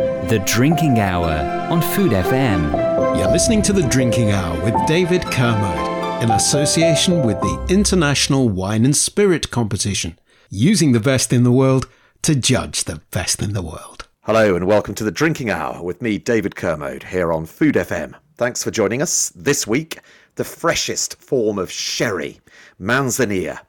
The 0.00 0.42
Drinking 0.46 0.98
Hour 0.98 1.28
on 1.70 1.82
Food 1.82 2.12
FM. 2.12 3.18
You're 3.18 3.30
listening 3.30 3.60
to 3.62 3.74
The 3.74 3.86
Drinking 3.86 4.30
Hour 4.30 4.58
with 4.64 4.74
David 4.86 5.22
Kermode 5.26 6.22
in 6.22 6.30
association 6.30 7.22
with 7.22 7.38
the 7.40 7.66
International 7.68 8.48
Wine 8.48 8.86
and 8.86 8.96
Spirit 8.96 9.50
Competition, 9.50 10.18
using 10.48 10.92
the 10.92 11.00
best 11.00 11.34
in 11.34 11.44
the 11.44 11.52
world 11.52 11.86
to 12.22 12.34
judge 12.34 12.84
the 12.84 13.02
best 13.10 13.42
in 13.42 13.52
the 13.52 13.60
world. 13.60 14.08
Hello 14.22 14.56
and 14.56 14.66
welcome 14.66 14.94
to 14.94 15.04
The 15.04 15.10
Drinking 15.10 15.50
Hour 15.50 15.82
with 15.82 16.00
me, 16.00 16.16
David 16.16 16.56
Kermode, 16.56 17.02
here 17.02 17.30
on 17.30 17.44
Food 17.44 17.74
FM. 17.74 18.14
Thanks 18.36 18.64
for 18.64 18.70
joining 18.70 19.02
us 19.02 19.28
this 19.36 19.66
week. 19.66 20.00
The 20.36 20.44
freshest 20.44 21.20
form 21.20 21.58
of 21.58 21.70
sherry, 21.70 22.40
Manzanilla. 22.80 23.60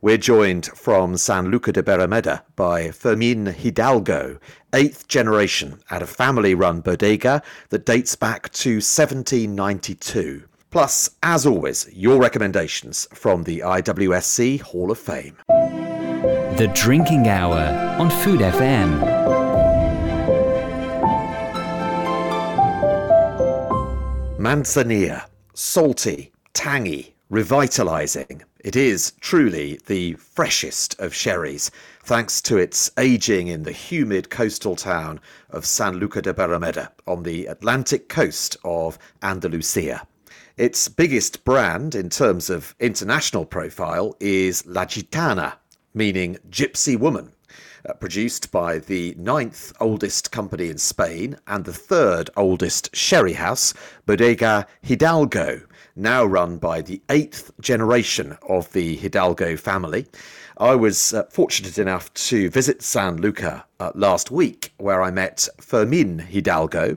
We're 0.00 0.18
joined 0.18 0.66
from 0.66 1.16
San 1.16 1.50
Lucar 1.50 1.72
de 1.72 1.82
Barrameda 1.82 2.42
by 2.54 2.90
Fermin 2.90 3.46
Hidalgo, 3.46 4.38
eighth 4.76 5.08
generation 5.08 5.80
at 5.90 6.02
a 6.02 6.06
family 6.06 6.54
run 6.54 6.80
bodega 6.80 7.42
that 7.70 7.86
dates 7.86 8.14
back 8.14 8.52
to 8.52 8.74
1792. 8.74 10.44
Plus, 10.70 11.08
as 11.22 11.46
always, 11.46 11.88
your 11.94 12.20
recommendations 12.20 13.08
from 13.14 13.44
the 13.44 13.60
IWSC 13.60 14.60
Hall 14.60 14.90
of 14.90 14.98
Fame. 14.98 15.38
The 15.48 16.70
Drinking 16.74 17.26
Hour 17.26 17.96
on 17.98 18.10
Food 18.10 18.40
FM. 18.40 19.00
Manzanilla, 24.38 25.24
salty, 25.54 26.32
tangy, 26.52 27.14
revitalizing. 27.30 28.42
It 28.60 28.76
is 28.76 29.12
truly 29.20 29.80
the 29.86 30.14
freshest 30.14 31.00
of 31.00 31.14
sherries, 31.14 31.70
thanks 32.06 32.40
to 32.40 32.56
its 32.56 32.88
aging 32.98 33.48
in 33.48 33.64
the 33.64 33.72
humid 33.72 34.30
coastal 34.30 34.76
town 34.76 35.18
of 35.50 35.66
San 35.66 35.96
Lucar 35.96 36.20
de 36.20 36.32
Barrameda 36.32 36.88
on 37.04 37.24
the 37.24 37.46
Atlantic 37.46 38.08
coast 38.08 38.56
of 38.64 38.96
Andalusia. 39.22 40.06
Its 40.56 40.86
biggest 40.86 41.44
brand 41.44 41.96
in 41.96 42.08
terms 42.08 42.48
of 42.48 42.76
international 42.78 43.44
profile 43.44 44.14
is 44.20 44.64
La 44.66 44.84
Gitana, 44.84 45.54
meaning 45.94 46.38
gypsy 46.48 46.96
woman. 46.96 47.32
Uh, 47.88 47.92
produced 47.94 48.52
by 48.52 48.78
the 48.78 49.14
ninth 49.18 49.72
oldest 49.80 50.30
company 50.30 50.68
in 50.68 50.78
Spain 50.78 51.36
and 51.48 51.64
the 51.64 51.72
third 51.72 52.30
oldest 52.36 52.94
sherry 52.94 53.32
house, 53.32 53.74
Bodega 54.06 54.66
Hidalgo, 54.80 55.60
now 55.96 56.24
run 56.24 56.58
by 56.58 56.82
the 56.82 57.00
eighth 57.08 57.50
generation 57.60 58.36
of 58.48 58.70
the 58.72 58.96
Hidalgo 58.96 59.56
family. 59.56 60.06
I 60.58 60.74
was 60.74 61.12
uh, 61.12 61.24
fortunate 61.24 61.78
enough 61.78 62.12
to 62.14 62.48
visit 62.50 62.82
San 62.82 63.16
Luca 63.18 63.64
uh, 63.78 63.92
last 63.94 64.30
week, 64.30 64.72
where 64.78 65.02
I 65.02 65.10
met 65.10 65.48
Fermin 65.60 66.18
Hidalgo, 66.18 66.96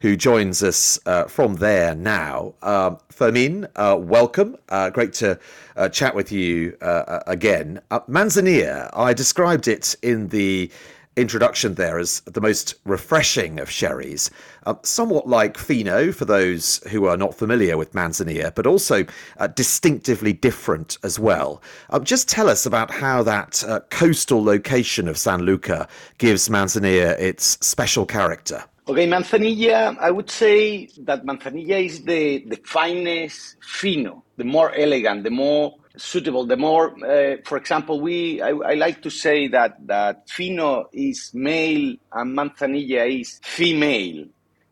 who 0.00 0.16
joins 0.16 0.62
us 0.62 0.98
uh, 1.06 1.24
from 1.24 1.54
there 1.54 1.94
now. 1.94 2.54
Um, 2.62 2.98
Fermin, 3.08 3.66
uh, 3.76 3.96
welcome. 3.98 4.56
Uh, 4.68 4.90
great 4.90 5.12
to 5.14 5.38
uh, 5.76 5.88
chat 5.88 6.14
with 6.14 6.32
you 6.32 6.76
again. 6.80 7.80
Manzanilla, 7.90 8.90
I 8.92 9.14
described 9.14 9.68
it 9.68 9.94
in 10.02 10.28
the 10.28 10.70
introduction 11.18 11.74
there 11.74 11.98
as 11.98 12.20
the 12.20 12.40
most 12.40 12.74
refreshing 12.84 13.60
of 13.60 13.70
sherries, 13.70 14.30
uh, 14.66 14.74
somewhat 14.82 15.28
like 15.28 15.58
Fino 15.58 16.12
for 16.12 16.24
those 16.24 16.78
who 16.90 17.06
are 17.06 17.16
not 17.16 17.34
familiar 17.34 17.76
with 17.76 17.92
Manzanilla, 17.92 18.54
but 18.54 18.66
also 18.66 19.04
uh, 19.38 19.46
distinctively 19.48 20.32
different 20.32 20.98
as 21.02 21.18
well. 21.18 21.62
Uh, 21.90 21.98
just 21.98 22.28
tell 22.28 22.48
us 22.48 22.66
about 22.66 22.90
how 22.90 23.22
that 23.22 23.62
uh, 23.64 23.80
coastal 23.90 24.42
location 24.42 25.08
of 25.08 25.18
San 25.18 25.42
Lucar 25.42 25.86
gives 26.18 26.48
Manzanilla 26.48 27.18
its 27.18 27.58
special 27.66 28.06
character. 28.06 28.64
Okay, 28.88 29.06
Manzanilla, 29.06 29.98
I 29.98 30.10
would 30.10 30.30
say 30.30 30.86
that 31.00 31.26
Manzanilla 31.26 31.84
is 31.84 32.04
the, 32.04 32.44
the 32.46 32.56
finest 32.64 33.56
Fino, 33.60 34.24
the 34.38 34.44
more 34.44 34.74
elegant, 34.74 35.24
the 35.24 35.30
more 35.30 35.77
suitable. 35.98 36.46
The 36.46 36.56
more, 36.56 36.94
uh, 37.04 37.36
for 37.44 37.58
example, 37.58 38.00
we 38.00 38.40
I, 38.40 38.50
I, 38.50 38.74
like 38.74 39.02
to 39.02 39.10
say 39.10 39.48
that 39.48 39.86
that 39.86 40.28
Fino 40.30 40.88
is 40.92 41.32
male 41.34 41.96
and 42.12 42.36
Manzanilla 42.36 43.20
is 43.20 43.40
female. 43.42 44.26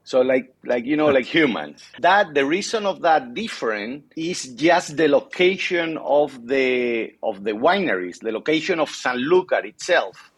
So 0.05 0.21
like 0.21 0.55
like 0.65 0.85
you 0.85 0.97
know 0.97 1.09
like 1.09 1.27
humans. 1.27 1.83
That 1.99 2.33
the 2.33 2.47
reason 2.47 2.87
of 2.87 3.03
that 3.03 3.35
different 3.35 4.13
is 4.17 4.55
just 4.55 4.97
the 4.97 5.09
location 5.09 5.99
of 5.99 6.47
the 6.47 7.13
of 7.23 7.43
the 7.43 7.53
wineries, 7.53 8.21
the 8.21 8.31
location 8.31 8.79
of 8.79 8.89
San 8.91 9.17
Lucar 9.17 9.67
itself. 9.67 10.31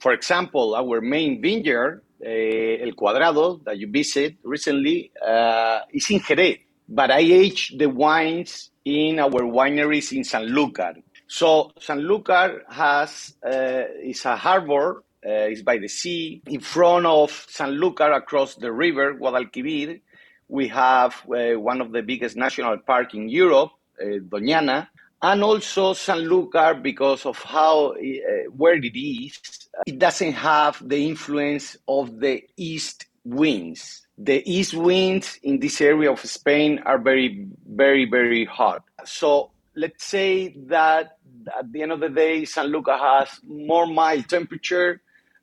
For 0.00 0.12
example, 0.12 0.74
our 0.74 1.00
main 1.00 1.40
vineyard, 1.40 2.02
uh, 2.20 2.28
El 2.28 2.90
Cuadrado, 2.98 3.62
that 3.64 3.78
you 3.78 3.88
visit 3.88 4.34
recently, 4.42 5.12
uh, 5.24 5.80
is 5.92 6.10
in 6.10 6.18
Jerez. 6.18 6.58
But 6.88 7.12
I 7.12 7.20
age 7.20 7.74
the 7.78 7.86
wines 7.86 8.71
in 8.84 9.18
our 9.18 9.42
wineries 9.42 10.12
in 10.12 10.22
Sanlúcar. 10.22 11.02
So 11.26 11.70
Sanlúcar 11.80 12.60
has 12.68 13.34
uh, 13.44 13.84
is 14.02 14.24
a 14.24 14.36
harbor. 14.36 15.04
Uh, 15.24 15.50
it's 15.50 15.62
by 15.62 15.78
the 15.78 15.88
sea. 15.88 16.42
In 16.46 16.60
front 16.60 17.06
of 17.06 17.30
Sanlúcar, 17.30 18.16
across 18.16 18.56
the 18.56 18.72
river 18.72 19.14
Guadalquivir, 19.14 20.00
we 20.48 20.68
have 20.68 21.14
uh, 21.30 21.58
one 21.58 21.80
of 21.80 21.92
the 21.92 22.02
biggest 22.02 22.36
national 22.36 22.78
park 22.78 23.14
in 23.14 23.28
Europe, 23.28 23.70
uh, 24.00 24.18
Doñana, 24.28 24.88
and 25.22 25.44
also 25.44 25.94
Sanlúcar 25.94 26.82
because 26.82 27.24
of 27.24 27.38
how 27.38 27.92
uh, 27.92 28.50
where 28.56 28.74
it 28.74 28.98
is. 28.98 29.38
It 29.86 29.98
doesn't 29.98 30.32
have 30.32 30.82
the 30.86 31.06
influence 31.06 31.76
of 31.86 32.18
the 32.18 32.42
east 32.56 33.06
winds 33.24 34.01
the 34.18 34.42
east 34.50 34.74
winds 34.74 35.38
in 35.42 35.58
this 35.58 35.80
area 35.80 36.10
of 36.10 36.20
Spain 36.20 36.80
are 36.84 36.98
very, 36.98 37.46
very, 37.66 38.04
very 38.04 38.44
hot. 38.44 38.84
So 39.04 39.50
let's 39.74 40.04
say 40.04 40.54
that 40.68 41.18
at 41.58 41.72
the 41.72 41.82
end 41.82 41.92
of 41.92 42.00
the 42.00 42.08
day, 42.08 42.44
San 42.44 42.66
Luca 42.66 42.96
has 42.96 43.40
more 43.44 43.86
mild 43.86 44.28
temperature 44.28 45.00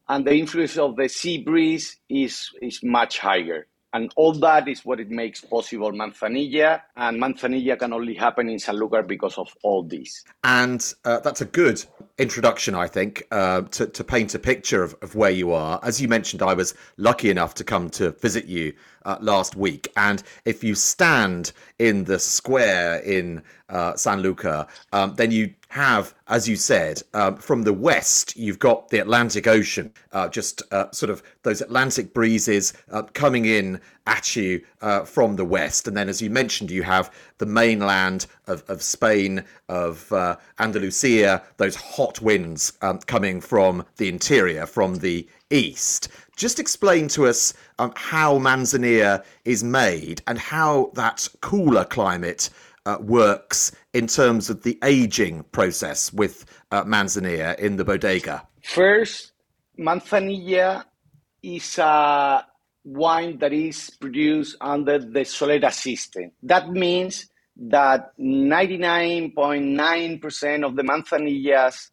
and 0.07 0.25
the 0.25 0.33
influence 0.33 0.77
of 0.77 0.95
the 0.95 1.07
sea 1.07 1.43
breeze 1.43 1.97
is, 2.09 2.49
is 2.61 2.81
much 2.83 3.19
higher. 3.19 3.67
And 3.91 4.11
all 4.15 4.33
that 4.33 4.67
is 4.67 4.85
what 4.85 4.99
it 4.99 5.09
makes 5.09 5.41
possible 5.41 5.91
Manzanilla. 5.91 6.81
And 6.95 7.19
Manzanilla 7.19 7.77
can 7.77 7.93
only 7.93 8.13
happen 8.13 8.49
in 8.49 8.59
San 8.59 8.75
Sanlúcar 8.75 9.07
because 9.07 9.37
of 9.37 9.51
all 9.63 9.83
this. 9.83 10.23
And 10.43 10.93
uh, 11.05 11.19
that's 11.21 11.41
a 11.41 11.45
good 11.45 11.83
introduction, 12.19 12.75
I 12.75 12.87
think, 12.87 13.25
uh, 13.31 13.61
to, 13.61 13.87
to 13.87 14.03
paint 14.03 14.35
a 14.35 14.39
picture 14.39 14.83
of, 14.83 14.95
of 15.01 15.15
where 15.15 15.31
you 15.31 15.51
are. 15.51 15.79
As 15.81 16.01
you 16.01 16.07
mentioned, 16.07 16.41
I 16.41 16.53
was 16.53 16.75
lucky 16.97 17.29
enough 17.29 17.55
to 17.55 17.63
come 17.63 17.89
to 17.91 18.11
visit 18.11 18.45
you 18.45 18.73
uh, 19.05 19.17
last 19.21 19.55
week. 19.55 19.87
And 19.95 20.23
if 20.45 20.63
you 20.63 20.75
stand 20.75 21.51
in 21.77 22.03
the 22.05 22.19
square 22.19 22.99
in 22.99 23.41
uh, 23.69 23.95
San 23.95 24.21
Luca, 24.21 24.67
um, 24.91 25.15
then 25.15 25.31
you 25.31 25.53
have, 25.69 26.15
as 26.27 26.49
you 26.49 26.55
said, 26.55 27.01
um, 27.13 27.37
from 27.37 27.61
the 27.61 27.73
west, 27.73 28.35
you've 28.35 28.57
got 28.57 28.89
the 28.89 28.99
Atlantic 28.99 29.45
Ocean, 29.45 29.93
uh, 30.11 30.27
just 30.27 30.63
uh, 30.71 30.89
sort 30.91 31.11
of 31.11 31.21
those 31.43 31.61
Atlantic 31.61 32.11
breezes 32.11 32.73
uh, 32.91 33.03
coming 33.13 33.45
in 33.45 33.79
at 34.07 34.35
you 34.35 34.65
uh, 34.81 35.03
from 35.03 35.35
the 35.35 35.45
west. 35.45 35.87
And 35.87 35.95
then, 35.95 36.09
as 36.09 36.23
you 36.23 36.31
mentioned, 36.31 36.71
you 36.71 36.81
have 36.81 37.13
the 37.37 37.45
mainland 37.45 38.25
of, 38.47 38.63
of 38.67 38.81
Spain, 38.81 39.43
of 39.69 40.11
uh, 40.11 40.37
Andalusia, 40.57 41.43
those 41.57 41.75
hot 41.75 42.19
winds 42.19 42.73
um, 42.81 42.97
coming 42.99 43.39
from 43.39 43.85
the 43.97 44.09
interior, 44.09 44.65
from 44.65 44.95
the 44.95 45.27
east. 45.51 46.09
Just 46.39 46.57
explain 46.57 47.07
to 47.09 47.27
us 47.27 47.53
um, 47.79 47.91
how 47.97 48.39
Manzanilla 48.39 49.25
is 49.43 49.61
made 49.61 50.21
and 50.25 50.39
how 50.39 50.89
that 50.93 51.27
cooler 51.41 51.83
climate 51.83 52.49
uh, 52.85 52.97
works 53.01 53.73
in 53.93 54.07
terms 54.07 54.49
of 54.49 54.63
the 54.63 54.79
aging 54.81 55.43
process 55.51 56.13
with 56.13 56.45
uh, 56.71 56.85
Manzanilla 56.85 57.59
in 57.59 57.75
the 57.75 57.83
bodega? 57.83 58.47
First, 58.63 59.33
Manzanilla 59.77 60.85
is 61.43 61.77
a 61.77 62.45
wine 62.85 63.37
that 63.39 63.51
is 63.51 63.89
produced 63.99 64.55
under 64.61 64.97
the 64.97 65.25
Solera 65.25 65.73
system. 65.73 66.31
That 66.43 66.69
means 66.69 67.29
that 67.57 68.17
99.9% 68.17 70.65
of 70.65 70.77
the 70.77 70.83
manzanillas 70.83 71.89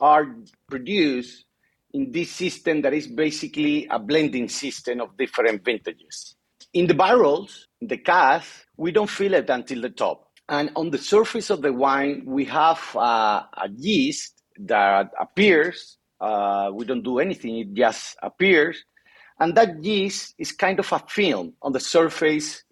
are 0.00 0.36
produced 0.68 1.46
in 1.92 2.12
this 2.12 2.30
system 2.30 2.82
that 2.82 2.92
is 2.92 3.06
basically 3.06 3.86
a 3.90 3.98
blending 3.98 4.48
system 4.48 5.00
of 5.00 5.16
different 5.16 5.64
vintages. 5.64 6.36
In 6.74 6.86
the 6.86 6.94
barrels, 6.94 7.66
the 7.80 7.96
cask, 7.96 8.66
we 8.76 8.92
don't 8.92 9.10
feel 9.10 9.34
it 9.34 9.48
until 9.48 9.80
the 9.80 9.90
top. 9.90 10.28
And 10.48 10.70
on 10.76 10.90
the 10.90 10.98
surface 10.98 11.50
of 11.50 11.62
the 11.62 11.72
wine, 11.72 12.22
we 12.26 12.44
have 12.46 12.80
uh, 12.96 13.42
a 13.52 13.68
yeast 13.76 14.42
that 14.60 15.10
appears. 15.18 15.98
Uh, 16.20 16.70
we 16.72 16.84
don't 16.84 17.02
do 17.02 17.18
anything, 17.18 17.58
it 17.58 17.74
just 17.74 18.16
appears. 18.22 18.84
And 19.40 19.54
that 19.54 19.84
yeast 19.84 20.34
is 20.38 20.52
kind 20.52 20.78
of 20.80 20.92
a 20.92 20.98
film 21.08 21.54
on 21.62 21.72
the 21.72 21.80
surface 21.80 22.64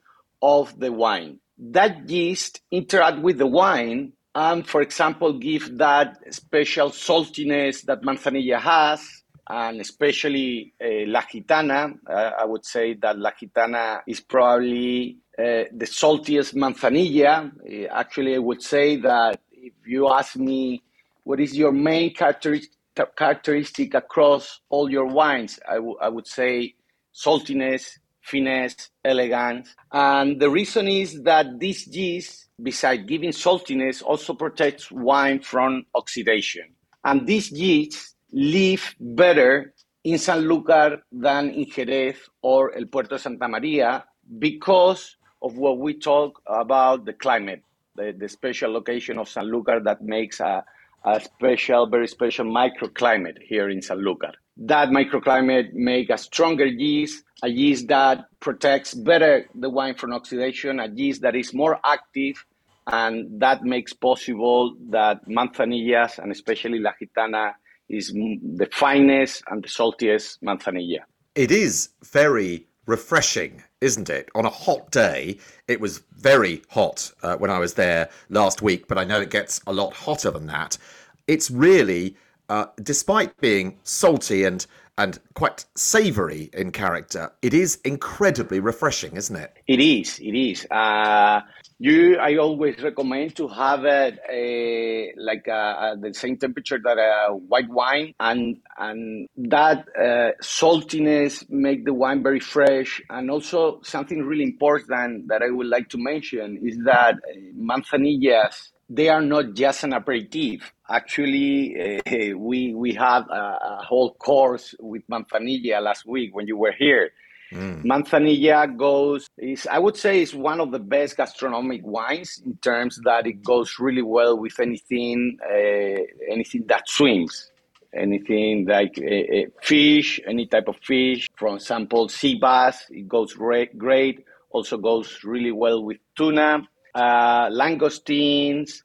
of 0.42 0.78
the 0.78 0.92
wine. 0.92 1.38
That 1.58 2.08
yeast 2.10 2.60
interact 2.70 3.20
with 3.20 3.38
the 3.38 3.46
wine 3.46 4.12
and, 4.36 4.66
for 4.68 4.82
example, 4.82 5.32
give 5.34 5.78
that 5.78 6.18
special 6.34 6.90
saltiness 6.90 7.82
that 7.88 8.02
Manzanilla 8.02 8.60
has. 8.60 9.00
and 9.48 9.80
especially 9.80 10.74
uh, 10.82 11.06
La 11.06 11.22
Gitana. 11.22 11.94
Uh, 12.08 12.32
I 12.38 12.44
would 12.44 12.64
say 12.64 12.94
that 12.94 13.18
La 13.18 13.30
Gitana 13.32 14.00
is 14.06 14.20
probably 14.20 15.18
uh, 15.38 15.64
the 15.72 15.86
saltiest 15.86 16.54
manzanilla. 16.54 17.52
Uh, 17.62 17.88
actually, 17.92 18.34
I 18.34 18.38
would 18.38 18.62
say 18.62 18.96
that 18.96 19.40
if 19.52 19.74
you 19.86 20.08
ask 20.12 20.36
me 20.36 20.82
what 21.24 21.40
is 21.40 21.56
your 21.56 21.72
main 21.72 22.14
characteristic, 22.14 22.72
characteristic 23.16 23.94
across 23.94 24.60
all 24.68 24.90
your 24.90 25.06
wines, 25.06 25.60
I, 25.68 25.76
w- 25.76 25.98
I 26.00 26.08
would 26.08 26.26
say 26.26 26.74
saltiness, 27.14 27.98
finesse, 28.26 28.90
elegance. 29.04 29.74
And 29.92 30.40
the 30.40 30.50
reason 30.50 30.88
is 30.88 31.22
that 31.22 31.60
this 31.60 31.86
yeast, 31.86 32.48
besides 32.62 33.04
giving 33.06 33.30
saltiness, 33.30 34.02
also 34.02 34.34
protects 34.34 34.90
wine 34.90 35.40
from 35.40 35.86
oxidation. 35.94 36.64
And 37.04 37.26
these 37.26 37.52
yeasts 37.52 38.14
live 38.32 38.94
better 38.98 39.72
in 40.02 40.14
Sanlúcar 40.14 41.00
than 41.12 41.50
in 41.50 41.70
Jerez 41.70 42.16
or 42.42 42.74
El 42.76 42.86
Puerto 42.86 43.18
Santa 43.18 43.48
Maria 43.48 44.04
because 44.38 45.16
of 45.42 45.56
what 45.56 45.78
we 45.78 45.94
talk 45.94 46.40
about 46.46 47.04
the 47.04 47.12
climate, 47.12 47.62
the, 47.94 48.14
the 48.16 48.28
special 48.28 48.72
location 48.72 49.18
of 49.18 49.28
Sanlúcar 49.28 49.84
that 49.84 50.02
makes 50.02 50.40
a, 50.40 50.64
a 51.04 51.20
special, 51.20 51.86
very 51.86 52.08
special 52.08 52.44
microclimate 52.46 53.38
here 53.42 53.68
in 53.68 53.80
Sanlúcar. 53.80 54.32
That 54.58 54.88
microclimate 54.88 55.74
make 55.74 56.08
a 56.10 56.18
stronger 56.18 56.66
yeast, 56.66 57.24
a 57.42 57.48
yeast 57.48 57.88
that 57.88 58.26
protects 58.40 58.94
better 58.94 59.46
the 59.54 59.68
wine 59.68 59.94
from 59.94 60.12
oxidation, 60.12 60.80
a 60.80 60.88
yeast 60.88 61.22
that 61.22 61.36
is 61.36 61.52
more 61.52 61.78
active, 61.84 62.44
and 62.86 63.40
that 63.40 63.64
makes 63.64 63.92
possible 63.92 64.74
that 64.90 65.26
manzanillas 65.28 66.18
and 66.18 66.32
especially 66.32 66.78
La 66.78 66.92
Gitana 67.00 67.52
is 67.88 68.12
the 68.12 68.68
finest 68.72 69.42
and 69.48 69.62
the 69.62 69.68
saltiest 69.68 70.38
manzanilla. 70.42 71.00
It 71.34 71.50
is 71.50 71.90
very 72.02 72.66
refreshing, 72.86 73.62
isn't 73.80 74.08
it? 74.08 74.30
On 74.34 74.46
a 74.46 74.50
hot 74.50 74.90
day, 74.90 75.38
it 75.68 75.80
was 75.80 76.02
very 76.16 76.62
hot 76.70 77.12
uh, 77.22 77.36
when 77.36 77.50
I 77.50 77.58
was 77.58 77.74
there 77.74 78.08
last 78.30 78.62
week, 78.62 78.88
but 78.88 78.96
I 78.96 79.04
know 79.04 79.20
it 79.20 79.30
gets 79.30 79.60
a 79.66 79.72
lot 79.72 79.92
hotter 79.92 80.30
than 80.30 80.46
that. 80.46 80.78
It's 81.26 81.50
really, 81.50 82.16
uh, 82.48 82.66
despite 82.82 83.36
being 83.38 83.78
salty 83.82 84.44
and 84.44 84.66
and 84.98 85.18
quite 85.34 85.66
savoury 85.74 86.48
in 86.54 86.72
character, 86.72 87.30
it 87.42 87.52
is 87.52 87.78
incredibly 87.84 88.60
refreshing, 88.60 89.14
isn't 89.16 89.36
it? 89.36 89.52
It 89.66 89.78
is. 89.78 90.18
It 90.20 90.34
is. 90.34 90.66
Uh, 90.70 91.42
you, 91.78 92.16
I 92.16 92.36
always 92.36 92.82
recommend 92.82 93.36
to 93.36 93.48
have 93.48 93.84
it 93.84 94.18
a, 94.32 95.12
like 95.18 95.46
a, 95.48 95.52
a, 95.52 95.96
the 96.00 96.14
same 96.14 96.38
temperature 96.38 96.78
that 96.82 96.96
a 96.96 97.34
white 97.34 97.68
wine, 97.68 98.14
and 98.18 98.56
and 98.78 99.28
that 99.36 99.86
uh, 99.98 100.30
saltiness 100.42 101.44
make 101.50 101.84
the 101.84 101.92
wine 101.92 102.22
very 102.22 102.40
fresh. 102.40 103.02
And 103.10 103.30
also 103.30 103.80
something 103.82 104.22
really 104.22 104.44
important 104.44 105.28
that 105.28 105.42
I 105.42 105.50
would 105.50 105.66
like 105.66 105.90
to 105.90 105.98
mention 105.98 106.58
is 106.66 106.78
that 106.86 107.16
uh, 107.16 107.38
manzanillas 107.54 108.70
they 108.88 109.08
are 109.08 109.22
not 109.22 109.54
just 109.54 109.84
an 109.84 109.92
aperitif. 109.92 110.72
Actually, 110.88 112.00
uh, 112.06 112.36
we 112.38 112.74
we 112.74 112.94
had 112.94 113.22
a, 113.30 113.58
a, 113.80 113.84
whole 113.84 114.14
course 114.14 114.74
with 114.78 115.02
manzanilla 115.08 115.82
last 115.82 116.06
week 116.06 116.34
when 116.34 116.46
you 116.46 116.56
were 116.56 116.72
here. 116.72 117.10
Mm. 117.52 117.84
Manzanilla 117.84 118.76
goes 118.76 119.28
is 119.38 119.66
I 119.66 119.78
would 119.78 119.96
say 119.96 120.22
is 120.22 120.34
one 120.34 120.60
of 120.60 120.70
the 120.70 120.78
best 120.78 121.16
gastronomic 121.16 121.80
wines 121.84 122.42
in 122.44 122.56
terms 122.58 123.00
that 123.04 123.26
it 123.26 123.42
goes 123.44 123.76
really 123.78 124.02
well 124.02 124.38
with 124.38 124.58
anything 124.60 125.38
uh, 125.44 126.02
anything 126.30 126.64
that 126.68 126.88
swims, 126.88 127.50
anything 127.94 128.66
like 128.66 128.98
uh, 128.98 129.50
fish, 129.62 130.20
any 130.26 130.46
type 130.46 130.68
of 130.68 130.76
fish. 130.76 131.28
For 131.36 131.54
example, 131.54 132.08
sea 132.08 132.36
bass, 132.36 132.86
it 132.90 133.08
goes 133.08 133.32
great. 133.34 133.76
great. 133.76 134.24
Also 134.50 134.78
goes 134.78 135.18
really 135.22 135.52
well 135.52 135.84
with 135.84 135.98
tuna 136.16 136.66
uh, 136.96 137.50
langoustines, 137.50 138.82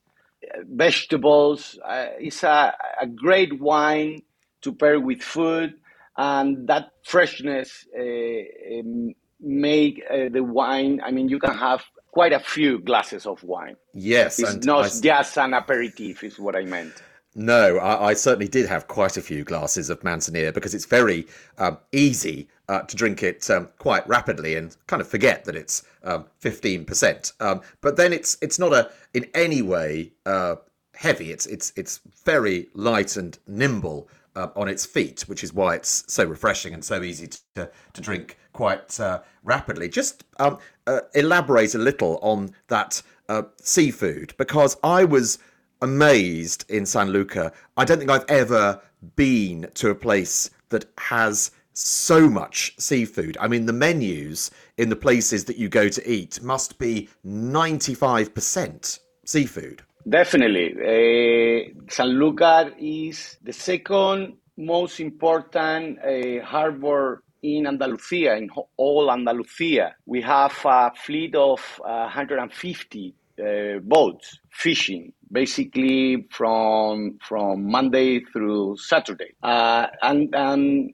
vegetables. 0.66 1.80
Uh, 1.84 2.08
it's 2.20 2.44
a, 2.44 2.74
a, 3.02 3.08
great 3.08 3.60
wine 3.60 4.22
to 4.62 4.74
pair 4.74 5.00
with 5.00 5.22
food, 5.22 5.74
and 6.18 6.68
that 6.68 6.92
freshness 7.04 7.86
uh, 7.98 8.80
um, 8.80 9.14
make 9.40 10.04
uh, 10.12 10.28
the 10.30 10.44
wine. 10.44 11.00
I 11.06 11.12
mean, 11.12 11.30
you 11.30 11.40
can 11.40 11.58
have 11.58 11.84
quite 12.12 12.34
a 12.34 12.40
few 12.40 12.80
glasses 12.80 13.26
of 13.26 13.42
wine. 13.44 13.78
Yes, 13.94 14.40
it's 14.40 14.66
not 14.66 14.86
I... 14.86 15.00
just 15.02 15.38
an 15.38 15.54
aperitif. 15.54 16.24
Is 16.24 16.38
what 16.38 16.56
I 16.56 16.66
meant. 16.66 17.02
No, 17.34 17.78
I, 17.78 18.10
I, 18.10 18.14
certainly 18.14 18.50
did 18.50 18.68
have 18.68 18.88
quite 18.88 19.16
a 19.16 19.22
few 19.22 19.46
glasses 19.46 19.90
of 19.90 20.02
Manzanilla 20.02 20.54
because 20.54 20.76
it's 20.76 20.86
very 20.86 21.28
um, 21.58 21.78
easy 21.94 22.50
uh, 22.68 22.82
to 22.82 22.96
drink 22.98 23.24
it 23.24 23.50
um, 23.50 23.70
quite 23.80 24.06
rapidly 24.08 24.56
and 24.56 24.76
kind 24.88 25.02
of 25.02 25.08
forget 25.08 25.46
that 25.46 25.56
it's 25.56 25.84
um, 26.04 26.26
fifteen 26.40 26.84
percent. 26.84 27.32
Um, 27.40 27.62
but 27.80 27.96
then 27.96 28.12
it's 28.12 28.38
it's 28.42 28.60
not 28.60 28.74
a 28.74 28.92
in 29.14 29.28
any 29.34 29.62
way 29.62 30.12
uh, 30.26 30.56
heavy. 30.94 31.32
It's 31.32 31.46
it's 31.46 31.72
it's 31.78 32.02
very 32.26 32.68
light 32.74 33.16
and 33.16 33.38
nimble 33.48 34.10
uh, 34.36 34.50
on 34.58 34.68
its 34.68 34.86
feet, 34.86 35.22
which 35.22 35.42
is 35.42 35.54
why 35.54 35.76
it's 35.76 36.04
so 36.12 36.26
refreshing 36.26 36.74
and 36.74 36.84
so 36.84 37.02
easy 37.02 37.30
to 37.56 37.70
to 37.94 38.02
drink 38.02 38.38
quite 38.52 39.00
uh, 39.00 39.22
rapidly. 39.44 39.88
Just 39.88 40.26
um, 40.38 40.58
uh, 40.86 41.02
elaborate 41.16 41.76
a 41.76 41.78
little 41.78 42.20
on 42.22 42.54
that 42.68 43.02
uh, 43.30 43.44
seafood 43.62 44.34
because 44.38 44.76
I 44.84 45.06
was 45.06 45.40
amazed 45.82 46.66
in 46.70 46.86
San 46.86 47.10
Luca. 47.10 47.52
I 47.78 47.86
don't 47.86 47.98
think 47.98 48.12
I've 48.12 48.30
ever 48.30 48.82
been 49.16 49.70
to 49.76 49.90
a 49.90 49.96
place 49.96 50.50
that 50.70 50.86
has 50.98 51.52
so 51.74 52.30
much 52.30 52.74
seafood. 52.78 53.38
I 53.40 53.48
mean, 53.48 53.66
the 53.66 53.74
menus 53.74 54.52
in 54.78 54.90
the 54.90 54.96
places 54.96 55.46
that 55.46 55.58
you 55.58 55.70
go 55.70 55.90
to 55.90 56.10
eat 56.10 56.42
must 56.42 56.78
be 56.80 57.10
95% 57.26 59.00
seafood. 59.26 59.82
Definitely. 60.08 60.74
Uh, 60.74 61.82
Sanlúcar 61.86 62.74
is 62.80 63.38
the 63.44 63.54
second 63.54 64.38
most 64.58 65.00
important 65.00 66.00
uh, 66.00 66.44
harbor 66.44 67.24
in 67.44 67.66
Andalusia, 67.68 68.36
in 68.36 68.50
all 68.78 69.12
Andalusia. 69.12 69.96
We 70.06 70.22
have 70.22 70.56
a 70.66 70.92
fleet 70.96 71.36
of 71.36 71.60
uh, 71.84 72.10
150 72.10 73.16
uh, 73.40 73.80
boats 73.80 74.40
fishing 74.52 75.14
basically 75.32 76.28
from 76.32 77.18
from 77.28 77.70
Monday 77.70 78.22
through 78.32 78.78
Saturday. 78.78 79.34
Uh, 79.42 79.88
and 80.02 80.34
and 80.36 80.94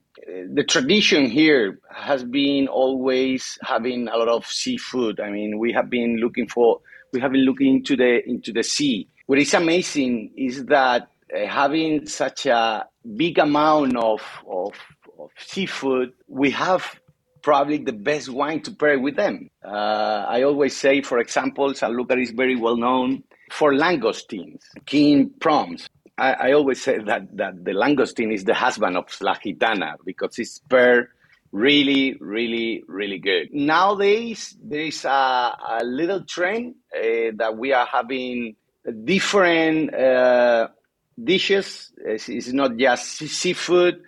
the 0.54 0.64
tradition 0.64 1.26
here 1.26 1.80
has 1.94 2.24
been 2.24 2.68
always 2.68 3.58
having 3.64 4.08
a 4.08 4.18
lot 4.18 4.28
of 4.28 4.46
seafood. 4.46 5.20
I 5.20 5.30
mean, 5.30 5.60
we 5.60 5.74
have 5.74 5.90
been 5.90 6.18
looking 6.18 6.48
for 6.48 6.82
we 7.14 7.20
have 7.22 7.32
been 7.32 7.46
looking 7.46 7.78
into 7.78 7.96
the 7.96 8.28
into 8.28 8.52
the 8.52 8.64
sea. 8.64 9.08
What 9.26 9.40
is 9.40 9.54
amazing 9.54 10.32
is 10.38 10.66
that 10.66 11.10
uh, 11.36 11.46
having 11.46 12.08
such 12.08 12.46
a 12.46 12.88
big 13.18 13.38
amount 13.38 13.98
of, 13.98 14.22
of, 14.50 14.74
of 15.20 15.30
seafood, 15.38 16.14
we 16.28 16.52
have 16.52 17.00
probably 17.42 17.78
the 17.78 17.92
best 17.92 18.30
wine 18.30 18.62
to 18.62 18.72
pair 18.72 18.98
with 19.00 19.18
them. 19.18 19.50
Uh, 19.66 20.26
I 20.28 20.44
always 20.44 20.78
say, 20.78 21.02
for 21.02 21.20
example, 21.20 21.74
Sanlúcar 21.74 22.22
is 22.22 22.32
very 22.32 22.56
well 22.56 22.78
known 22.78 23.24
for 23.52 23.74
langoustines, 23.74 24.64
king 24.86 25.32
prawns. 25.40 25.90
I, 26.18 26.34
I, 26.34 26.52
always 26.54 26.82
say 26.82 26.98
that, 26.98 27.36
that 27.38 27.64
the 27.64 27.72
langoustine 27.72 28.34
is 28.34 28.44
the 28.44 28.56
husband 28.56 28.98
of 28.98 29.06
La 29.22 29.36
Gitana 29.36 29.96
because 30.04 30.40
it's 30.40 30.60
paired 30.60 31.10
really, 31.52 32.16
really, 32.20 32.84
really 32.88 33.20
good. 33.20 33.54
Nowadays, 33.54 34.56
there 34.62 34.82
is 34.82 35.06
a, 35.06 35.58
a 35.80 35.84
little 35.84 36.24
trend 36.24 36.76
uh, 36.96 37.32
that 37.36 37.56
we 37.56 37.72
are 37.74 37.86
having 37.86 38.56
different 39.04 39.94
uh, 39.94 40.70
dishes. 41.22 41.92
It's, 41.98 42.30
it's, 42.30 42.52
not 42.52 42.78
just 42.78 43.18
seafood, 43.18 44.02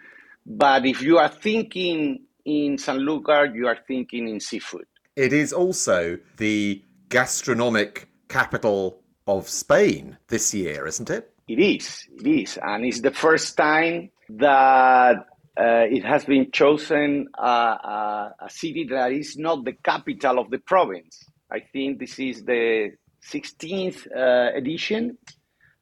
but 0.45 0.85
if 0.85 1.01
you 1.01 1.17
are 1.17 1.29
thinking 1.29 2.23
in 2.45 2.77
Sanlúcar, 2.77 3.53
you 3.53 3.67
are 3.67 3.77
thinking 3.87 4.29
in 4.29 4.39
seafood. 4.39 4.85
It 5.15 5.33
is 5.33 5.53
also 5.53 6.17
the 6.37 6.83
gastronomic 7.09 8.07
capital 8.29 9.01
of 9.29 9.47
Spain 9.47 10.17
this 10.27 10.53
year, 10.53 10.87
isn't 10.87 11.09
it? 11.09 11.31
It 11.47 11.59
is. 11.59 12.07
It 12.17 12.27
is. 12.27 12.59
And 12.61 12.85
it's 12.85 13.01
the 13.01 13.11
first 13.11 13.55
time 13.55 14.09
that 14.29 15.17
uh, 15.57 15.85
it 15.95 16.03
has 16.03 16.25
been 16.25 16.51
chosen 16.51 17.27
a 17.37 18.31
city 18.47 18.87
that 18.89 19.11
is 19.11 19.37
not 19.37 19.65
the 19.65 19.73
capital 19.73 20.39
of 20.39 20.49
the 20.49 20.59
province. 20.59 21.23
I 21.51 21.59
think 21.59 21.99
this 21.99 22.17
is 22.19 22.43
the 22.43 22.91
16th 23.31 24.07
uh, 24.15 24.57
edition. 24.57 25.17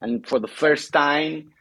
And 0.01 0.27
for 0.27 0.39
the 0.39 0.47
first 0.47 0.91
time, 0.91 1.51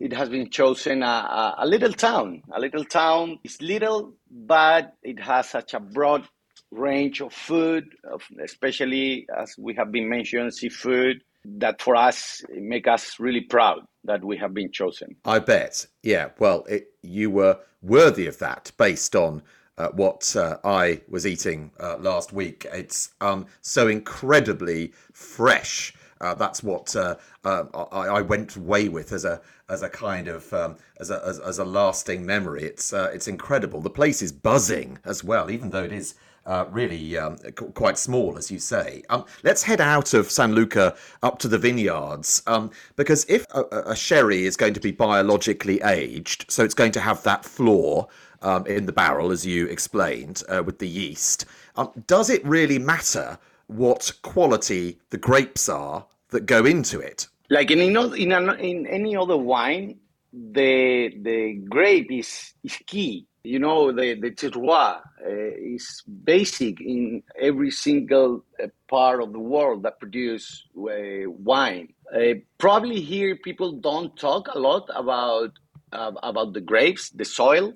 it 0.00 0.12
has 0.12 0.28
been 0.28 0.50
chosen 0.50 1.02
a, 1.02 1.06
a, 1.06 1.54
a 1.60 1.66
little 1.66 1.92
town. 1.92 2.42
A 2.52 2.60
little 2.60 2.84
town 2.84 3.38
is 3.44 3.60
little, 3.60 4.14
but 4.30 4.94
it 5.02 5.20
has 5.20 5.48
such 5.48 5.74
a 5.74 5.80
broad 5.80 6.28
range 6.74 7.20
of 7.20 7.32
food, 7.32 7.94
especially 8.42 9.26
as 9.36 9.54
we 9.58 9.74
have 9.74 9.92
been 9.92 10.08
mentioned, 10.08 10.52
seafood, 10.54 11.22
that 11.44 11.80
for 11.80 11.94
us 11.94 12.42
make 12.54 12.86
us 12.88 13.20
really 13.20 13.42
proud 13.42 13.80
that 14.04 14.24
we 14.24 14.36
have 14.36 14.54
been 14.54 14.70
chosen. 14.72 15.16
I 15.24 15.38
bet. 15.38 15.86
Yeah. 16.02 16.30
Well, 16.38 16.64
it, 16.68 16.88
you 17.02 17.30
were 17.30 17.58
worthy 17.82 18.26
of 18.26 18.38
that 18.38 18.72
based 18.78 19.14
on 19.14 19.42
uh, 19.76 19.88
what 19.88 20.34
uh, 20.36 20.58
I 20.64 21.00
was 21.08 21.26
eating 21.26 21.70
uh, 21.80 21.96
last 21.98 22.32
week. 22.32 22.66
It's 22.72 23.10
um, 23.20 23.46
so 23.60 23.88
incredibly 23.88 24.92
fresh. 25.12 25.94
Uh, 26.20 26.34
that's 26.34 26.62
what 26.62 26.94
uh, 26.96 27.16
uh, 27.44 27.64
I, 27.92 28.06
I, 28.06 28.20
went 28.22 28.56
away 28.56 28.88
with 28.88 29.12
as 29.12 29.24
a 29.24 29.42
as 29.68 29.82
a 29.82 29.88
kind 29.88 30.28
of 30.28 30.50
um, 30.54 30.76
as 30.98 31.10
a 31.10 31.20
as, 31.26 31.40
as, 31.40 31.58
a 31.58 31.64
lasting 31.64 32.24
memory. 32.24 32.62
It's 32.62 32.92
it's 32.92 33.28
incredible. 33.28 33.80
The 33.80 33.90
place 33.90 34.22
is 34.22 34.32
buzzing 34.32 34.98
as 35.04 35.24
well, 35.24 35.50
even 35.50 35.70
though 35.70 35.82
it 35.82 35.92
is 35.92 36.14
uh, 36.46 36.66
really 36.70 37.16
um, 37.16 37.36
quite 37.74 37.98
small, 37.98 38.36
as 38.36 38.50
you 38.50 38.58
say. 38.58 39.02
Um, 39.08 39.24
let's 39.42 39.62
head 39.62 39.80
out 39.80 40.14
of 40.14 40.30
San 40.30 40.54
Luca 40.54 40.94
up 41.22 41.38
to 41.40 41.48
the 41.48 41.58
vineyards, 41.58 42.42
um, 42.46 42.70
because 42.96 43.24
if 43.28 43.46
a, 43.54 43.62
a, 43.86 43.96
sherry 43.96 44.44
is 44.44 44.56
going 44.56 44.74
to 44.74 44.80
be 44.80 44.92
biologically 44.92 45.80
aged, 45.82 46.50
so 46.50 46.64
it's 46.64 46.74
going 46.74 46.92
to 46.92 47.00
have 47.00 47.22
that 47.22 47.44
flor 47.44 48.08
um, 48.42 48.66
in 48.66 48.86
the 48.86 48.92
barrel, 48.92 49.30
as 49.30 49.46
you 49.46 49.66
explained, 49.66 50.42
uh, 50.48 50.62
with 50.62 50.78
the 50.78 50.88
yeast, 50.88 51.46
um, 51.76 51.90
does 52.06 52.30
it 52.30 52.44
really 52.44 52.78
matter 52.78 53.38
what 53.68 54.12
quality 54.22 54.98
the 55.10 55.18
grapes 55.18 55.68
are 55.68 56.04
that 56.28 56.46
go 56.46 56.64
into 56.64 57.00
it? 57.00 57.26
Like 57.50 57.70
in, 57.70 57.80
in, 57.80 57.96
in 57.96 58.86
any 58.86 59.16
other 59.16 59.36
wine, 59.36 59.98
the 60.32 61.14
the 61.22 61.54
grape 61.68 62.10
is, 62.10 62.54
is 62.64 62.76
key 62.86 63.26
you 63.44 63.58
know, 63.58 63.92
the, 63.92 64.14
the 64.14 64.30
terroir 64.30 65.00
uh, 65.22 65.28
is 65.28 66.02
basic 66.24 66.80
in 66.80 67.22
every 67.38 67.70
single 67.70 68.42
uh, 68.62 68.68
part 68.88 69.22
of 69.22 69.32
the 69.32 69.38
world 69.38 69.82
that 69.82 70.00
produce 70.00 70.66
uh, 70.76 71.28
wine. 71.28 71.88
Probably 72.58 73.00
here 73.00 73.36
people 73.36 73.72
don't 73.72 74.16
talk 74.16 74.48
a 74.52 74.58
lot 74.58 74.88
about 74.94 75.50
about 75.92 76.54
the 76.54 76.60
grapes, 76.60 77.10
the 77.10 77.24
soil, 77.24 77.72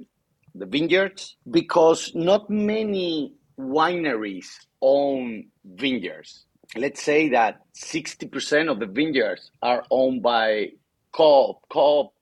the 0.53 0.67
vineyards, 0.67 1.37
because 1.49 2.13
not 2.17 2.51
many 2.51 3.33
wineries 3.61 4.47
own 4.83 5.47
vineyards. 5.65 6.45
Let's 6.75 7.01
say 7.01 7.29
that 7.29 7.61
60% 7.77 8.71
of 8.71 8.81
the 8.81 8.87
vineyards 8.87 9.53
are 9.63 9.85
owned 9.89 10.23
by 10.23 10.73
co 11.13 11.61
co 11.71 12.13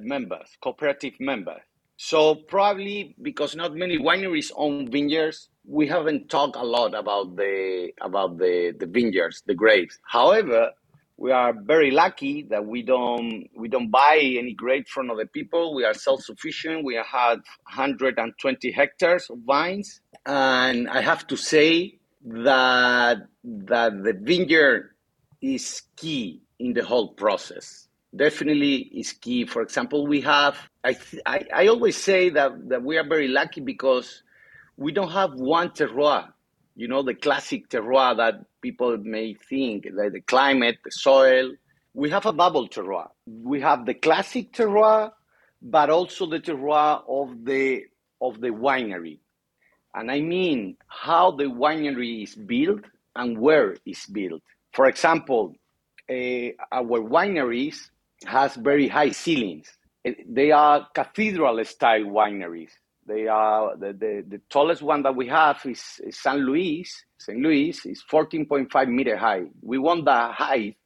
members, 0.00 0.48
cooperative 0.62 1.20
members 1.20 1.60
so 2.04 2.34
probably 2.34 3.14
because 3.22 3.54
not 3.54 3.76
many 3.76 3.96
wineries 3.96 4.50
own 4.56 4.90
vineyards, 4.90 5.48
we 5.64 5.86
haven't 5.86 6.28
talked 6.28 6.56
a 6.56 6.64
lot 6.64 6.94
about 6.94 7.36
the 7.36 7.92
about 8.00 8.38
the, 8.38 8.74
the 8.76 8.86
vineyards, 8.86 9.44
the 9.46 9.54
grapes. 9.54 10.00
However, 10.02 10.72
we 11.16 11.30
are 11.30 11.52
very 11.52 11.92
lucky 11.92 12.42
that 12.50 12.66
we 12.66 12.82
don't 12.82 13.46
we 13.56 13.68
don't 13.68 13.92
buy 13.92 14.18
any 14.20 14.52
grapes 14.52 14.90
from 14.90 15.12
other 15.12 15.26
people. 15.26 15.76
We 15.76 15.84
are 15.84 15.94
self 15.94 16.22
sufficient. 16.22 16.84
We 16.84 16.96
have 16.96 17.38
120 17.70 18.72
hectares 18.72 19.30
of 19.30 19.38
vines, 19.46 20.00
and 20.26 20.88
I 20.88 21.02
have 21.02 21.28
to 21.28 21.36
say 21.36 22.00
that 22.24 23.18
that 23.44 24.02
the 24.02 24.14
vineyard 24.20 24.90
is 25.40 25.82
key 25.94 26.42
in 26.58 26.72
the 26.72 26.84
whole 26.84 27.14
process 27.14 27.86
definitely 28.14 28.76
is 28.76 29.12
key. 29.12 29.46
For 29.46 29.62
example, 29.62 30.06
we 30.06 30.20
have, 30.22 30.56
I, 30.84 30.92
th- 30.94 31.22
I, 31.26 31.44
I, 31.54 31.66
always 31.68 31.96
say 31.96 32.30
that, 32.30 32.68
that 32.68 32.82
we 32.82 32.98
are 32.98 33.06
very 33.06 33.28
lucky 33.28 33.60
because 33.60 34.22
we 34.76 34.92
don't 34.92 35.10
have 35.10 35.34
one 35.34 35.70
terroir, 35.70 36.28
you 36.76 36.88
know, 36.88 37.02
the 37.02 37.14
classic 37.14 37.68
terroir 37.68 38.16
that 38.18 38.34
people 38.60 38.96
may 38.98 39.34
think, 39.34 39.86
like 39.92 40.12
the 40.12 40.20
climate, 40.20 40.78
the 40.84 40.90
soil. 40.90 41.52
We 41.94 42.10
have 42.10 42.26
a 42.26 42.32
bubble 42.32 42.68
terroir. 42.68 43.08
We 43.26 43.60
have 43.60 43.86
the 43.86 43.94
classic 43.94 44.52
terroir, 44.52 45.12
but 45.60 45.90
also 45.90 46.26
the 46.26 46.40
terroir 46.40 47.02
of 47.08 47.44
the, 47.44 47.84
of 48.20 48.40
the 48.40 48.48
winery. 48.48 49.18
And 49.94 50.10
I 50.10 50.20
mean 50.20 50.76
how 50.88 51.32
the 51.32 51.44
winery 51.44 52.22
is 52.24 52.34
built 52.34 52.80
and 53.14 53.38
where 53.38 53.76
it's 53.84 54.06
built. 54.06 54.42
For 54.72 54.86
example, 54.86 55.54
uh, 56.08 56.48
our 56.72 57.00
wineries 57.00 57.90
has 58.24 58.54
very 58.56 58.88
high 58.88 59.10
ceilings. 59.10 59.68
They 60.28 60.50
are 60.50 60.86
cathedral 60.94 61.64
style 61.64 62.04
wineries. 62.04 62.70
They 63.06 63.26
are 63.26 63.76
the, 63.76 63.92
the, 63.92 64.24
the 64.28 64.40
tallest 64.48 64.82
one 64.82 65.02
that 65.02 65.14
we 65.14 65.28
have 65.28 65.60
is, 65.64 65.82
is 66.04 66.18
San 66.18 66.38
Luis. 66.38 67.04
St. 67.18 67.38
Louis 67.38 67.84
is 67.84 68.02
14.5 68.10 68.88
meter 68.88 69.16
high. 69.16 69.44
We 69.60 69.78
want 69.78 70.04
that 70.06 70.34
height 70.34 70.76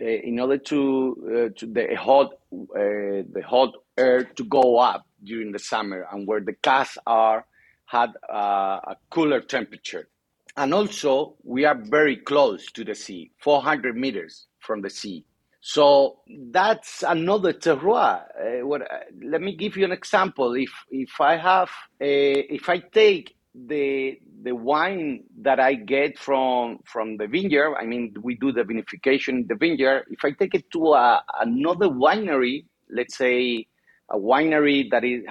uh, 0.00 0.04
in 0.04 0.40
order 0.40 0.58
to, 0.58 1.50
uh, 1.54 1.58
to 1.58 1.66
the 1.66 1.94
hot 1.96 2.32
uh, 2.52 3.22
the 3.32 3.42
hot 3.46 3.72
air 3.96 4.24
to 4.24 4.44
go 4.44 4.78
up 4.78 5.06
during 5.22 5.52
the 5.52 5.58
summer 5.58 6.06
and 6.12 6.26
where 6.26 6.40
the 6.40 6.52
casks 6.52 6.98
are 7.06 7.46
had 7.86 8.10
a 8.28 8.96
cooler 9.10 9.40
temperature. 9.40 10.08
And 10.56 10.72
also, 10.74 11.36
we 11.42 11.64
are 11.64 11.74
very 11.74 12.16
close 12.16 12.70
to 12.72 12.84
the 12.84 12.94
sea, 12.94 13.30
400 13.40 13.96
meters 13.96 14.46
from 14.60 14.82
the 14.82 14.90
sea. 14.90 15.24
So 15.66 16.18
that's 16.50 17.02
another 17.02 17.54
terroir. 17.54 18.24
Uh, 18.38 18.66
what, 18.66 18.82
uh, 18.82 18.98
let 19.24 19.40
me 19.40 19.56
give 19.56 19.78
you 19.78 19.86
an 19.86 19.92
example. 19.92 20.52
If 20.52 20.70
if 20.90 21.22
I 21.22 21.38
have 21.38 21.70
a, 22.02 22.40
if 22.52 22.68
I 22.68 22.80
take 22.80 23.34
the 23.54 24.18
the 24.42 24.54
wine 24.54 25.24
that 25.40 25.60
I 25.60 25.72
get 25.72 26.18
from 26.18 26.80
from 26.84 27.16
the 27.16 27.26
vineyard, 27.26 27.76
I 27.76 27.86
mean 27.86 28.12
we 28.20 28.34
do 28.34 28.52
the 28.52 28.60
vinification 28.60 29.28
in 29.28 29.46
the 29.48 29.54
vineyard. 29.54 30.04
If 30.10 30.22
I 30.22 30.32
take 30.32 30.54
it 30.54 30.70
to 30.72 30.92
a, 30.92 31.24
another 31.40 31.88
winery, 31.88 32.66
let's 32.90 33.16
say 33.16 33.66
a 34.10 34.18
winery 34.18 34.90
that 34.90 35.02
it, 35.02 35.24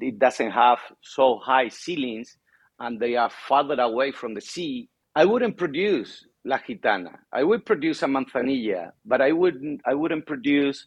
it 0.00 0.18
doesn't 0.18 0.52
have 0.52 0.78
so 1.02 1.36
high 1.44 1.68
ceilings 1.68 2.38
and 2.80 2.98
they 2.98 3.16
are 3.16 3.28
farther 3.28 3.78
away 3.78 4.12
from 4.12 4.32
the 4.32 4.40
sea, 4.40 4.88
I 5.14 5.26
wouldn't 5.26 5.58
produce 5.58 6.24
La 6.44 6.58
Gitana. 6.58 7.18
I 7.32 7.42
would 7.42 7.64
produce 7.64 8.02
a 8.02 8.06
manzanilla, 8.06 8.92
but 9.04 9.20
I 9.20 9.32
wouldn't. 9.32 9.80
I 9.86 9.94
wouldn't 9.94 10.26
produce 10.26 10.86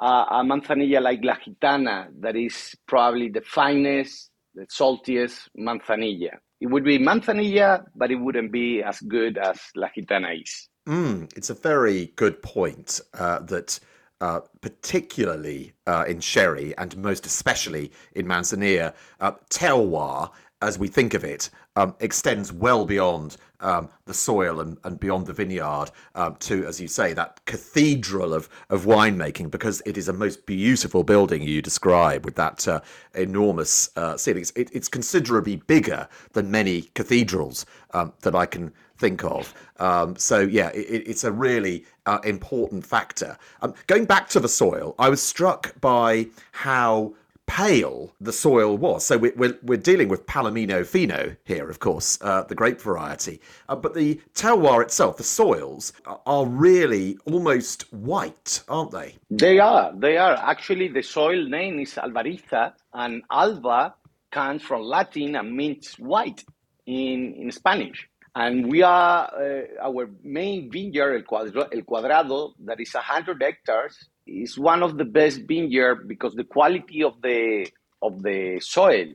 uh, 0.00 0.24
a 0.30 0.44
manzanilla 0.44 1.00
like 1.00 1.20
La 1.22 1.36
Gitana, 1.36 2.08
that 2.20 2.36
is 2.36 2.74
probably 2.86 3.28
the 3.28 3.40
finest, 3.40 4.30
the 4.54 4.66
saltiest 4.66 5.48
manzanilla. 5.58 6.38
It 6.60 6.66
would 6.66 6.84
be 6.84 6.98
manzanilla, 6.98 7.84
but 7.94 8.10
it 8.10 8.16
wouldn't 8.16 8.50
be 8.50 8.82
as 8.82 9.00
good 9.00 9.38
as 9.38 9.60
La 9.76 9.88
Gitana 9.96 10.40
is. 10.40 10.68
Mm, 10.88 11.30
it's 11.36 11.50
a 11.50 11.54
very 11.54 12.12
good 12.16 12.42
point 12.42 13.00
uh, 13.14 13.40
that. 13.40 13.78
Uh, 14.20 14.40
particularly 14.60 15.72
uh, 15.86 16.04
in 16.08 16.18
sherry 16.18 16.76
and 16.76 16.96
most 16.96 17.24
especially 17.24 17.92
in 18.16 18.26
manzanilla, 18.26 18.92
uh, 19.20 19.30
terroir, 19.48 20.32
as 20.60 20.78
we 20.78 20.88
think 20.88 21.14
of 21.14 21.24
it, 21.24 21.50
um, 21.76 21.94
extends 22.00 22.52
well 22.52 22.84
beyond 22.84 23.36
um, 23.60 23.88
the 24.06 24.14
soil 24.14 24.60
and, 24.60 24.76
and 24.84 24.98
beyond 24.98 25.26
the 25.26 25.32
vineyard 25.32 25.90
um, 26.14 26.36
to, 26.36 26.66
as 26.66 26.80
you 26.80 26.88
say, 26.88 27.12
that 27.12 27.40
cathedral 27.44 28.34
of, 28.34 28.48
of 28.70 28.84
winemaking, 28.84 29.50
because 29.50 29.82
it 29.86 29.96
is 29.96 30.08
a 30.08 30.12
most 30.12 30.46
beautiful 30.46 31.02
building 31.04 31.42
you 31.42 31.62
describe 31.62 32.24
with 32.24 32.34
that 32.36 32.66
uh, 32.66 32.80
enormous 33.14 33.90
uh, 33.96 34.16
ceilings. 34.16 34.52
It, 34.56 34.70
it's 34.72 34.88
considerably 34.88 35.56
bigger 35.56 36.08
than 36.32 36.50
many 36.50 36.82
cathedrals 36.94 37.66
um, 37.94 38.12
that 38.22 38.34
I 38.34 38.46
can 38.46 38.72
think 38.98 39.24
of. 39.24 39.54
Um, 39.78 40.16
so, 40.16 40.40
yeah, 40.40 40.70
it, 40.70 41.04
it's 41.06 41.24
a 41.24 41.30
really 41.30 41.84
uh, 42.06 42.18
important 42.24 42.84
factor. 42.84 43.38
Um, 43.62 43.74
going 43.86 44.06
back 44.06 44.28
to 44.30 44.40
the 44.40 44.48
soil, 44.48 44.94
I 44.98 45.08
was 45.08 45.22
struck 45.22 45.80
by 45.80 46.26
how 46.50 47.14
pale 47.48 48.14
the 48.20 48.32
soil 48.32 48.76
was. 48.76 49.04
So 49.04 49.18
we're, 49.18 49.58
we're, 49.62 49.78
dealing 49.78 50.08
with 50.08 50.26
Palomino 50.26 50.86
Fino 50.86 51.34
here, 51.44 51.68
of 51.68 51.80
course, 51.80 52.18
uh, 52.20 52.42
the 52.42 52.54
grape 52.54 52.80
variety. 52.80 53.40
Uh, 53.68 53.74
but 53.74 53.94
the 53.94 54.20
terroir 54.34 54.82
itself, 54.82 55.16
the 55.16 55.24
soils, 55.24 55.92
are 56.26 56.46
really 56.46 57.18
almost 57.24 57.90
white, 57.92 58.62
aren't 58.68 58.92
they? 58.92 59.16
They 59.30 59.58
are. 59.58 59.92
They 59.96 60.18
are. 60.18 60.34
Actually, 60.34 60.88
the 60.88 61.02
soil 61.02 61.48
name 61.48 61.80
is 61.80 61.94
Albariza, 61.94 62.74
and 62.92 63.22
alba 63.30 63.94
comes 64.30 64.62
from 64.62 64.82
Latin 64.82 65.34
and 65.34 65.56
means 65.56 65.94
white 65.94 66.44
in, 66.86 67.34
in 67.34 67.50
Spanish. 67.50 68.08
And 68.34 68.70
we 68.70 68.82
are, 68.82 69.32
uh, 69.34 69.88
our 69.88 70.10
main 70.22 70.70
vineyard, 70.70 71.24
El 71.32 71.82
Cuadrado, 71.82 72.52
that 72.66 72.78
is 72.78 72.92
100 72.92 73.42
hectares, 73.42 73.96
is 74.28 74.58
one 74.58 74.82
of 74.82 74.98
the 74.98 75.04
best 75.04 75.42
vineyard 75.46 76.06
because 76.06 76.34
the 76.34 76.44
quality 76.44 77.02
of 77.02 77.20
the 77.22 77.68
of 78.02 78.22
the 78.22 78.60
soil. 78.60 79.06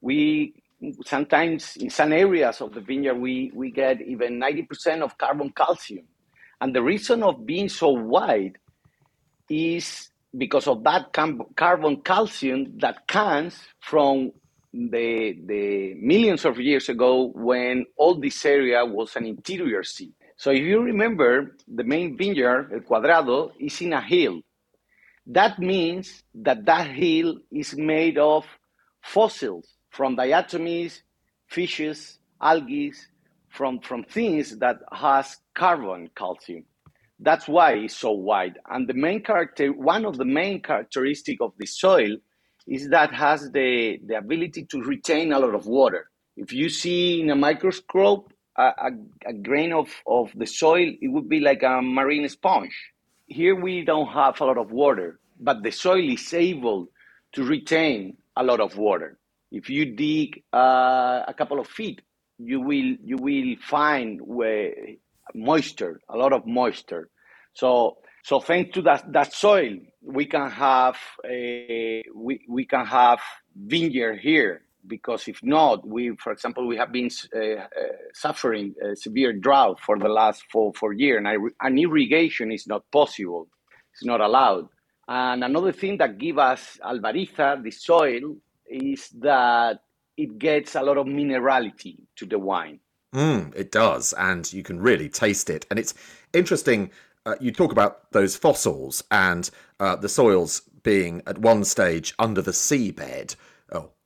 We 0.00 0.54
sometimes 1.04 1.76
in 1.76 1.90
some 1.90 2.12
areas 2.12 2.60
of 2.60 2.72
the 2.72 2.80
vineyard 2.80 3.14
we, 3.14 3.50
we 3.54 3.70
get 3.70 4.00
even 4.00 4.40
90% 4.40 5.02
of 5.02 5.18
carbon 5.18 5.50
calcium. 5.50 6.06
And 6.60 6.74
the 6.74 6.82
reason 6.82 7.22
of 7.22 7.46
being 7.46 7.68
so 7.68 7.90
wide 7.90 8.58
is 9.48 10.10
because 10.36 10.66
of 10.66 10.84
that 10.84 11.12
carbon 11.56 12.00
calcium 12.02 12.78
that 12.78 13.06
comes 13.08 13.58
from 13.80 14.32
the, 14.72 15.36
the 15.44 15.94
millions 15.94 16.44
of 16.44 16.60
years 16.60 16.88
ago 16.88 17.32
when 17.34 17.86
all 17.96 18.14
this 18.14 18.44
area 18.44 18.84
was 18.84 19.16
an 19.16 19.26
interior 19.26 19.82
sea. 19.82 20.12
So 20.40 20.52
if 20.52 20.62
you 20.62 20.80
remember, 20.80 21.54
the 21.68 21.84
main 21.84 22.16
vineyard, 22.16 22.70
El 22.72 22.80
Cuadrado, 22.80 23.50
is 23.60 23.78
in 23.82 23.92
a 23.92 24.00
hill. 24.00 24.40
That 25.26 25.58
means 25.58 26.22
that 26.34 26.64
that 26.64 26.86
hill 26.86 27.40
is 27.52 27.76
made 27.76 28.16
of 28.16 28.46
fossils 29.02 29.76
from 29.90 30.16
diatomies, 30.16 31.02
fishes, 31.46 32.20
algae, 32.40 32.94
from, 33.50 33.80
from 33.80 34.04
things 34.04 34.56
that 34.60 34.78
has 34.90 35.36
carbon 35.54 36.08
calcium. 36.16 36.64
That's 37.18 37.46
why 37.46 37.72
it's 37.72 37.98
so 37.98 38.12
wide. 38.12 38.58
And 38.70 38.88
the 38.88 38.94
main 38.94 39.22
character, 39.22 39.70
one 39.74 40.06
of 40.06 40.16
the 40.16 40.24
main 40.24 40.62
characteristic 40.62 41.36
of 41.42 41.52
the 41.58 41.66
soil 41.66 42.16
is 42.66 42.88
that 42.88 43.12
has 43.12 43.50
the, 43.52 43.98
the 44.06 44.16
ability 44.16 44.64
to 44.70 44.80
retain 44.84 45.34
a 45.34 45.38
lot 45.38 45.54
of 45.54 45.66
water. 45.66 46.08
If 46.38 46.50
you 46.50 46.70
see 46.70 47.20
in 47.20 47.28
a 47.28 47.36
microscope 47.36 48.32
a, 48.56 48.90
a, 49.26 49.32
grain 49.32 49.72
of, 49.72 49.88
of 50.06 50.30
the 50.34 50.46
soil, 50.46 50.92
it 51.00 51.08
would 51.08 51.28
be 51.28 51.40
like 51.40 51.62
a 51.62 51.80
marine 51.82 52.28
sponge. 52.28 52.74
Here 53.26 53.54
we 53.54 53.84
don't 53.84 54.08
have 54.08 54.40
a 54.40 54.44
lot 54.44 54.58
of 54.58 54.70
water, 54.70 55.20
but 55.38 55.62
the 55.62 55.70
soil 55.70 56.10
is 56.10 56.32
able 56.34 56.88
to 57.32 57.44
retain 57.44 58.16
a 58.36 58.42
lot 58.42 58.60
of 58.60 58.76
water. 58.76 59.18
If 59.50 59.70
you 59.70 59.94
dig 59.96 60.42
uh, 60.52 61.22
a 61.26 61.34
couple 61.36 61.60
of 61.60 61.66
feet, 61.66 62.02
you 62.38 62.60
will 62.60 62.96
you 63.04 63.16
will 63.18 63.56
find 63.60 64.20
where 64.22 64.72
moisture, 65.34 66.00
a 66.08 66.16
lot 66.16 66.32
of 66.32 66.46
moisture. 66.46 67.08
So 67.54 67.98
so 68.22 68.40
thanks 68.40 68.74
to 68.74 68.82
that, 68.82 69.12
that 69.12 69.32
soil, 69.32 69.76
we 70.02 70.26
can 70.26 70.50
have 70.50 70.96
a, 71.24 72.04
we, 72.14 72.44
we 72.48 72.66
can 72.66 72.86
have 72.86 73.20
vineyard 73.56 74.18
here 74.20 74.62
because 74.86 75.28
if 75.28 75.42
not, 75.42 75.86
we 75.86 76.16
for 76.16 76.32
example 76.32 76.66
we 76.66 76.76
have 76.76 76.92
been 76.92 77.10
uh, 77.34 77.38
uh, 77.38 77.66
suffering 78.12 78.74
a 78.82 78.96
severe 78.96 79.32
drought 79.32 79.80
for 79.80 79.98
the 79.98 80.08
last 80.08 80.44
four 80.50 80.72
four 80.74 80.92
years, 80.92 81.22
and, 81.24 81.50
and 81.60 81.78
irrigation 81.78 82.52
is 82.52 82.66
not 82.66 82.82
possible. 82.90 83.48
It's 83.92 84.04
not 84.04 84.20
allowed. 84.20 84.68
And 85.08 85.42
another 85.42 85.72
thing 85.72 85.98
that 85.98 86.18
give 86.18 86.38
us 86.38 86.78
Albariza, 86.84 87.62
the 87.62 87.70
soil, 87.72 88.36
is 88.68 89.08
that 89.20 89.80
it 90.16 90.38
gets 90.38 90.74
a 90.76 90.82
lot 90.82 90.98
of 90.98 91.06
minerality 91.06 91.96
to 92.16 92.26
the 92.26 92.38
wine. 92.38 92.78
Mm, 93.14 93.54
it 93.56 93.72
does, 93.72 94.12
and 94.12 94.52
you 94.52 94.62
can 94.62 94.80
really 94.80 95.08
taste 95.08 95.50
it. 95.50 95.66
And 95.70 95.78
it's 95.78 95.94
interesting. 96.32 96.90
Uh, 97.26 97.34
you 97.40 97.50
talk 97.50 97.72
about 97.72 98.10
those 98.12 98.36
fossils 98.36 99.02
and 99.10 99.50
uh, 99.78 99.96
the 99.96 100.08
soils 100.08 100.62
being 100.82 101.22
at 101.26 101.38
one 101.38 101.64
stage 101.64 102.14
under 102.18 102.40
the 102.40 102.52
seabed, 102.52 103.36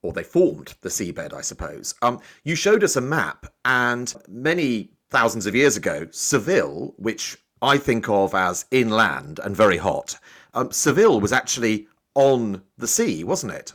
or 0.05 0.13
they 0.13 0.23
formed 0.23 0.75
the 0.83 0.89
seabed, 0.89 1.33
I 1.33 1.41
suppose. 1.41 1.95
Um, 2.03 2.21
you 2.45 2.55
showed 2.55 2.85
us 2.85 2.97
a 2.97 3.01
map, 3.01 3.47
and 3.65 4.15
many 4.29 4.91
thousands 5.11 5.47
of 5.47 5.55
years 5.55 5.77
ago, 5.77 6.07
Seville, 6.11 6.95
which 6.97 7.37
I 7.63 7.79
think 7.79 8.09
of 8.09 8.35
as 8.35 8.67
inland 8.71 9.41
and 9.43 9.57
very 9.57 9.79
hot, 9.79 10.19
um, 10.55 10.71
Seville 10.71 11.21
was 11.21 11.33
actually 11.33 11.89
on 12.15 12.63
the 12.79 12.87
sea, 12.87 13.25
wasn't 13.25 13.55
it? 13.55 13.73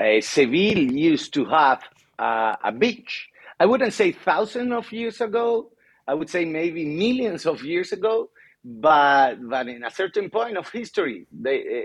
Uh, 0.00 0.20
Seville 0.20 0.90
used 0.92 1.32
to 1.34 1.44
have 1.44 1.82
uh, 2.18 2.56
a 2.64 2.72
beach 2.72 3.28
I 3.58 3.66
wouldn't 3.66 3.94
say 3.94 4.12
thousands 4.12 4.72
of 4.72 4.92
years 4.92 5.20
ago. 5.20 5.70
I 6.06 6.14
would 6.14 6.28
say 6.28 6.44
maybe 6.44 6.84
millions 6.84 7.46
of 7.46 7.62
years 7.62 7.92
ago. 7.92 8.30
But 8.64 9.36
but 9.48 9.68
in 9.68 9.84
a 9.84 9.90
certain 9.90 10.28
point 10.28 10.56
of 10.56 10.68
history, 10.68 11.26
they 11.32 11.84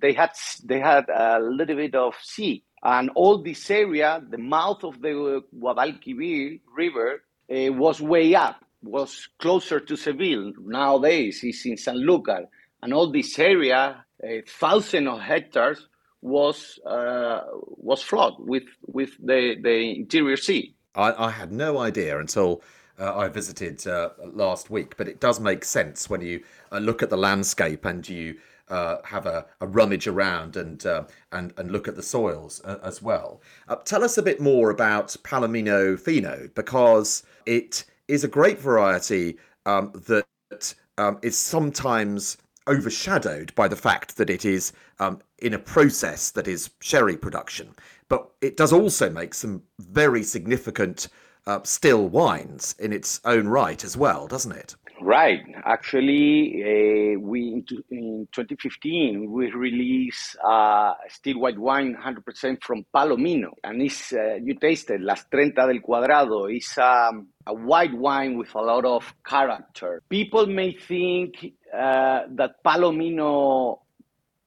they 0.00 0.12
had 0.12 0.30
they 0.64 0.78
had 0.78 1.08
a 1.08 1.40
little 1.40 1.76
bit 1.76 1.94
of 1.94 2.14
sea, 2.22 2.62
and 2.82 3.10
all 3.14 3.42
this 3.42 3.70
area, 3.70 4.22
the 4.28 4.38
mouth 4.38 4.84
of 4.84 5.00
the 5.02 5.42
Guadalquivir 5.58 6.60
River, 6.74 7.22
uh, 7.50 7.72
was 7.72 8.00
way 8.00 8.34
up, 8.34 8.64
was 8.82 9.28
closer 9.38 9.80
to 9.80 9.96
Seville. 9.96 10.52
Nowadays, 10.64 11.40
it's 11.42 11.66
in 11.66 11.74
Sanlúcar, 11.74 12.46
and 12.82 12.94
all 12.94 13.10
this 13.10 13.38
area, 13.38 14.04
a 14.22 14.42
thousand 14.42 15.08
of 15.08 15.20
hectares, 15.20 15.86
was 16.22 16.78
uh, 16.86 17.40
was 17.54 18.02
flooded 18.02 18.46
with 18.46 18.64
with 18.86 19.10
the 19.18 19.56
the 19.62 19.96
interior 19.96 20.36
sea. 20.36 20.74
I, 20.94 21.26
I 21.26 21.30
had 21.30 21.52
no 21.52 21.78
idea 21.78 22.18
until 22.18 22.62
uh, 22.98 23.16
I 23.16 23.28
visited 23.28 23.86
uh, 23.86 24.10
last 24.32 24.70
week, 24.70 24.96
but 24.96 25.08
it 25.08 25.20
does 25.20 25.40
make 25.40 25.64
sense 25.64 26.10
when 26.10 26.20
you 26.20 26.42
uh, 26.70 26.78
look 26.78 27.02
at 27.02 27.10
the 27.10 27.16
landscape 27.16 27.84
and 27.84 28.06
you 28.08 28.36
uh, 28.70 28.98
have 29.04 29.26
a, 29.26 29.46
a, 29.60 29.66
rummage 29.66 30.06
around 30.06 30.56
and 30.56 30.86
uh, 30.86 31.04
and 31.32 31.52
and 31.56 31.70
look 31.70 31.88
at 31.88 31.96
the 31.96 32.02
soils 32.02 32.60
uh, 32.64 32.78
as 32.82 33.02
well. 33.02 33.42
tell 33.84 34.04
us 34.04 34.16
a 34.16 34.22
bit 34.22 34.40
more 34.40 34.70
about 34.70 35.16
Palomino 35.22 35.98
Fino 35.98 36.48
because 36.54 37.22
it 37.46 37.84
is 38.08 38.24
a 38.24 38.28
great 38.28 38.58
variety 38.58 39.36
um, 39.66 39.92
that 40.06 40.74
um, 40.98 41.18
is 41.22 41.36
sometimes 41.36 42.36
overshadowed 42.68 43.54
by 43.54 43.66
the 43.66 43.76
fact 43.76 44.16
that 44.16 44.30
it 44.30 44.44
is 44.44 44.72
um, 44.98 45.20
in 45.38 45.54
a 45.54 45.58
process 45.58 46.30
that 46.30 46.46
is 46.46 46.70
sherry 46.80 47.16
production 47.16 47.74
but 48.10 48.30
it 48.42 48.58
does 48.58 48.72
also 48.72 49.08
make 49.08 49.32
some 49.32 49.62
very 49.78 50.22
significant 50.22 51.08
uh, 51.46 51.60
still 51.62 52.08
wines 52.08 52.74
in 52.78 52.92
its 52.92 53.20
own 53.24 53.48
right 53.48 53.82
as 53.84 53.96
well, 53.96 54.26
doesn't 54.26 54.52
it? 54.52 54.74
Right. 55.02 55.40
Actually, 55.64 56.62
uh, 56.62 57.20
we 57.20 57.64
in 57.90 58.28
2015 58.32 59.30
we 59.30 59.50
released 59.50 60.36
uh, 60.44 60.92
still 61.08 61.40
white 61.40 61.58
wine 61.58 61.96
100% 61.96 62.62
from 62.62 62.84
Palomino, 62.94 63.50
and 63.64 63.80
it's 63.80 64.12
uh, 64.12 64.34
you 64.42 64.56
tasted 64.56 65.00
Las 65.00 65.24
Treinta 65.30 65.66
del 65.66 65.80
Cuadrado. 65.80 66.54
It's 66.54 66.76
um, 66.76 67.28
a 67.46 67.54
white 67.54 67.94
wine 67.94 68.36
with 68.36 68.54
a 68.54 68.60
lot 68.60 68.84
of 68.84 69.14
character. 69.26 70.02
People 70.10 70.46
may 70.46 70.74
think 70.76 71.46
uh, 71.72 72.22
that 72.36 72.62
Palomino 72.62 73.78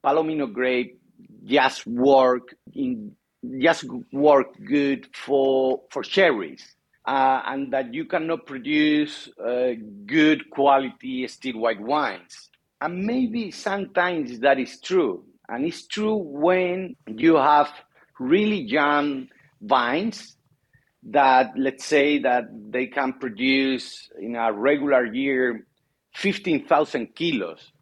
Palomino 0.06 0.54
grape 0.54 1.00
just 1.46 1.88
work 1.88 2.56
in 2.74 3.16
just 3.60 3.86
work 4.12 4.48
good 4.64 5.08
for 5.16 5.82
for 5.90 6.04
cherries, 6.04 6.76
uh, 7.06 7.42
and 7.46 7.72
that 7.74 7.94
you 7.94 8.06
cannot 8.06 8.46
produce 8.46 9.30
uh, 9.40 9.72
good 10.06 10.50
quality 10.50 11.28
still 11.28 11.60
white 11.60 11.82
wines. 11.82 12.50
And 12.82 13.06
maybe 13.06 13.52
sometimes 13.52 14.40
that 14.40 14.60
is 14.60 14.80
true, 14.82 15.24
and 15.48 15.66
it's 15.66 15.88
true 15.88 16.16
when 16.16 16.96
you 17.08 17.36
have 17.36 17.70
really 18.20 18.62
young 18.62 19.28
vines 19.62 20.36
that 21.04 21.52
let's 21.58 21.86
say 21.86 22.20
that 22.20 22.46
they 22.70 22.88
can 22.88 23.14
produce 23.14 24.10
in 24.20 24.36
a 24.36 24.52
regular 24.54 25.06
year 25.06 25.66
15,000 26.16 27.16
kilos 27.16 27.74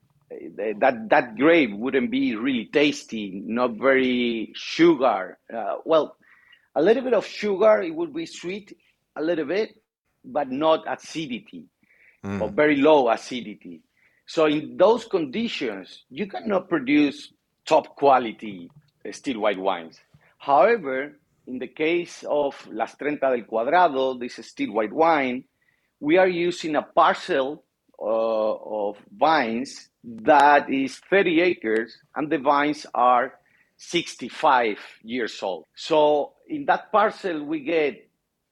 that 0.80 1.10
that 1.10 1.36
grape 1.36 1.76
wouldn't 1.76 2.12
be 2.12 2.36
really 2.36 2.66
tasty, 2.72 3.42
not 3.46 3.74
very 3.74 4.52
sugar. 4.56 5.38
Uh, 5.54 5.76
well, 5.86 6.16
a 6.76 6.82
little 6.82 7.04
bit 7.04 7.14
of 7.14 7.26
sugar, 7.26 7.82
it 7.82 7.94
would 7.94 8.14
be 8.14 8.26
sweet, 8.26 8.76
a 9.16 9.22
little 9.22 9.46
bit, 9.46 9.76
but 10.24 10.50
not 10.50 10.84
acidity 10.88 11.66
mm. 12.24 12.42
or 12.42 12.50
very 12.50 12.78
low 12.78 13.10
acidity. 13.10 13.82
So 14.26 14.46
in 14.46 14.78
those 14.78 15.06
conditions, 15.06 16.04
you 16.10 16.28
cannot 16.28 16.70
produce 16.70 17.34
top 17.66 17.96
quality 17.96 18.70
uh, 19.06 19.12
still 19.12 19.40
white 19.40 19.60
wines. 19.60 20.00
However, 20.38 21.20
in 21.48 21.60
the 21.60 21.68
case 21.68 22.24
of 22.28 22.56
Las 22.72 22.96
Treinta 22.96 23.30
del 23.30 23.46
Cuadrado, 23.46 24.20
this 24.20 24.40
still 24.46 24.74
white 24.74 24.94
wine, 24.94 25.44
we 26.00 26.18
are 26.18 26.28
using 26.28 26.76
a 26.76 26.82
parcel 26.82 27.64
uh, 28.00 28.06
of 28.06 28.98
vines 29.16 29.90
that 30.04 30.70
is 30.70 31.00
30 31.10 31.42
acres 31.42 31.98
and 32.16 32.32
the 32.32 32.40
vines 32.40 32.86
are 32.94 33.34
65 33.78 34.78
years 35.04 35.42
old. 35.44 35.66
So 35.76 36.34
in 36.48 36.66
that 36.66 36.92
parcel, 36.92 37.44
we 37.44 37.62
get 37.62 38.10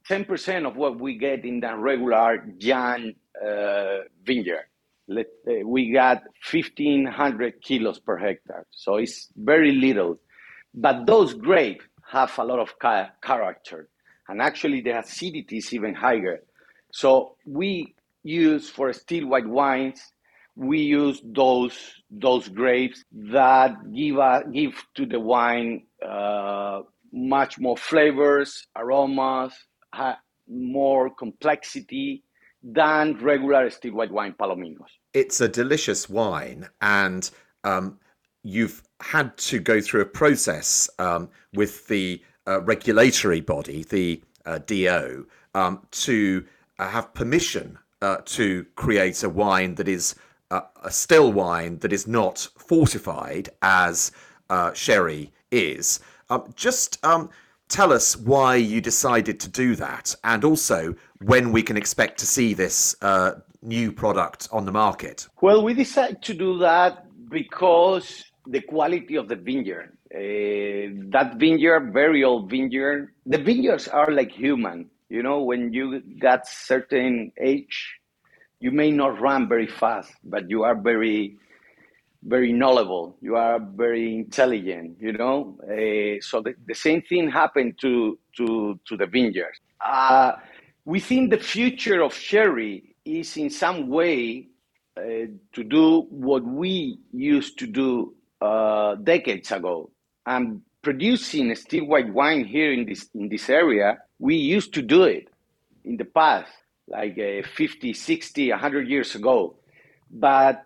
10% 0.10 0.67
of 0.67 0.76
what 0.76 1.00
we 1.00 1.17
get 1.17 1.45
in 1.45 1.60
the 1.60 1.76
regular 1.76 2.43
Jan 2.58 3.15
uh, 3.45 4.00
vineyard. 4.24 4.65
Let, 5.08 5.28
uh, 5.48 5.67
we 5.67 5.91
got 5.91 6.24
1,500 6.52 7.62
kilos 7.62 8.00
per 8.00 8.17
hectare. 8.17 8.65
So 8.72 8.95
it's 8.98 9.30
very 9.36 9.72
little. 9.74 10.19
But 10.74 11.06
those 11.06 11.34
grapes 11.34 11.86
have 12.12 12.38
a 12.38 12.43
lot 12.43 12.60
of 12.60 12.78
ca- 12.80 13.10
character. 13.22 13.89
And 14.28 14.41
actually, 14.41 14.82
the 14.82 15.00
acidity 15.00 15.58
is 15.58 15.74
even 15.74 15.95
higher. 15.95 16.41
So 16.91 17.36
we 17.45 17.95
use 18.24 18.69
for 18.69 18.93
still 18.93 19.28
white 19.28 19.48
wines 19.48 20.02
we 20.56 20.80
use 20.80 21.22
those 21.24 21.78
those 22.12 22.50
grapes 22.50 23.04
that 23.13 23.78
give 23.93 24.17
a, 24.17 24.43
give 24.52 24.74
to 24.95 25.06
the 25.06 25.19
wine 25.19 25.84
uh, 26.06 26.82
much 27.13 27.58
more 27.60 27.78
flavors, 27.78 28.67
aromas, 28.76 29.54
more 30.47 31.10
complexity 31.10 32.23
than 32.63 33.17
regular 33.21 33.69
still 33.69 33.93
white 33.93 34.12
wine 34.12 34.36
palominos. 34.39 34.89
It's 35.13 35.41
a 35.41 35.47
delicious 35.47 36.10
wine, 36.10 36.67
and 36.82 37.30
um, 37.63 37.99
you've 38.43 38.84
had 39.02 39.38
to 39.38 39.60
go 39.60 39.80
through 39.82 40.02
a 40.02 40.06
process 40.06 40.89
um, 40.99 41.30
with 41.54 41.88
the 41.88 42.21
uh, 42.47 42.62
regulatory 42.62 43.41
body, 43.41 43.84
the 43.84 44.21
uh, 44.45 44.60
DO, 44.60 45.28
um, 45.56 45.86
to 45.91 46.45
uh, 46.80 46.89
have 46.89 47.13
permission 47.13 47.78
uh, 48.02 48.17
to 48.25 48.65
create 48.75 49.23
a 49.23 49.30
wine 49.30 49.75
that 49.75 49.88
is 49.88 50.15
uh, 50.52 50.62
a 50.84 50.91
still 50.91 51.32
wine 51.32 51.78
that 51.80 51.93
is 51.93 52.08
not 52.08 52.47
fortified 52.58 53.49
as 53.62 54.12
uh, 54.49 54.73
sherry 54.73 55.32
is. 55.52 55.99
Um, 56.30 56.52
just 56.56 57.04
um, 57.06 57.30
tell 57.69 57.93
us 57.93 58.17
why 58.17 58.55
you 58.55 58.82
decided 58.82 59.39
to 59.39 59.49
do 59.49 59.75
that, 59.75 60.15
and 60.23 60.43
also 60.43 60.95
when 61.21 61.51
we 61.51 61.63
can 61.63 61.77
expect 61.77 62.19
to 62.19 62.25
see 62.25 62.53
this 62.53 62.95
uh, 63.01 63.32
new 63.62 63.91
product 63.91 64.49
on 64.51 64.65
the 64.65 64.71
market. 64.71 65.27
Well, 65.41 65.63
we 65.63 65.73
decided 65.73 66.21
to 66.23 66.34
do 66.34 66.58
that 66.60 67.05
because 67.29 68.25
the 68.47 68.62
quality 68.62 69.15
of 69.15 69.27
the 69.27 69.36
vineyard. 69.36 69.95
Uh, 70.13 71.05
that 71.12 71.36
vineyard, 71.38 71.93
very 71.93 72.23
old 72.23 72.49
vineyard. 72.49 73.13
The 73.25 73.38
vineyards 73.38 73.88
are 73.88 74.12
like 74.12 74.32
human. 74.32 74.89
You 75.10 75.23
know, 75.23 75.43
when 75.43 75.71
you 75.73 76.01
got 76.19 76.47
certain 76.47 77.32
age, 77.39 77.99
you 78.60 78.71
may 78.71 78.91
not 78.91 79.19
run 79.19 79.47
very 79.47 79.67
fast, 79.67 80.12
but 80.23 80.49
you 80.49 80.63
are 80.63 80.75
very, 80.75 81.38
very 82.23 82.51
knowledgeable. 82.51 83.17
You 83.21 83.36
are 83.36 83.60
very 83.60 84.15
intelligent. 84.15 84.97
You 84.99 85.13
know, 85.13 85.58
uh, 85.63 86.21
so 86.21 86.41
the, 86.41 86.55
the, 86.67 86.75
same 86.75 87.01
thing 87.01 87.29
happened 87.29 87.79
to 87.82 88.19
to 88.38 88.79
to 88.86 88.97
the 88.97 89.08
vineyards. 89.08 89.60
Uh, 89.86 90.34
we 90.86 90.99
think 90.99 91.32
the 91.32 91.38
future 91.38 92.01
of 92.01 92.13
sherry 92.13 92.95
is 93.05 93.38
in 93.38 93.49
some 93.49 93.88
way 93.88 94.47
uh, 94.97 95.27
to 95.53 95.63
do 95.63 96.01
what 96.10 96.43
we 96.43 96.99
used 97.13 97.58
to 97.60 97.67
do 97.67 98.13
uh, 98.41 98.95
decades 98.95 99.51
ago. 99.51 99.89
And 100.25 100.62
producing 100.82 101.53
still 101.55 101.86
white 101.86 102.13
wine 102.13 102.45
here 102.45 102.71
in 102.73 102.86
this 102.86 103.10
in 103.15 103.29
this 103.29 103.49
area, 103.49 103.97
we 104.19 104.36
used 104.36 104.73
to 104.73 104.82
do 104.82 105.03
it 105.03 105.29
in 105.86 105.97
the 105.97 106.05
past, 106.05 106.51
like 106.88 107.17
uh, 107.17 107.47
50, 107.55 107.93
60, 107.93 108.49
100 108.49 108.88
years 108.88 109.15
ago. 109.15 109.55
But 110.12 110.63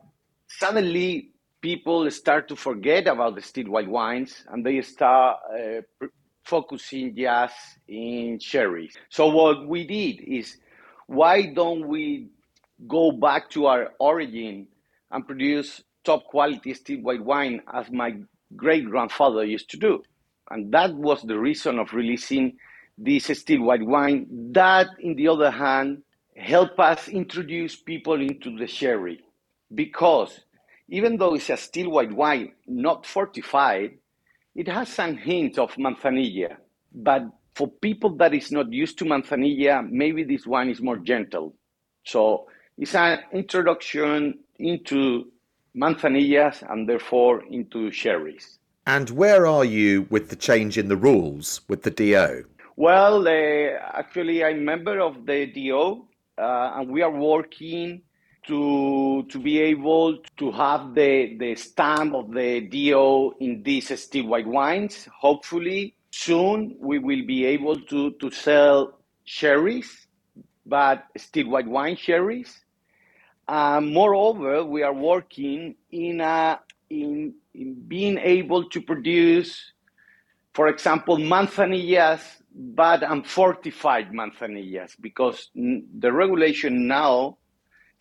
suddenly 0.47 1.32
people 1.63 2.11
start 2.11 2.49
to 2.49 2.57
forget 2.57 3.07
about 3.07 3.35
the 3.35 3.41
still 3.41 3.67
white 3.69 3.89
wines 3.89 4.45
and 4.51 4.65
they 4.65 4.81
start 4.83 5.39
uh, 5.51 5.81
pr- 5.99 6.07
focusing 6.45 7.15
just 7.15 7.55
in 7.87 8.37
sherries. 8.39 8.95
So 9.09 9.29
what 9.29 9.67
we 9.67 9.87
did 9.87 10.21
is 10.27 10.57
why 11.07 11.53
don't 11.55 11.87
we 11.87 12.29
go 12.87 13.13
back 13.13 13.49
to 13.51 13.67
our 13.67 13.91
origin 13.99 14.67
and 15.11 15.25
produce 15.25 15.81
top 16.03 16.25
quality 16.25 16.75
still 16.75 16.99
white 16.99 17.23
wine 17.25 17.61
as 17.73 17.89
my 17.91 18.15
great 18.57 18.89
grandfather 18.89 19.45
used 19.45 19.69
to 19.71 19.77
do. 19.77 20.03
And 20.51 20.73
that 20.73 20.93
was 20.95 21.23
the 21.23 21.39
reason 21.39 21.79
of 21.79 21.93
releasing 21.93 22.57
this 22.97 23.25
still 23.39 23.63
white 23.63 23.85
wine. 23.85 24.27
That, 24.53 24.87
in 24.99 25.15
the 25.15 25.29
other 25.29 25.51
hand, 25.51 26.03
help 26.37 26.79
us 26.79 27.07
introduce 27.07 27.77
people 27.77 28.21
into 28.21 28.57
the 28.57 28.67
sherry. 28.67 29.21
Because 29.73 30.41
even 30.89 31.17
though 31.17 31.35
it's 31.35 31.49
a 31.49 31.57
still 31.57 31.91
white 31.91 32.11
wine, 32.11 32.53
not 32.67 33.05
fortified, 33.05 33.97
it 34.55 34.67
has 34.67 34.89
some 34.89 35.17
hint 35.17 35.57
of 35.57 35.73
manzanilla. 35.75 36.57
But 36.93 37.23
for 37.55 37.67
people 37.67 38.15
that 38.17 38.33
is 38.33 38.51
not 38.51 38.71
used 38.71 38.97
to 38.99 39.05
manzanilla, 39.05 39.89
maybe 39.89 40.23
this 40.23 40.45
wine 40.45 40.69
is 40.69 40.81
more 40.81 40.97
gentle. 40.97 41.55
So 42.03 42.47
it's 42.77 42.95
an 42.95 43.19
introduction 43.31 44.39
into 44.59 45.31
manzanillas 45.75 46.63
and 46.69 46.87
therefore 46.87 47.43
into 47.49 47.91
sherries. 47.91 48.59
And 48.85 49.09
where 49.11 49.47
are 49.47 49.65
you 49.65 50.07
with 50.09 50.29
the 50.29 50.35
change 50.35 50.77
in 50.77 50.89
the 50.89 50.97
rules 50.97 51.61
with 51.67 51.83
the 51.83 51.91
DO? 51.91 52.45
Well, 52.75 53.27
uh, 53.27 53.79
actually, 53.93 54.43
I'm 54.43 54.57
a 54.57 54.61
member 54.61 54.99
of 54.99 55.25
the 55.25 55.45
DO, 55.45 56.05
uh, 56.37 56.71
and 56.75 56.89
we 56.89 57.01
are 57.01 57.11
working 57.11 58.01
to 58.47 59.25
to 59.29 59.39
be 59.39 59.59
able 59.59 60.17
to 60.37 60.51
have 60.51 60.95
the 60.95 61.37
the 61.37 61.55
stamp 61.55 62.13
of 62.15 62.31
the 62.31 62.61
DO 62.61 63.35
in 63.39 63.63
these 63.63 63.97
still 64.01 64.27
white 64.27 64.47
wines. 64.47 65.07
Hopefully, 65.19 65.95
soon 66.11 66.75
we 66.79 66.99
will 66.99 67.25
be 67.25 67.45
able 67.45 67.79
to 67.81 68.11
to 68.11 68.31
sell 68.31 68.99
sherries, 69.25 70.07
but 70.65 71.05
still 71.17 71.49
white 71.49 71.67
wine 71.67 71.95
sherries 71.97 72.59
uh, 73.47 73.81
moreover, 73.81 74.63
we 74.63 74.83
are 74.83 74.93
working 74.93 75.75
in, 75.91 76.21
a, 76.21 76.59
in, 76.89 77.33
in 77.53 77.75
being 77.87 78.17
able 78.17 78.69
to 78.69 78.81
produce, 78.81 79.73
for 80.53 80.67
example, 80.69 81.17
manzanillas, 81.17 82.21
but 82.55 83.03
unfortified 83.03 84.11
manzanillas, 84.11 84.95
because 85.01 85.49
the 85.55 86.11
regulation 86.11 86.87
now 86.87 87.37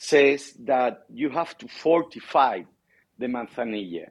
says 0.02 0.52
that 0.64 1.04
you 1.12 1.30
have 1.30 1.56
to 1.58 1.68
fortify 1.68 2.60
the 3.18 3.26
manzanilla. 3.26 4.06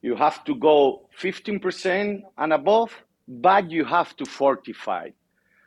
You 0.00 0.14
have 0.14 0.44
to 0.44 0.54
go 0.54 1.08
15% 1.20 2.22
and 2.38 2.52
above, 2.52 2.92
but 3.26 3.68
you 3.68 3.84
have 3.84 4.14
to 4.18 4.24
fortify. 4.26 5.08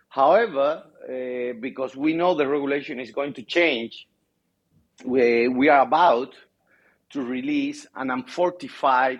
However, 0.07 0.83
uh, 1.03 1.59
because 1.59 1.97
we 1.97 2.13
know 2.13 2.33
the 2.33 2.47
regulation 2.47 3.01
is 3.01 3.11
going 3.11 3.33
to 3.33 3.43
change, 3.43 4.07
we, 5.03 5.49
we 5.49 5.67
are 5.67 5.81
about 5.81 6.33
to 7.09 7.21
release 7.21 7.85
an 7.93 8.09
unfortified 8.09 9.19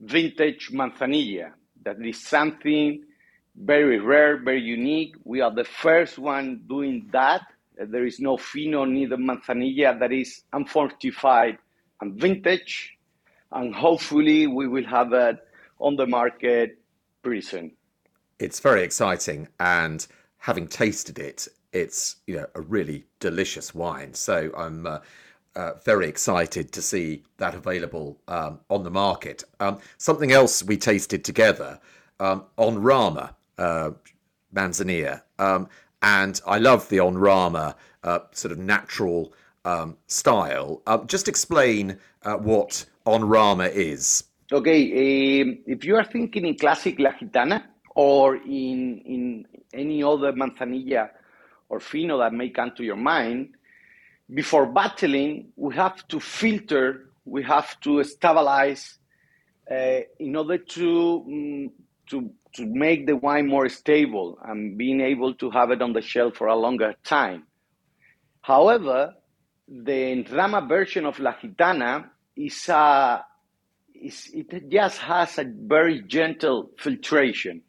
vintage 0.00 0.72
manzanilla. 0.72 1.52
That 1.84 2.04
is 2.04 2.20
something 2.20 3.04
very 3.54 4.00
rare, 4.00 4.42
very 4.42 4.62
unique. 4.62 5.14
We 5.22 5.40
are 5.40 5.54
the 5.54 5.64
first 5.64 6.18
one 6.18 6.64
doing 6.68 7.10
that. 7.12 7.42
There 7.78 8.06
is 8.06 8.20
no 8.20 8.36
fino, 8.36 8.84
neither 8.84 9.16
manzanilla 9.16 9.98
that 9.98 10.12
is 10.12 10.44
unfortified 10.52 11.58
and 12.00 12.14
vintage. 12.20 12.96
And 13.52 13.74
hopefully 13.74 14.46
we 14.46 14.68
will 14.68 14.84
have 14.84 15.12
it 15.12 15.38
on 15.78 15.96
the 15.96 16.06
market 16.06 16.78
pretty 17.22 17.40
soon. 17.40 17.72
It's 18.38 18.60
very 18.60 18.82
exciting. 18.82 19.48
And 19.60 20.06
having 20.38 20.66
tasted 20.66 21.18
it, 21.18 21.48
it's 21.72 22.16
you 22.26 22.36
know 22.36 22.46
a 22.54 22.60
really 22.60 23.04
delicious 23.18 23.74
wine. 23.74 24.14
So 24.14 24.52
I'm 24.56 24.86
uh, 24.86 25.00
uh, 25.56 25.72
very 25.84 26.08
excited 26.08 26.72
to 26.72 26.82
see 26.82 27.22
that 27.38 27.54
available 27.54 28.18
um, 28.28 28.60
on 28.70 28.84
the 28.84 28.90
market. 28.90 29.44
Um, 29.60 29.78
something 29.98 30.32
else 30.32 30.62
we 30.62 30.76
tasted 30.76 31.24
together 31.24 31.80
um, 32.20 32.44
En 32.58 32.80
Rama 32.80 33.34
uh, 33.58 33.90
Manzanilla, 34.54 35.22
um, 35.38 35.68
and 36.04 36.38
I 36.46 36.58
love 36.58 36.88
the 36.90 37.00
En 37.00 37.16
Rama 37.16 37.74
uh, 38.04 38.18
sort 38.32 38.52
of 38.52 38.58
natural 38.58 39.32
um, 39.64 39.96
style. 40.06 40.82
Um, 40.86 41.06
just 41.06 41.28
explain 41.28 41.98
uh, 42.22 42.34
what 42.34 42.84
En 43.06 43.24
Rama 43.24 43.64
is. 43.64 44.24
Okay, 44.52 45.40
um, 45.40 45.58
if 45.66 45.82
you 45.84 45.96
are 45.96 46.04
thinking 46.04 46.44
in 46.44 46.56
classic 46.56 46.98
La 46.98 47.12
Gitana 47.12 47.64
or 47.94 48.36
in 48.36 49.00
in 49.06 49.46
any 49.72 50.02
other 50.02 50.32
manzanilla 50.32 51.08
or 51.70 51.80
fino 51.80 52.18
that 52.18 52.32
may 52.34 52.50
come 52.50 52.72
to 52.76 52.84
your 52.84 52.96
mind, 52.96 53.54
before 54.32 54.66
battling, 54.66 55.52
we 55.56 55.74
have 55.74 56.06
to 56.08 56.20
filter, 56.20 57.10
we 57.24 57.42
have 57.42 57.80
to 57.80 58.04
stabilize 58.04 58.98
uh, 59.70 60.00
in 60.18 60.36
order 60.36 60.58
to, 60.58 61.24
um, 61.26 61.70
to, 62.06 62.30
to 62.54 62.66
make 62.66 63.06
the 63.06 63.16
wine 63.16 63.48
more 63.48 63.68
stable 63.68 64.38
and 64.44 64.78
being 64.78 65.00
able 65.00 65.34
to 65.34 65.50
have 65.50 65.70
it 65.70 65.82
on 65.82 65.92
the 65.92 66.00
shelf 66.00 66.36
for 66.36 66.46
a 66.46 66.56
longer 66.56 66.94
time. 67.04 67.44
However, 68.40 69.14
the 69.68 70.22
Rama 70.30 70.66
version 70.66 71.06
of 71.06 71.18
La 71.18 71.34
Gitana 71.34 72.10
is, 72.36 72.68
uh, 72.68 73.20
is 73.94 74.30
it 74.32 74.70
just 74.70 74.98
has 74.98 75.38
a 75.38 75.44
very 75.44 76.02
gentle 76.02 76.70
filtration. 76.78 77.62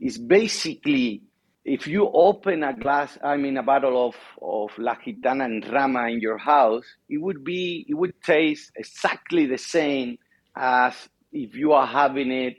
It's 0.00 0.18
basically 0.18 1.22
if 1.64 1.86
you 1.86 2.10
open 2.12 2.62
a 2.62 2.74
glass, 2.74 3.16
I 3.24 3.36
mean, 3.36 3.56
a 3.56 3.62
bottle 3.62 4.08
of, 4.08 4.16
of 4.40 4.76
La 4.78 4.96
Gitana 4.96 5.44
En 5.44 5.62
Rama 5.72 6.08
in 6.08 6.20
your 6.20 6.36
house, 6.36 6.84
it 7.08 7.16
would 7.18 7.42
be, 7.42 7.86
it 7.88 7.94
would 7.94 8.22
taste 8.22 8.70
exactly 8.76 9.46
the 9.46 9.56
same 9.58 10.18
as 10.54 10.94
if 11.32 11.54
you 11.56 11.72
are 11.72 11.86
having 11.86 12.30
it 12.30 12.58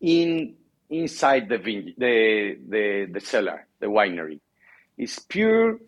in 0.00 0.56
inside 0.98 1.48
the 1.48 1.58
vine, 1.58 1.94
the, 1.98 2.58
the 2.68 3.08
the 3.12 3.20
cellar, 3.20 3.66
the 3.80 3.86
winery. 3.86 4.40
It's 4.96 5.18
pure. 5.18 5.78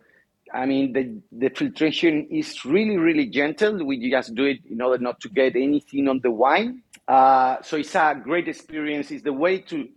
I 0.53 0.67
mean, 0.67 0.93
the 0.93 1.21
the 1.33 1.51
filtration 1.51 2.29
is 2.31 2.65
really 2.65 2.97
really 2.97 3.27
gentle. 3.27 3.85
We 3.85 4.11
just 4.11 4.35
do 4.35 4.45
it 4.45 4.61
in 4.71 4.81
order 4.81 5.03
not 5.03 5.21
to 5.21 5.29
get 5.29 5.57
anything 5.57 6.09
on 6.09 6.21
the 6.21 6.31
wine. 6.31 6.83
Uh, 7.07 7.57
so 7.63 7.77
it's 7.77 7.95
a 7.95 8.21
great 8.23 8.49
experience. 8.49 9.11
It's 9.11 9.23
the 9.23 9.33
way 9.33 9.59
to 9.59 9.89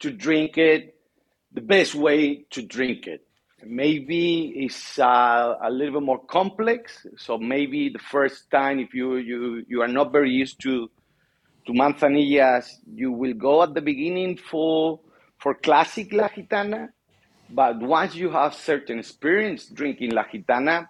to 0.00 0.10
drink 0.10 0.58
it 0.58 0.94
the 1.54 1.60
best 1.60 1.94
way 1.94 2.44
to 2.50 2.62
drink 2.62 3.06
it. 3.06 3.26
Maybe 3.64 4.52
it's 4.56 4.98
uh, 4.98 5.54
a 5.62 5.70
little 5.70 6.00
bit 6.00 6.06
more 6.06 6.18
complex. 6.18 7.06
So 7.16 7.38
maybe 7.38 7.90
the 7.90 8.00
first 8.00 8.50
time, 8.50 8.80
if 8.80 8.92
you 8.92 9.16
you 9.16 9.64
you 9.68 9.82
are 9.82 9.88
not 9.88 10.10
very 10.10 10.30
used 10.30 10.60
to 10.62 10.90
to 11.66 11.72
manzanillas, 11.72 12.66
you 12.92 13.12
will 13.12 13.34
go 13.34 13.62
at 13.62 13.74
the 13.74 13.80
beginning 13.80 14.36
for 14.36 15.00
for 15.38 15.54
classic 15.54 16.12
La 16.12 16.28
Gitana. 16.28 16.88
But 17.50 17.80
once 17.80 18.14
you 18.14 18.30
have 18.30 18.54
certain 18.54 18.98
experience 18.98 19.66
drinking 19.66 20.12
La 20.12 20.24
Gitana, 20.24 20.88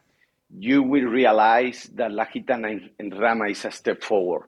you 0.58 0.82
will 0.82 1.04
realize 1.04 1.90
that 1.94 2.12
La 2.12 2.26
Gitana 2.26 2.88
En 3.00 3.10
Rama 3.10 3.46
is 3.46 3.64
a 3.64 3.70
step 3.70 4.02
forward. 4.02 4.44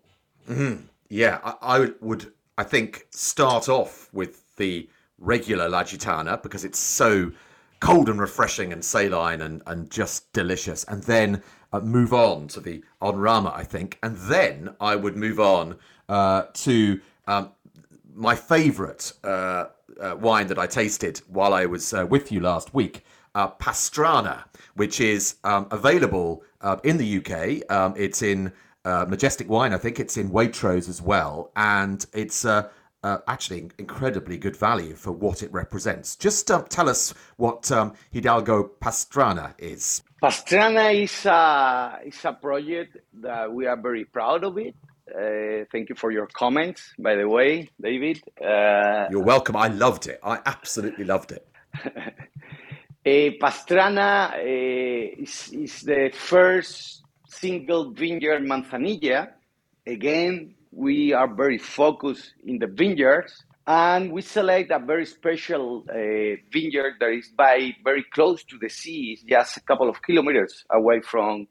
Mm-hmm. 0.49 0.85
Yeah, 1.09 1.41
I, 1.43 1.55
I, 1.63 1.89
would, 2.01 2.33
I 2.59 2.65
think, 2.65 3.07
start 3.11 3.69
off 3.69 4.13
with 4.13 4.55
the 4.57 4.89
regular 5.19 5.69
La 5.69 5.83
Gitana 5.83 6.43
because 6.43 6.65
it's 6.65 6.79
so 6.79 7.33
cold 7.81 8.09
and 8.09 8.21
refreshing 8.21 8.73
and 8.73 8.85
saline 8.85 9.41
and, 9.41 9.63
and 9.67 9.91
just 9.91 10.33
delicious. 10.33 10.85
And 10.85 11.03
then 11.05 11.43
uh, 11.73 11.81
move 11.81 12.13
on 12.13 12.49
to 12.49 12.61
the 12.61 12.83
En 13.03 13.17
Rama, 13.17 13.53
I 13.55 13.65
think. 13.65 13.99
And 14.03 14.17
then 14.17 14.75
I 14.81 14.97
would 14.97 15.17
move 15.17 15.41
on 15.41 15.77
uh, 16.09 16.45
to 16.55 17.01
um, 17.27 17.51
my 18.15 18.35
favourite 18.35 19.13
uh, 19.23 19.67
uh, 20.01 20.17
wine 20.21 20.47
that 20.49 20.59
I 20.59 20.67
tasted 20.67 21.19
while 21.29 21.55
I 21.55 21.67
was 21.67 21.93
uh, 21.93 22.07
with 22.07 22.33
you 22.33 22.41
last 22.41 22.75
week, 22.75 23.05
uh, 23.35 23.51
Pastrana, 23.51 24.45
which 24.75 25.01
is 25.01 25.37
um, 25.45 25.67
available 25.71 26.43
uh, 26.61 26.77
in 26.85 26.97
the 26.97 27.19
UK. 27.19 27.71
Um, 27.71 27.95
it's 27.97 28.23
in 28.23 28.53
Majestic 28.85 29.49
Wine, 29.49 29.73
I 29.73 29.79
think. 29.79 29.99
It's 29.99 30.17
in 30.17 30.31
Waitrose 30.31 30.89
as 30.89 31.01
well, 31.01 31.51
and 31.57 32.05
it's 32.13 32.45
actually 33.05 33.71
incredibly 33.79 34.37
good 34.37 34.57
value 34.57 34.95
for 34.95 35.13
what 35.13 35.43
it 35.43 35.53
represents. 35.53 36.17
Just 36.17 36.47
tell 36.47 36.89
us 36.89 37.15
what 37.37 37.71
um, 37.73 37.95
Hidalgo 38.13 38.71
Pastrana 38.81 39.55
is. 39.59 40.03
Pastrana 40.23 41.03
is 41.03 41.27
a, 41.27 42.01
is 42.05 42.25
a 42.25 42.33
project 42.33 42.99
that 43.21 43.53
we 43.53 43.67
are 43.67 43.77
very 43.77 44.05
proud 44.05 44.45
of 44.45 44.59
it. 44.59 44.75
Uh, 45.09 45.65
thank 45.71 45.89
you 45.89 45.95
for 45.95 46.11
your 46.11 46.27
comments, 46.27 46.95
by 46.99 47.15
the 47.15 47.29
way, 47.29 47.69
David. 47.81 48.23
Uh, 48.41 49.07
You're 49.11 49.23
welcome. 49.23 49.57
I 49.57 49.69
loved 49.69 50.07
it. 50.07 50.19
I 50.23 50.41
absolutely 50.47 51.05
loved 51.05 51.33
it. 51.33 51.47
uh, 51.85 51.91
Pastrana 53.43 54.33
uh, 54.33 55.23
is, 55.23 55.51
is 55.53 55.83
the 55.83 56.11
first 56.15 57.03
single 57.29 57.91
vineyard 57.91 58.43
manzanilla. 58.43 59.33
Again, 59.87 60.55
we 60.73 61.13
are 61.13 61.33
very 61.33 61.59
focused 61.59 62.33
in 62.47 62.59
the 62.59 62.67
vineyards 62.67 63.45
and 63.67 64.13
we 64.13 64.23
select 64.23 64.71
a 64.71 64.79
very 64.79 65.07
special 65.07 65.85
uh, 65.89 66.37
vineyard 66.53 66.95
that 67.01 67.11
is 67.11 67.29
by 67.29 67.75
very 67.83 68.05
close 68.13 68.45
to 68.45 68.59
the 68.59 68.69
sea, 68.69 69.19
just 69.27 69.57
a 69.57 69.61
couple 69.61 69.89
of 69.89 70.03
kilometers 70.03 70.65
away 70.71 71.01
from 71.01 71.47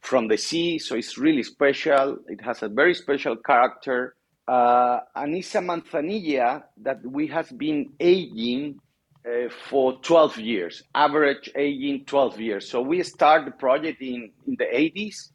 from 0.00 0.28
the 0.28 0.36
sea, 0.36 0.78
so 0.78 0.94
it's 0.96 1.18
really 1.18 1.42
special. 1.42 2.18
It 2.28 2.40
has 2.42 2.62
a 2.62 2.68
very 2.68 2.94
special 2.94 3.36
character. 3.36 4.14
Uh, 4.46 5.00
and 5.14 5.34
it's 5.34 5.54
a 5.54 5.58
manzanilla 5.58 6.62
that 6.78 7.04
we 7.04 7.26
have 7.26 7.56
been 7.58 7.90
aging 8.00 8.80
uh, 9.26 9.48
for 9.68 10.00
12 10.00 10.38
years, 10.38 10.82
average 10.94 11.50
aging 11.54 12.04
12 12.06 12.40
years. 12.40 12.70
So 12.70 12.80
we 12.80 13.02
started 13.02 13.48
the 13.48 13.56
project 13.56 14.00
in, 14.00 14.30
in 14.46 14.56
the 14.58 14.64
80s. 14.64 15.30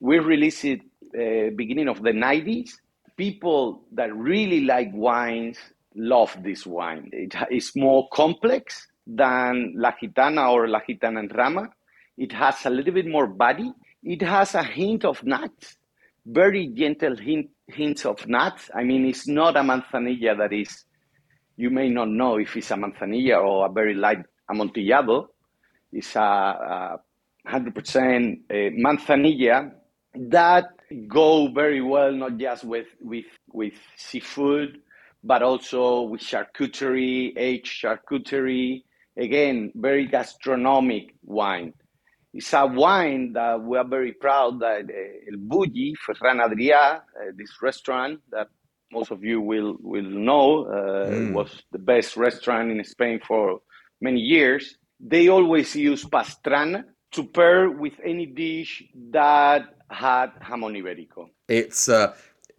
We 0.00 0.18
released 0.18 0.64
it 0.64 0.80
uh, 1.14 1.54
beginning 1.54 1.88
of 1.88 2.02
the 2.02 2.10
90s. 2.10 2.70
People 3.16 3.84
that 3.92 4.14
really 4.14 4.62
like 4.64 4.90
wines 4.92 5.58
love 5.94 6.36
this 6.42 6.66
wine. 6.66 7.10
It 7.12 7.34
is 7.50 7.72
more 7.76 8.08
complex 8.12 8.88
than 9.06 9.74
La 9.76 9.92
Gitana 9.92 10.50
or 10.50 10.68
La 10.68 10.80
Gitana 10.80 11.18
En 11.20 11.28
Rama. 11.28 11.68
It 12.16 12.32
has 12.32 12.66
a 12.66 12.70
little 12.70 12.94
bit 12.94 13.06
more 13.06 13.26
body 13.26 13.72
it 14.02 14.22
has 14.22 14.54
a 14.54 14.62
hint 14.62 15.04
of 15.04 15.24
nuts, 15.24 15.76
very 16.24 16.68
gentle 16.68 17.16
hint, 17.16 17.50
hints 17.66 18.06
of 18.06 18.26
nuts. 18.26 18.70
I 18.74 18.84
mean, 18.84 19.06
it's 19.06 19.26
not 19.26 19.56
a 19.56 19.60
manzanilla 19.60 20.36
that 20.38 20.52
is, 20.52 20.84
you 21.56 21.70
may 21.70 21.88
not 21.88 22.08
know 22.08 22.38
if 22.38 22.56
it's 22.56 22.70
a 22.70 22.74
manzanilla 22.74 23.42
or 23.42 23.66
a 23.66 23.72
very 23.72 23.94
light 23.94 24.24
amontillado. 24.48 25.28
It's 25.92 26.14
a, 26.16 26.20
a 26.20 27.00
100% 27.48 27.72
uh, 28.50 28.54
manzanilla 28.54 29.72
that 30.14 30.66
go 31.08 31.48
very 31.52 31.80
well 31.80 32.12
not 32.12 32.36
just 32.38 32.64
with, 32.64 32.86
with, 33.00 33.26
with 33.52 33.74
seafood, 33.96 34.78
but 35.24 35.42
also 35.42 36.02
with 36.02 36.20
charcuterie, 36.20 37.32
aged 37.36 37.82
charcuterie. 37.82 38.84
Again, 39.16 39.72
very 39.74 40.06
gastronomic 40.06 41.14
wine. 41.24 41.72
It's 42.38 42.52
a 42.52 42.64
wine 42.64 43.32
that 43.32 43.60
we 43.60 43.76
are 43.76 43.84
very 43.84 44.12
proud 44.12 44.60
that 44.60 44.82
uh, 44.88 45.32
El 45.32 45.38
Bulli, 45.50 45.92
Ferran 46.06 46.38
Adrià, 46.46 46.98
uh, 46.98 47.00
this 47.36 47.50
restaurant 47.60 48.20
that 48.30 48.46
most 48.92 49.10
of 49.10 49.24
you 49.24 49.40
will, 49.40 49.76
will 49.80 50.08
know, 50.28 50.66
uh, 50.66 51.10
mm. 51.10 51.32
was 51.32 51.64
the 51.72 51.80
best 51.80 52.16
restaurant 52.16 52.70
in 52.70 52.84
Spain 52.84 53.18
for 53.26 53.60
many 54.00 54.20
years. 54.20 54.76
They 55.00 55.26
always 55.26 55.74
use 55.74 56.04
pastrana 56.04 56.84
to 57.10 57.24
pair 57.24 57.70
with 57.70 57.94
any 58.04 58.26
dish 58.26 58.84
that 59.10 59.62
had 59.90 60.28
jamon 60.40 60.80
iberico. 60.80 61.30
It's 61.48 61.88
uh, 61.88 62.14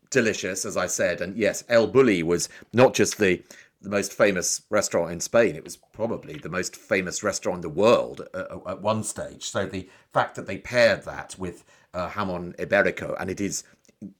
delicious, 0.09 0.65
as 0.65 0.75
I 0.75 0.87
said, 0.87 1.21
and 1.21 1.37
yes, 1.37 1.63
El 1.69 1.89
Bulli 1.89 2.21
was 2.21 2.49
not 2.73 2.93
just 2.93 3.17
the 3.17 3.41
the 3.81 3.89
most 3.89 4.13
famous 4.13 4.61
restaurant 4.69 5.11
in 5.11 5.19
Spain. 5.19 5.55
It 5.55 5.63
was 5.63 5.77
probably 5.77 6.35
the 6.35 6.49
most 6.49 6.75
famous 6.75 7.23
restaurant 7.23 7.57
in 7.57 7.61
the 7.61 7.69
world 7.69 8.27
at, 8.33 8.81
one 8.81 9.03
stage. 9.03 9.45
So 9.45 9.65
the 9.65 9.89
fact 10.13 10.35
that 10.35 10.47
they 10.47 10.57
paired 10.57 11.03
that 11.05 11.35
with 11.37 11.63
uh, 11.93 12.09
jamon 12.09 12.55
iberico, 12.57 13.15
and 13.19 13.29
it 13.29 13.39
is 13.39 13.63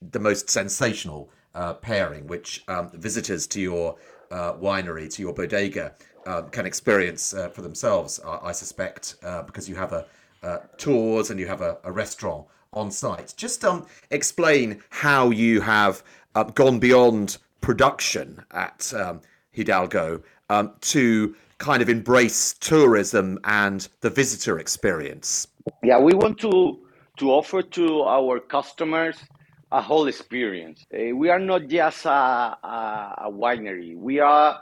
the 0.01 0.19
most 0.19 0.49
sensational 0.49 1.29
uh, 1.55 1.73
pairing, 1.73 2.27
which 2.27 2.63
um, 2.67 2.89
visitors 2.93 3.47
to 3.47 3.61
your 3.61 3.97
uh, 4.31 4.53
winery, 4.53 5.11
to 5.13 5.21
your 5.21 5.33
bodega, 5.33 5.93
um, 6.25 6.49
can 6.49 6.65
experience 6.65 7.33
uh, 7.33 7.49
for 7.49 7.61
themselves, 7.61 8.19
I 8.25 8.51
suspect, 8.51 9.15
uh, 9.23 9.43
because 9.43 9.67
you 9.67 9.75
have 9.75 9.93
a 9.93 10.05
uh, 10.43 10.59
tours 10.77 11.31
and 11.31 11.39
you 11.39 11.47
have 11.47 11.61
a, 11.61 11.77
a 11.83 11.91
restaurant 11.91 12.45
on 12.71 12.91
site. 12.91 13.33
Just 13.35 13.65
um, 13.65 13.85
explain 14.11 14.81
how 14.89 15.31
you 15.31 15.59
have 15.61 16.03
gone 16.53 16.79
beyond 16.79 17.37
production 17.61 18.45
at 18.51 18.93
um, 18.93 19.21
Hidalgo 19.59 20.21
um, 20.49 20.71
to 20.81 21.35
kind 21.57 21.81
of 21.81 21.89
embrace 21.89 22.53
tourism 22.53 23.37
and 23.43 23.87
the 24.01 24.09
visitor 24.09 24.57
experience? 24.59 25.47
Yeah, 25.83 25.99
we 25.99 26.13
want 26.13 26.39
to 26.39 26.79
to 27.17 27.31
offer 27.31 27.61
to 27.61 28.03
our 28.03 28.39
customers 28.39 29.17
a 29.71 29.81
whole 29.81 30.07
experience. 30.07 30.85
Uh, 30.93 31.13
we 31.15 31.29
are 31.29 31.37
not 31.37 31.67
just 31.67 32.05
a, 32.05 32.09
a, 32.09 33.15
a, 33.25 33.31
winery. 33.31 33.95
We 33.95 34.19
are 34.19 34.61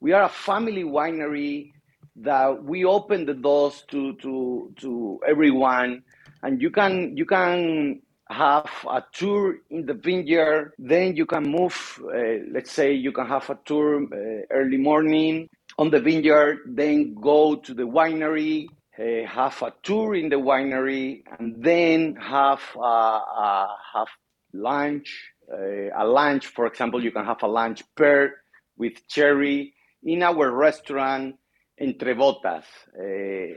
we 0.00 0.12
are 0.12 0.24
a 0.24 0.28
family 0.28 0.84
winery 0.84 1.72
that 2.16 2.62
we 2.62 2.84
open 2.84 3.24
the 3.24 3.34
doors 3.34 3.84
to 3.88 4.14
to 4.16 4.72
to 4.76 5.20
everyone, 5.26 6.02
and 6.42 6.60
you 6.60 6.70
can 6.70 7.16
you 7.16 7.24
can 7.24 8.02
have 8.28 8.70
a 8.88 9.02
tour 9.12 9.56
in 9.70 9.86
the 9.86 9.94
vineyard. 9.94 10.72
Then 10.78 11.16
you 11.16 11.26
can 11.26 11.44
move, 11.44 12.00
uh, 12.02 12.44
let's 12.52 12.72
say 12.72 12.92
you 12.92 13.12
can 13.12 13.26
have 13.26 13.48
a 13.50 13.58
tour 13.64 14.02
uh, 14.02 14.42
early 14.50 14.78
morning 14.78 15.48
on 15.78 15.90
the 15.90 16.00
vineyard, 16.00 16.58
then 16.66 17.14
go 17.14 17.56
to 17.56 17.74
the 17.74 17.82
winery, 17.82 18.66
uh, 18.98 19.26
have 19.28 19.60
a 19.62 19.72
tour 19.82 20.14
in 20.14 20.28
the 20.28 20.36
winery, 20.36 21.22
and 21.38 21.62
then 21.62 22.16
have 22.16 22.62
have 22.74 24.08
lunch. 24.52 25.32
Uh, 25.52 25.90
a 25.96 26.04
lunch, 26.04 26.46
for 26.46 26.66
example, 26.66 27.02
you 27.02 27.12
can 27.12 27.24
have 27.24 27.42
a 27.42 27.46
lunch 27.46 27.82
paired 27.96 28.32
with 28.76 29.06
cherry 29.06 29.72
in 30.02 30.22
our 30.22 30.50
restaurant 30.50 31.36
entre 31.78 32.14
botas. 32.14 32.64
Uh, 32.98 33.52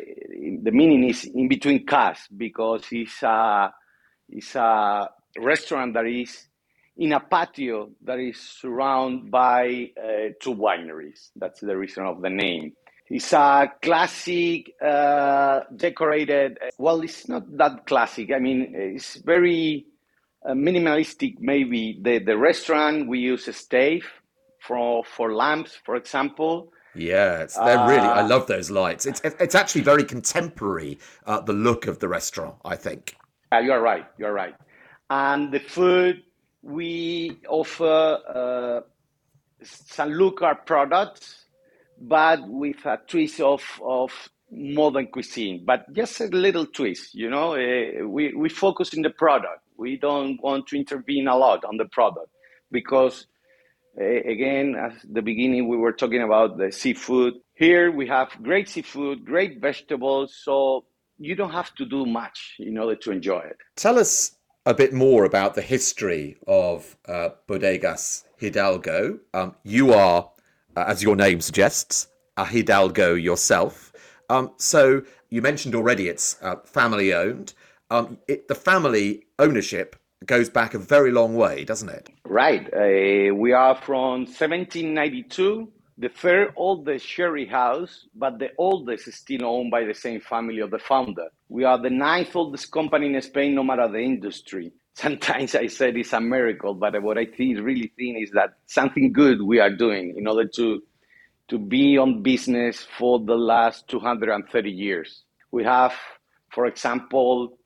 the 0.62 0.72
meaning 0.72 1.10
is 1.10 1.26
in 1.26 1.48
between 1.48 1.86
cars 1.86 2.20
because 2.36 2.86
it's 2.92 3.24
a 3.24 3.74
it's 4.32 4.56
a 4.56 5.10
restaurant 5.38 5.94
that 5.94 6.06
is 6.06 6.48
in 6.98 7.14
a 7.14 7.20
patio 7.20 7.90
that 8.04 8.20
is 8.20 8.38
surrounded 8.38 9.32
by 9.32 9.92
uh, 9.98 10.30
two 10.42 10.54
wineries. 10.54 11.30
That's 11.36 11.62
the 11.62 11.78
reason 11.78 12.06
of 12.06 12.22
the 12.22 12.30
name. 12.30 12.74
It's 13.10 13.34
a 13.34 13.72
classic, 13.82 14.72
uh, 14.82 15.62
decorated. 15.76 16.60
Well, 16.78 17.02
it's 17.02 17.28
not 17.28 17.44
that 17.58 17.88
classic. 17.88 18.32
I 18.32 18.40
mean, 18.40 18.74
it's 18.76 19.16
very 19.16 19.88
uh, 20.46 20.52
minimalistic. 20.52 21.36
Maybe 21.40 22.00
the 22.02 22.20
the 22.20 22.38
restaurant 22.38 23.08
we 23.08 23.20
use 23.20 23.48
a 23.48 23.54
stave 23.54 24.06
for 24.60 25.04
for 25.04 25.34
lamps, 25.34 25.74
for 25.86 25.96
example. 25.96 26.72
Yeah, 26.94 27.48
they're 27.56 27.88
really. 27.88 28.08
I 28.08 28.22
uh, 28.22 28.28
love 28.28 28.46
those 28.48 28.70
lights. 28.70 29.06
It's 29.08 29.22
it's 29.24 29.56
actually 29.56 29.82
very 29.82 30.04
contemporary. 30.04 31.00
Uh, 31.26 31.40
the 31.40 31.54
look 31.54 31.88
of 31.88 32.00
the 32.00 32.08
restaurant, 32.08 32.56
I 32.64 32.76
think. 32.76 33.16
Uh, 33.52 33.60
you 33.60 33.72
are 33.72 33.82
right. 33.82 34.06
You 34.18 34.26
are 34.28 34.34
right. 34.34 34.56
And 35.10 35.52
the 35.52 35.60
food 35.60 36.24
we 36.62 37.40
offer 37.48 38.20
uh, 38.28 38.82
Sanlúcar 39.64 40.66
products, 40.66 41.46
but 42.00 42.48
with 42.48 42.86
a 42.86 43.00
twist 43.08 43.42
of 43.42 43.64
of 43.84 44.12
modern 44.52 45.08
cuisine. 45.08 45.64
But 45.66 45.92
just 45.94 46.22
a 46.22 46.26
little 46.28 46.66
twist, 46.68 47.16
you 47.16 47.30
know. 47.30 47.56
Uh, 47.56 48.08
we 48.08 48.34
we 48.34 48.50
focus 48.50 48.94
in 48.94 49.02
the 49.02 49.10
product. 49.12 49.62
We 49.78 49.98
don't 49.98 50.42
want 50.44 50.68
to 50.68 50.78
intervene 50.78 51.28
a 51.28 51.38
lot 51.38 51.66
on 51.66 51.78
the 51.78 51.86
product 51.86 52.30
because. 52.72 53.28
Uh, 54.00 54.06
again, 54.06 54.76
at 54.76 54.94
the 55.12 55.22
beginning, 55.22 55.68
we 55.68 55.76
were 55.76 55.92
talking 55.92 56.22
about 56.22 56.58
the 56.58 56.72
seafood. 56.72 57.34
Here 57.56 57.92
we 57.92 58.08
have 58.08 58.30
great 58.42 58.70
seafood, 58.70 59.26
great 59.26 59.60
vegetables. 59.60 60.36
So 60.44 60.86
you 61.20 61.36
don't 61.36 61.52
have 61.52 61.76
to 61.76 61.86
do 61.86 62.06
much 62.06 62.56
in 62.60 62.78
order 62.78 62.96
to 62.96 63.12
enjoy 63.12 63.40
it. 63.40 63.58
Tell 63.76 64.00
us 64.00 64.38
a 64.66 64.74
bit 64.74 64.94
more 64.94 65.26
about 65.26 65.54
the 65.54 65.62
history 65.62 66.38
of 66.48 66.96
uh, 67.08 67.30
Bodegas 67.48 68.24
Hidalgo. 68.38 69.20
Um, 69.34 69.56
you 69.64 69.94
are, 69.94 70.30
uh, 70.76 70.86
as 70.88 71.04
your 71.04 71.16
name 71.16 71.42
suggests, 71.42 72.08
a 72.38 72.46
Hidalgo 72.46 73.14
yourself. 73.14 73.92
Um, 74.30 74.52
so 74.58 75.04
you 75.30 75.42
mentioned 75.42 75.76
already 75.76 76.08
it's 76.08 76.38
uh, 76.42 76.58
family 76.66 77.14
owned. 77.14 77.54
Um, 77.92 78.20
it, 78.28 78.48
the 78.48 78.56
family 78.56 79.26
ownership 79.40 79.96
goes 80.26 80.50
back 80.50 80.74
a 80.74 80.80
very 80.80 81.12
long 81.12 81.36
way, 81.36 81.64
doesn't 81.64 81.90
it? 81.90 82.10
Right. 82.26 82.68
Uh, 82.74 83.34
we 83.34 83.54
are 83.54 83.76
from 83.76 84.26
1792, 84.26 85.72
the 86.00 86.10
third 86.10 86.54
oldest 86.58 87.06
sherry 87.06 87.46
house, 87.46 88.08
but 88.16 88.40
the 88.40 88.52
oldest 88.58 89.10
is 89.10 89.16
still 89.16 89.46
owned 89.46 89.72
by 89.72 89.86
the 89.86 89.96
same 89.96 90.22
family 90.22 90.60
of 90.62 90.72
the 90.72 90.80
founder. 90.80 91.28
We 91.50 91.66
are 91.66 91.80
the 91.82 91.92
ninth 91.92 92.36
oldest 92.36 92.72
company 92.72 93.14
in 93.14 93.22
Spain, 93.22 93.56
no 93.56 93.64
matter 93.64 93.90
the 93.90 94.00
industry. 94.00 94.74
Sometimes 94.96 95.56
I 95.56 95.68
said 95.68 95.98
it's 95.98 96.14
a 96.14 96.22
miracle, 96.22 96.74
but 96.74 97.02
what 97.04 97.18
I 97.20 97.26
think 97.26 97.60
really 97.62 97.94
think 97.98 98.24
is 98.24 98.32
that 98.32 98.56
something 98.68 99.14
good 99.14 99.42
we 99.42 99.60
are 99.60 99.72
doing 99.72 100.16
in 100.18 100.28
order 100.28 100.48
to 100.58 100.82
to 101.50 101.60
be 101.60 101.98
on 101.98 102.24
business 102.24 102.88
for 102.98 103.20
the 103.20 103.36
last 103.36 103.88
230 103.90 104.72
years. 104.72 105.24
We 105.52 105.64
have, 105.66 105.94
for 106.54 106.68
example, 106.68 107.58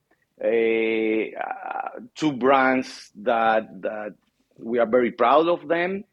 a, 0.43 1.33
uh, 1.35 1.99
two 2.15 2.33
brands 2.33 3.11
that, 3.23 3.81
that 3.81 4.15
we 4.57 4.79
are 4.79 4.87
very 4.87 5.11
proud 5.11 5.47
of 5.47 5.67
them. 5.67 6.05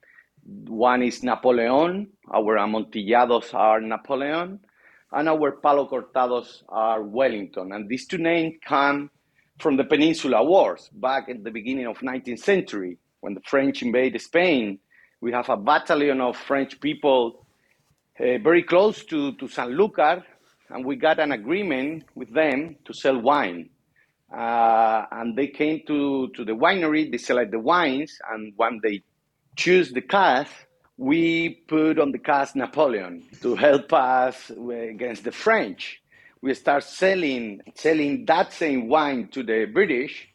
One 0.50 1.04
is 1.04 1.22
Napoleon, 1.22 2.08
our 2.32 2.56
amontillados 2.56 3.54
are 3.54 3.80
Napoleon, 3.80 4.58
and 5.12 5.28
our 5.28 5.52
palo 5.52 5.88
cortados 5.88 6.64
are 6.68 7.02
Wellington. 7.04 7.70
And 7.72 7.88
these 7.88 8.08
two 8.08 8.18
names 8.18 8.54
come 8.64 9.10
from 9.60 9.76
the 9.76 9.84
Peninsula 9.84 10.42
Wars 10.42 10.90
back 10.92 11.28
at 11.28 11.44
the 11.44 11.52
beginning 11.52 11.86
of 11.86 11.98
19th 11.98 12.40
century 12.40 12.98
when 13.20 13.34
the 13.34 13.40
French 13.42 13.82
invaded 13.82 14.20
Spain. 14.20 14.80
We 15.20 15.30
have 15.30 15.48
a 15.50 15.56
battalion 15.56 16.20
of 16.20 16.36
French 16.36 16.80
people 16.80 17.46
uh, 18.18 18.38
very 18.38 18.64
close 18.64 19.04
to, 19.04 19.32
to 19.36 19.44
Sanlúcar, 19.46 20.24
and 20.70 20.84
we 20.84 20.96
got 20.96 21.20
an 21.20 21.30
agreement 21.30 22.06
with 22.16 22.32
them 22.34 22.74
to 22.86 22.92
sell 22.92 23.20
wine. 23.20 23.70
Uh, 24.36 25.04
and 25.12 25.36
they 25.36 25.46
came 25.48 25.82
to, 25.86 26.28
to 26.34 26.44
the 26.44 26.52
winery, 26.52 27.10
they 27.10 27.18
select 27.18 27.52
the 27.52 27.60
wines, 27.60 28.18
and 28.32 28.52
when 28.56 28.80
they 28.82 29.02
choose 29.56 29.92
the 29.92 30.00
cast, 30.00 30.52
we 30.96 31.50
put 31.66 31.98
on 31.98 32.12
the 32.12 32.18
cast 32.18 32.56
Napoleon 32.56 33.24
to 33.40 33.54
help 33.54 33.92
us 33.92 34.50
against 34.50 35.24
the 35.24 35.32
French. 35.32 36.02
We 36.42 36.54
start 36.54 36.84
selling 36.84 37.60
selling 37.74 38.26
that 38.26 38.52
same 38.52 38.88
wine 38.88 39.28
to 39.28 39.42
the 39.42 39.66
British 39.66 40.28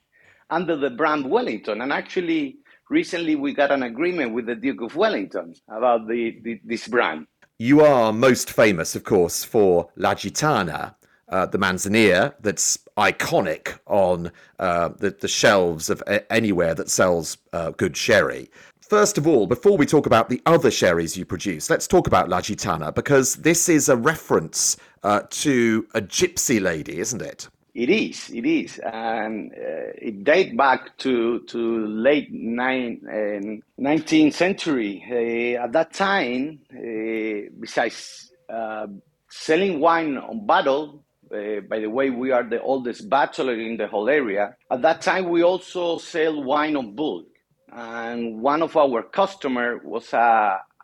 under 0.50 0.76
the 0.76 0.90
brand 0.90 1.30
Wellington. 1.30 1.82
And 1.82 1.92
actually, 1.92 2.58
recently 2.90 3.36
we 3.36 3.54
got 3.54 3.72
an 3.72 3.84
agreement 3.84 4.34
with 4.34 4.46
the 4.46 4.56
Duke 4.56 4.82
of 4.82 4.96
Wellington 4.96 5.56
about 5.68 6.08
the, 6.08 6.40
the 6.44 6.60
this 6.64 6.88
brand. 6.88 7.28
You 7.58 7.82
are 7.82 8.12
most 8.12 8.52
famous, 8.52 8.96
of 8.96 9.06
course, 9.06 9.44
for 9.44 9.90
La 9.96 10.14
Gitana, 10.14 10.96
uh, 11.30 11.46
the 11.46 11.58
Manzanilla 11.58 12.34
that's 12.42 12.78
iconic 12.98 13.80
on 13.88 14.32
uh, 14.60 14.90
the, 14.90 15.12
the, 15.12 15.28
shelves 15.28 15.90
of 15.90 16.04
a- 16.06 16.32
anywhere 16.32 16.74
that 16.76 16.90
sells 16.90 17.38
uh, 17.54 17.72
good 17.72 17.96
sherry. 17.96 18.50
First 18.90 19.18
of 19.18 19.26
all, 19.26 19.48
before 19.48 19.78
we 19.78 19.88
talk 19.88 20.06
about 20.06 20.30
the 20.30 20.40
other 20.46 20.70
sherries 20.70 21.18
you 21.18 21.26
produce, 21.26 21.72
let's 21.72 21.88
talk 21.88 22.06
about 22.06 22.30
La 22.30 22.40
Gitana 22.40 22.94
because 22.94 23.38
this 23.38 23.68
is 23.68 23.90
a 23.90 23.98
reference 23.98 24.78
uh, 25.02 25.22
to 25.32 25.88
a 25.96 26.02
gypsy 26.02 26.62
lady, 26.62 27.00
isn't 27.00 27.22
it? 27.22 27.50
It 27.74 27.90
is, 27.90 28.30
it 28.30 28.46
is, 28.46 28.78
and 28.78 29.52
uh, 29.54 29.92
it 29.98 30.24
dates 30.24 30.56
back 30.56 30.96
to 31.00 31.40
to 31.48 31.88
late 31.88 32.32
nine, 32.32 33.02
uh, 33.10 33.82
19th 33.82 34.34
century. 34.34 35.04
Uh, 35.10 35.64
at 35.64 35.72
that 35.72 35.92
time, 35.92 36.60
uh, 36.72 37.50
besides 37.60 38.32
uh, 38.48 38.86
selling 39.30 39.80
wine 39.80 40.16
on 40.18 40.46
bottle, 40.46 41.04
uh, 41.34 41.62
by 41.62 41.80
the 41.80 41.90
way, 41.90 42.12
we 42.12 42.30
are 42.32 42.44
the 42.44 42.62
oldest 42.62 43.10
bachelor 43.10 43.56
in 43.56 43.78
the 43.78 43.88
whole 43.88 44.10
area. 44.10 44.56
At 44.70 44.84
that 44.84 45.02
time, 45.02 45.30
we 45.30 45.44
also 45.44 45.98
sell 45.98 46.44
wine 46.44 46.76
on 46.76 46.96
bulk, 46.96 47.26
and 47.76 48.42
one 48.42 48.62
of 48.62 48.76
our 48.78 49.04
customer 49.04 49.80
was 49.84 50.14
a, 50.14 50.18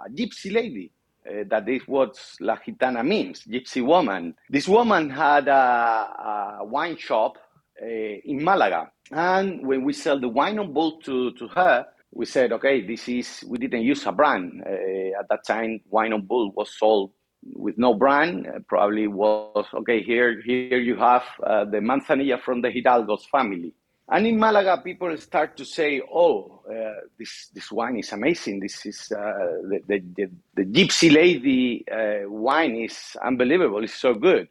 a 0.06 0.10
gypsy 0.10 0.54
lady 0.54 0.92
uh, 1.28 1.44
that 1.50 1.68
is 1.70 1.82
what 1.88 2.20
La 2.40 2.58
Gitana 2.58 3.06
means, 3.06 3.44
gypsy 3.44 3.86
woman. 3.86 4.36
This 4.50 4.68
woman 4.68 5.10
had 5.10 5.48
a, 5.48 6.58
a 6.62 6.66
wine 6.66 6.98
shop 6.98 7.38
uh, 7.82 7.86
in 7.86 8.44
Malaga. 8.44 8.92
And 9.12 9.66
when 9.66 9.84
we 9.84 9.94
sell 9.94 10.20
the 10.20 10.30
wine 10.30 10.60
on 10.60 10.74
bulk 10.74 11.04
to, 11.04 11.32
to 11.34 11.48
her, 11.50 11.86
we 12.14 12.26
said, 12.26 12.52
okay, 12.54 12.86
this 12.86 13.08
is, 13.08 13.44
we 13.48 13.58
didn't 13.58 13.84
use 13.84 14.06
a 14.06 14.12
brand. 14.12 14.64
Uh, 14.66 15.20
at 15.20 15.30
that 15.30 15.46
time, 15.46 15.82
wine 15.90 16.14
on 16.14 16.26
bulk 16.26 16.56
was 16.58 16.78
sold 16.78 17.12
with 17.54 17.78
no 17.78 17.94
brand. 17.94 18.48
Uh, 18.48 18.60
probably 18.68 19.08
was, 19.08 19.66
okay, 19.74 20.02
here, 20.02 20.42
here 20.42 20.80
you 20.80 20.96
have 20.98 21.24
uh, 21.46 21.66
the 21.66 21.78
manzanilla 21.78 22.42
from 22.42 22.62
the 22.62 22.70
Hidalgos 22.70 23.26
family. 23.32 23.74
And 24.12 24.28
in 24.28 24.38
Malaga, 24.38 24.82
people 24.84 25.16
start 25.18 25.56
to 25.56 25.64
say, 25.66 26.02
"Oh, 26.14 26.64
uh, 26.70 27.08
this 27.18 27.48
this 27.56 27.72
wine 27.72 27.98
is 27.98 28.12
amazing. 28.12 28.60
This 28.60 28.86
is 28.86 29.10
uh, 29.10 29.22
the, 29.70 29.80
the, 29.88 30.00
the, 30.18 30.32
the 30.54 30.66
Gypsy 30.66 31.14
Lady 31.14 31.86
uh, 31.90 32.30
wine 32.30 32.76
is 32.76 33.16
unbelievable. 33.24 33.84
It's 33.86 33.96
so 33.96 34.14
good." 34.14 34.50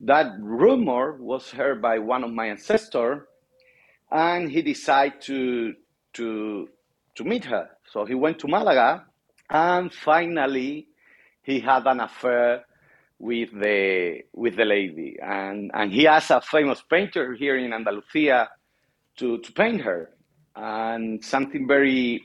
That 0.00 0.32
rumor 0.40 1.18
was 1.20 1.50
heard 1.52 1.80
by 1.80 2.00
one 2.00 2.24
of 2.24 2.32
my 2.32 2.46
ancestors, 2.48 3.22
and 4.10 4.50
he 4.50 4.62
decided 4.62 5.22
to 5.22 5.74
to 6.14 6.68
to 7.14 7.24
meet 7.24 7.44
her. 7.44 7.70
So 7.92 8.06
he 8.06 8.14
went 8.14 8.40
to 8.40 8.48
Malaga, 8.48 9.04
and 9.48 9.92
finally, 9.94 10.88
he 11.44 11.60
had 11.60 11.86
an 11.86 12.00
affair 12.00 12.64
with 13.20 13.50
the 13.52 14.22
with 14.34 14.56
the 14.56 14.64
lady, 14.64 15.16
and 15.22 15.70
and 15.74 15.92
he 15.92 16.08
asked 16.08 16.32
a 16.32 16.40
famous 16.40 16.82
painter 16.82 17.34
here 17.34 17.56
in 17.56 17.72
Andalusia 17.72 18.48
to, 19.16 19.38
to 19.38 19.52
paint 19.52 19.82
her. 19.82 20.10
And 20.54 21.24
something 21.24 21.66
very, 21.66 22.22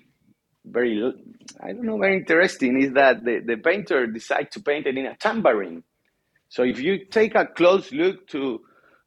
very, 0.65 1.13
I 1.60 1.73
don't 1.73 1.84
know, 1.84 1.97
very 1.97 2.17
interesting 2.17 2.82
is 2.82 2.93
that 2.93 3.23
the, 3.25 3.41
the 3.45 3.58
painter 3.58 4.08
decided 4.08 4.51
to 4.51 4.62
paint 4.62 4.88
it 4.88 4.97
in 4.97 5.06
a 5.06 5.15
tambourine. 5.17 5.84
So 6.49 6.63
if 6.63 6.80
you 6.80 7.06
take 7.06 7.36
a 7.36 7.45
close 7.45 7.91
look 7.91 8.27
to, 8.27 8.62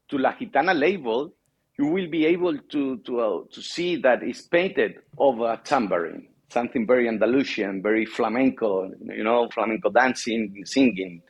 to 0.09 0.19
La 0.19 0.33
Gitana 0.33 0.79
label, 0.79 1.35
you 1.79 1.87
will 1.87 2.09
be 2.09 2.27
able 2.27 2.57
to, 2.57 2.99
to, 2.99 3.21
uh, 3.21 3.39
to 3.53 3.63
see 3.63 3.97
that 3.97 4.23
it's 4.23 4.43
painted 4.43 4.95
over 5.19 5.53
a 5.53 5.61
tambourine, 5.63 6.29
something 6.51 6.87
very 6.87 7.09
Andalusian, 7.09 7.83
very 7.83 8.07
flamenco, 8.07 8.91
you 9.03 9.25
know, 9.25 9.49
flamenco 9.53 9.91
dancing, 9.91 10.63
singing. 10.65 11.21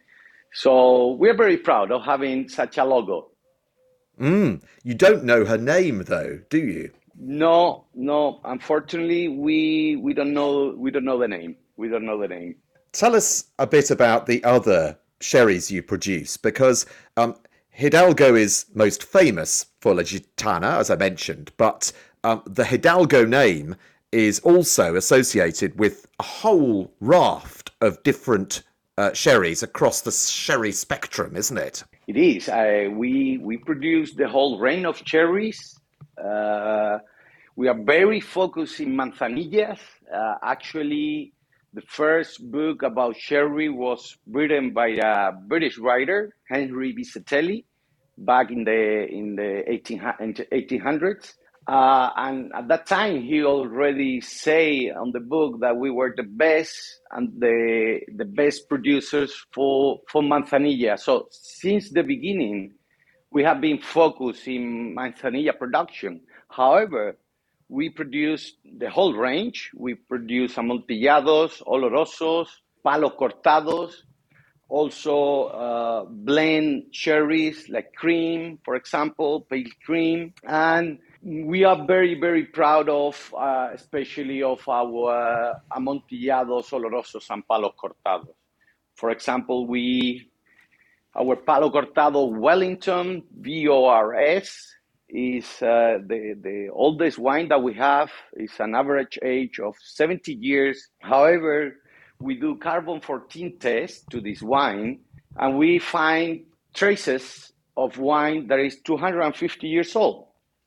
So 0.52 1.12
we're 1.12 1.36
very 1.36 1.56
proud 1.56 1.90
of 1.90 2.04
having 2.04 2.48
such 2.48 2.78
a 2.78 2.84
logo. 2.84 3.30
Mm. 4.20 4.62
You 4.83 4.94
don't 4.94 5.24
know 5.24 5.44
her 5.44 5.59
name, 5.59 6.05
though, 6.05 6.40
do 6.50 6.59
you? 6.59 6.90
No, 7.18 7.85
no. 7.94 8.40
Unfortunately, 8.44 9.29
we 9.29 9.96
we 9.96 10.14
don't 10.14 10.33
know 10.33 10.74
we 10.77 10.90
don't 10.90 11.05
know 11.05 11.18
the 11.18 11.29
name. 11.29 11.57
We 11.77 11.88
don't 11.88 12.05
know 12.05 12.20
the 12.20 12.29
name. 12.29 12.57
Tell 12.92 13.14
us 13.14 13.44
a 13.59 13.66
bit 13.66 13.90
about 13.90 14.27
the 14.27 14.42
other 14.44 14.98
sherries 15.20 15.70
you 15.70 15.83
produce, 15.83 16.37
because 16.37 16.87
um, 17.16 17.35
Hidalgo 17.70 18.35
is 18.35 18.66
most 18.74 19.03
famous 19.03 19.66
for 19.81 19.94
La 19.94 20.03
Gitana, 20.03 20.79
as 20.79 20.90
I 20.90 20.96
mentioned, 20.96 21.50
but 21.57 21.92
um, 22.22 22.42
the 22.46 22.64
Hidalgo 22.64 23.24
name 23.24 23.74
is 24.12 24.38
also 24.40 24.94
associated 24.94 25.77
with 25.79 26.07
a 26.20 26.22
whole 26.22 26.92
raft 27.00 27.72
of 27.81 28.00
different 28.05 28.62
uh, 28.96 29.12
sherries 29.12 29.62
across 29.62 30.03
the 30.03 30.12
sherry 30.12 30.70
spectrum, 30.70 31.35
isn't 31.35 31.59
it? 31.59 31.83
It 32.06 32.16
is. 32.16 32.48
Uh, 32.48 32.88
we 32.92 33.38
we 33.38 33.56
produce 33.56 34.14
the 34.14 34.28
whole 34.28 34.58
range 34.58 34.84
of 34.84 35.02
cherries. 35.04 35.78
Uh, 36.22 36.98
we 37.56 37.68
are 37.68 37.80
very 37.82 38.20
focused 38.20 38.80
in 38.80 38.94
manzanillas. 38.94 39.80
Uh, 40.12 40.34
actually, 40.42 41.32
the 41.72 41.82
first 41.82 42.50
book 42.50 42.82
about 42.82 43.16
sherry 43.16 43.68
was 43.70 44.16
written 44.26 44.72
by 44.72 44.88
a 44.88 45.32
British 45.32 45.78
writer, 45.78 46.34
Henry 46.48 46.94
Vizetelly, 46.94 47.64
back 48.18 48.50
in 48.50 48.64
the 48.64 49.07
in 49.09 49.36
the 49.36 49.64
18, 49.72 50.00
1800s. 50.00 51.34
Uh, 51.66 52.10
and 52.16 52.52
at 52.54 52.68
that 52.68 52.86
time, 52.86 53.22
he 53.22 53.42
already 53.42 54.20
say 54.20 54.90
on 54.90 55.12
the 55.12 55.20
book 55.20 55.60
that 55.60 55.76
we 55.76 55.90
were 55.90 56.12
the 56.14 56.22
best 56.22 57.00
and 57.10 57.40
the 57.40 58.00
the 58.16 58.24
best 58.26 58.68
producers 58.68 59.32
for 59.50 60.00
for 60.08 60.20
manzanilla. 60.20 60.98
So 60.98 61.28
since 61.30 61.90
the 61.90 62.02
beginning, 62.02 62.74
we 63.30 63.44
have 63.44 63.62
been 63.62 63.78
focused 63.78 64.46
in 64.46 64.94
manzanilla 64.94 65.56
production. 65.58 66.20
However, 66.50 67.16
we 67.68 67.88
produce 67.88 68.52
the 68.78 68.90
whole 68.90 69.14
range. 69.14 69.70
We 69.74 69.94
produce 69.94 70.56
amontillados, 70.56 71.62
olorosos, 71.66 72.48
palo 72.82 73.08
cortados, 73.08 73.94
also 74.68 75.44
uh, 75.44 76.04
blend 76.04 76.92
cherries 76.92 77.68
like 77.70 77.94
cream, 77.94 78.58
for 78.64 78.74
example, 78.74 79.40
pale 79.40 79.64
cream. 79.84 80.34
And 80.46 80.98
we 81.25 81.64
are 81.64 81.87
very, 81.87 82.20
very 82.20 82.45
proud 82.45 82.89
of, 82.91 83.33
uh, 83.37 83.70
especially 83.72 84.43
of 84.43 84.61
our 84.68 85.59
Amontillados, 85.72 86.70
Olorosos, 86.70 87.31
and 87.31 87.47
Palos 87.49 87.72
Cortados. 87.83 88.35
For 88.95 89.11
example, 89.11 89.66
we 89.66 90.31
our 91.16 91.37
Palo 91.37 91.70
Cortado 91.70 92.29
Wellington 92.29 93.22
VORS 93.41 94.75
is 95.09 95.45
uh, 95.62 95.99
the, 96.05 96.35
the 96.43 96.68
oldest 96.72 97.18
wine 97.18 97.49
that 97.49 97.62
we 97.62 97.72
have. 97.75 98.11
It's 98.33 98.59
an 98.59 98.75
average 98.75 99.18
age 99.22 99.61
of 99.61 99.77
70 99.81 100.33
years. 100.35 100.89
However, 100.99 101.77
we 102.20 102.35
do 102.35 102.57
carbon 102.57 103.01
14 103.01 103.59
tests 103.61 104.05
to 104.11 104.20
this 104.20 104.43
wine 104.43 105.01
and 105.37 105.57
we 105.57 105.79
find 105.79 106.47
traces 106.75 107.53
of 107.77 107.99
wine 107.99 108.49
that 108.49 108.59
is 108.59 108.81
250 108.81 109.68
years 109.68 109.95
old. 109.95 110.27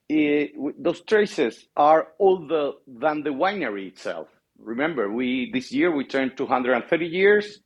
It, 0.10 0.54
those 0.82 1.02
traces 1.02 1.68
are 1.76 2.10
older 2.20 2.72
than 2.88 3.24
the 3.24 3.32
winery 3.32 3.88
itself. 3.90 4.30
Remember, 4.60 5.12
we 5.12 5.52
this 5.52 5.72
year 5.72 5.94
we 5.94 6.06
turned 6.06 6.38
230 6.38 7.06
years. 7.06 7.60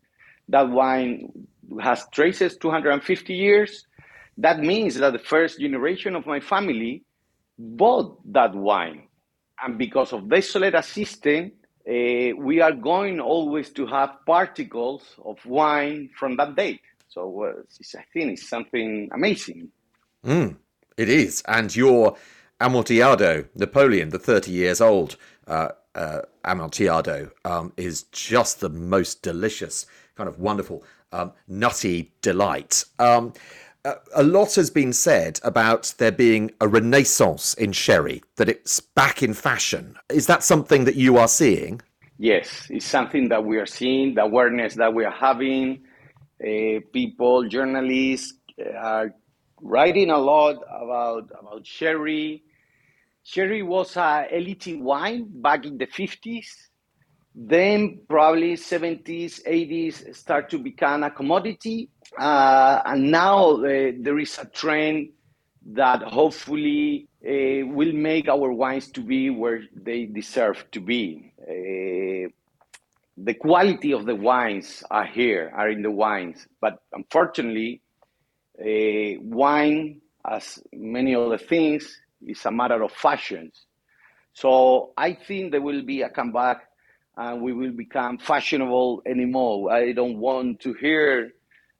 That 0.49 0.69
wine 0.69 1.47
has 1.81 2.05
traces 2.11 2.57
250 2.57 3.33
years. 3.33 3.85
That 4.37 4.59
means 4.59 4.95
that 4.95 5.13
the 5.13 5.19
first 5.19 5.59
generation 5.59 6.15
of 6.15 6.25
my 6.25 6.39
family 6.39 7.03
bought 7.57 8.19
that 8.33 8.55
wine. 8.55 9.07
And 9.63 9.77
because 9.77 10.11
of 10.11 10.27
this 10.27 10.51
Solera 10.51 10.83
system, 10.83 11.51
uh, 11.87 12.35
we 12.37 12.61
are 12.61 12.71
going 12.71 13.19
always 13.19 13.71
to 13.73 13.85
have 13.85 14.17
particles 14.25 15.03
of 15.23 15.37
wine 15.45 16.09
from 16.17 16.37
that 16.37 16.55
date. 16.55 16.81
So 17.07 17.43
uh, 17.43 17.97
I 17.99 18.03
think 18.13 18.33
it's 18.33 18.49
something 18.49 19.09
amazing. 19.13 19.69
Mm, 20.25 20.57
it 20.97 21.09
is. 21.09 21.43
And 21.47 21.75
your 21.75 22.17
Amontillado, 22.59 23.45
Napoleon, 23.55 24.09
the 24.09 24.19
30 24.19 24.51
years 24.51 24.81
old 24.81 25.17
uh, 25.47 25.69
uh, 25.95 26.21
Amontillado, 26.45 27.31
um, 27.45 27.73
is 27.77 28.03
just 28.03 28.59
the 28.59 28.69
most 28.69 29.21
delicious, 29.21 29.85
kind 30.15 30.29
of 30.29 30.39
wonderful, 30.39 30.83
um, 31.11 31.33
nutty 31.47 32.13
delight. 32.21 32.85
Um, 32.99 33.33
a 34.13 34.23
lot 34.23 34.55
has 34.55 34.69
been 34.69 34.93
said 34.93 35.39
about 35.43 35.95
there 35.97 36.11
being 36.11 36.51
a 36.61 36.67
renaissance 36.67 37.53
in 37.55 37.71
sherry, 37.71 38.21
that 38.35 38.47
it's 38.47 38.79
back 38.79 39.23
in 39.23 39.33
fashion. 39.33 39.95
Is 40.09 40.27
that 40.27 40.43
something 40.43 40.85
that 40.85 40.95
you 40.95 41.17
are 41.17 41.27
seeing? 41.27 41.81
Yes, 42.19 42.67
it's 42.69 42.85
something 42.85 43.29
that 43.29 43.43
we 43.43 43.57
are 43.57 43.65
seeing, 43.65 44.13
the 44.13 44.21
awareness 44.21 44.75
that 44.75 44.93
we 44.93 45.03
are 45.03 45.11
having. 45.11 45.83
Uh, 46.39 46.81
people, 46.93 47.47
journalists 47.47 48.33
uh, 48.63 48.77
are 48.77 49.15
writing 49.61 50.09
a 50.09 50.17
lot 50.17 50.57
about, 50.69 51.29
about 51.39 51.65
sherry. 51.65 52.43
Sherry 53.23 53.63
was 53.63 53.95
a 53.97 54.27
elite 54.31 54.79
wine 54.79 55.27
back 55.29 55.65
in 55.65 55.77
the 55.77 55.87
50s. 55.87 56.47
Then 57.33 58.01
probably 58.09 58.55
70s, 58.55 59.45
80s 59.47 60.15
start 60.15 60.49
to 60.49 60.57
become 60.57 61.03
a 61.03 61.11
commodity 61.11 61.89
uh, 62.17 62.81
and 62.85 63.09
now 63.09 63.51
uh, 63.51 63.91
there 63.99 64.19
is 64.19 64.37
a 64.37 64.45
trend 64.45 65.09
that 65.73 66.01
hopefully 66.01 67.07
uh, 67.25 67.65
will 67.67 67.93
make 67.93 68.27
our 68.27 68.51
wines 68.51 68.89
to 68.91 69.01
be 69.01 69.29
where 69.29 69.61
they 69.75 70.05
deserve 70.05 70.65
to 70.71 70.81
be. 70.81 71.31
Uh, 71.41 72.29
the 73.17 73.33
quality 73.35 73.93
of 73.93 74.05
the 74.05 74.15
wines 74.15 74.83
are 74.89 75.05
here, 75.05 75.51
are 75.55 75.69
in 75.69 75.81
the 75.81 75.91
wines, 75.91 76.47
but 76.59 76.81
unfortunately, 76.93 77.81
uh, 78.61 79.19
wine, 79.21 80.01
as 80.25 80.59
many 80.73 81.15
other 81.15 81.37
things, 81.37 81.99
is 82.25 82.45
a 82.45 82.51
matter 82.51 82.81
of 82.83 82.91
fashions. 82.91 83.65
So 84.33 84.93
I 84.97 85.13
think 85.13 85.51
there 85.51 85.61
will 85.61 85.83
be 85.83 86.03
a 86.03 86.09
comeback 86.09 86.67
and 87.17 87.41
we 87.41 87.53
will 87.53 87.71
become 87.71 88.17
fashionable 88.17 89.01
anymore. 89.05 89.71
I 89.71 89.91
don't 89.91 90.17
want 90.17 90.61
to 90.61 90.73
hear 90.73 91.31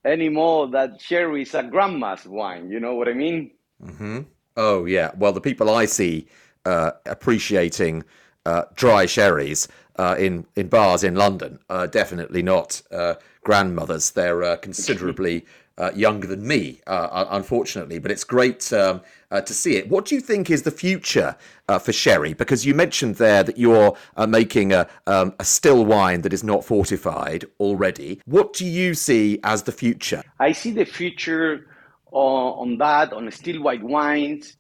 anymore 0.04 0.68
that 0.70 1.02
sherry 1.02 1.44
is 1.44 1.54
a 1.54 1.64
grandma's 1.64 2.26
wine. 2.26 2.70
You 2.70 2.80
know 2.80 2.96
what 2.96 3.08
I 3.08 3.14
mean? 3.14 3.52
Mm-hmm. 3.84 4.22
Oh 4.58 4.86
yeah. 4.86 5.12
Well, 5.16 5.32
the 5.32 5.42
people 5.42 5.70
I 5.70 5.86
see 5.86 6.28
uh, 6.66 6.92
appreciating 7.06 8.04
uh, 8.46 8.64
dry 8.76 9.06
sherries 9.06 9.68
uh, 9.98 10.16
in 10.18 10.46
in 10.56 10.68
bars 10.68 11.04
in 11.04 11.16
London 11.16 11.60
are 11.70 11.88
definitely 11.88 12.42
not 12.42 12.82
uh, 12.92 13.16
grandmothers. 13.44 14.12
They're 14.12 14.44
uh, 14.44 14.58
considerably 14.58 15.46
uh, 15.82 15.92
younger 15.96 16.28
than 16.28 16.48
me, 16.48 16.80
uh, 16.86 17.26
unfortunately. 17.32 17.98
But 17.98 18.12
it's 18.12 18.24
great 18.24 18.72
um, 18.72 19.02
uh, 19.32 19.42
to 19.42 19.54
see 19.54 19.76
it. 19.78 19.90
What 19.90 20.06
do 20.06 20.16
you 20.16 20.22
think 20.22 20.50
is 20.50 20.62
the 20.62 20.72
future 20.72 21.36
uh, 21.68 21.80
for 21.80 21.92
sherry? 21.92 22.34
Because 22.34 22.66
you 22.66 22.76
mentioned 22.76 23.16
there 23.16 23.44
that 23.44 23.58
you're 23.58 23.98
uh, 24.16 24.28
making 24.28 24.74
a, 24.74 24.88
um, 25.08 25.34
a 25.40 25.44
still 25.44 25.84
wine 25.84 26.22
that 26.22 26.34
is 26.34 26.44
not 26.44 26.64
fortified 26.64 27.46
already. 27.60 28.22
What 28.26 28.54
do 28.54 28.66
you 28.66 28.94
see 28.94 29.40
as 29.44 29.64
the 29.64 29.72
future? 29.72 30.22
I 30.40 30.52
see 30.52 30.72
the 30.72 30.86
future 30.86 31.68
on 32.12 32.78
that, 32.78 33.12
on 33.14 33.32
still 33.32 33.64
white 33.64 33.82
wines, 33.82 34.58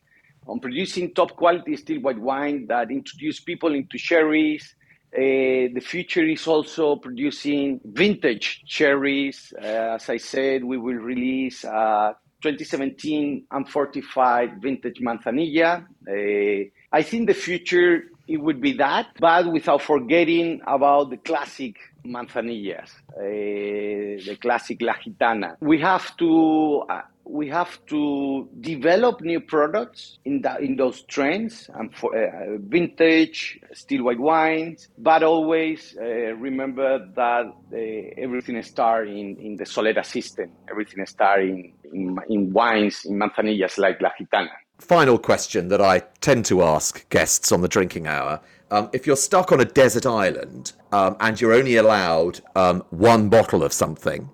on 0.47 0.59
producing 0.59 1.13
top 1.13 1.35
quality 1.35 1.75
still 1.77 1.99
white 1.99 2.17
wine 2.17 2.65
that 2.67 2.89
introduce 2.89 3.39
people 3.39 3.75
into 3.75 3.97
sherries 3.97 4.73
the 5.19 5.81
future 5.81 6.25
is 6.25 6.47
also 6.47 6.95
producing 6.95 7.81
vintage 7.83 8.63
cherries. 8.65 9.53
Uh, 9.61 9.95
as 9.95 10.09
I 10.09 10.17
said, 10.17 10.63
we 10.63 10.77
will 10.77 10.95
release 10.95 11.65
uh, 11.65 12.13
2017 12.41 13.45
unfortified 13.51 14.61
vintage 14.61 14.99
manzanilla. 14.99 15.85
Uh, 16.07 16.69
I 16.91 17.03
think 17.03 17.27
the 17.27 17.33
future 17.33 18.03
it 18.27 18.37
would 18.37 18.61
be 18.61 18.73
that, 18.73 19.07
but 19.19 19.51
without 19.51 19.81
forgetting 19.81 20.61
about 20.65 21.09
the 21.09 21.17
classic 21.17 21.75
manzanillas, 22.05 22.91
the 23.17 24.37
classic 24.41 24.81
La 24.81 24.93
Gitana. 24.93 25.55
We 25.59 25.79
have 25.79 26.15
to 26.17 26.83
uh, 26.89 27.01
we 27.31 27.47
have 27.47 27.83
to 27.85 28.49
develop 28.59 29.21
new 29.21 29.39
products 29.39 30.19
in 30.25 30.41
that 30.41 30.61
in 30.61 30.75
those 30.75 31.03
trends 31.03 31.69
and 31.75 31.93
for 31.95 32.15
uh, 32.15 32.57
vintage 32.59 33.59
still 33.73 34.03
white 34.03 34.19
wines 34.19 34.89
but 34.97 35.23
always 35.23 35.95
uh, 35.99 36.03
remember 36.35 37.07
that 37.15 37.45
uh, 37.73 38.21
everything 38.21 38.61
starts 38.63 39.09
in, 39.09 39.37
in 39.37 39.55
the 39.55 39.63
solera 39.63 40.05
system. 40.05 40.51
Everything 40.69 41.05
starts 41.05 41.43
in, 41.43 41.71
in, 41.93 42.17
in, 42.29 42.53
wines 42.53 43.05
in 43.05 43.17
manzanillas 43.17 43.77
like 43.77 44.01
la 44.01 44.09
gitana. 44.19 44.51
Final 44.79 45.17
question 45.17 45.67
that 45.69 45.81
i 45.81 45.99
tend 46.19 46.45
to 46.45 46.63
ask 46.63 47.07
guests 47.09 47.51
on 47.51 47.61
the 47.61 47.67
drinking 47.67 48.07
hour 48.07 48.41
um, 48.71 48.89
if 48.93 49.05
you're 49.05 49.15
stuck 49.15 49.51
on 49.51 49.59
a 49.59 49.65
desert 49.65 50.05
island 50.05 50.73
um, 50.91 51.15
and 51.19 51.39
you're 51.39 51.53
only 51.53 51.75
allowed 51.75 52.41
um, 52.55 52.83
one 52.89 53.29
bottle 53.29 53.63
of 53.63 53.71
something 53.71 54.29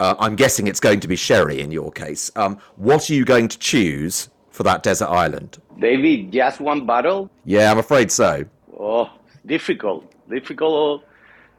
uh, 0.00 0.14
I'm 0.18 0.36
guessing 0.36 0.66
it's 0.66 0.80
going 0.80 1.00
to 1.00 1.08
be 1.08 1.16
sherry 1.16 1.60
in 1.60 1.72
your 1.72 1.90
case. 1.90 2.30
Um, 2.36 2.58
what 2.76 3.10
are 3.10 3.14
you 3.14 3.24
going 3.24 3.48
to 3.48 3.58
choose 3.58 4.28
for 4.50 4.62
that 4.62 4.82
desert 4.82 5.08
island? 5.08 5.58
David, 5.78 6.32
just 6.32 6.60
one 6.60 6.86
bottle? 6.86 7.30
Yeah, 7.44 7.70
I'm 7.70 7.78
afraid 7.78 8.10
so. 8.10 8.44
Oh, 8.78 9.10
difficult, 9.44 10.12
difficult, 10.28 11.04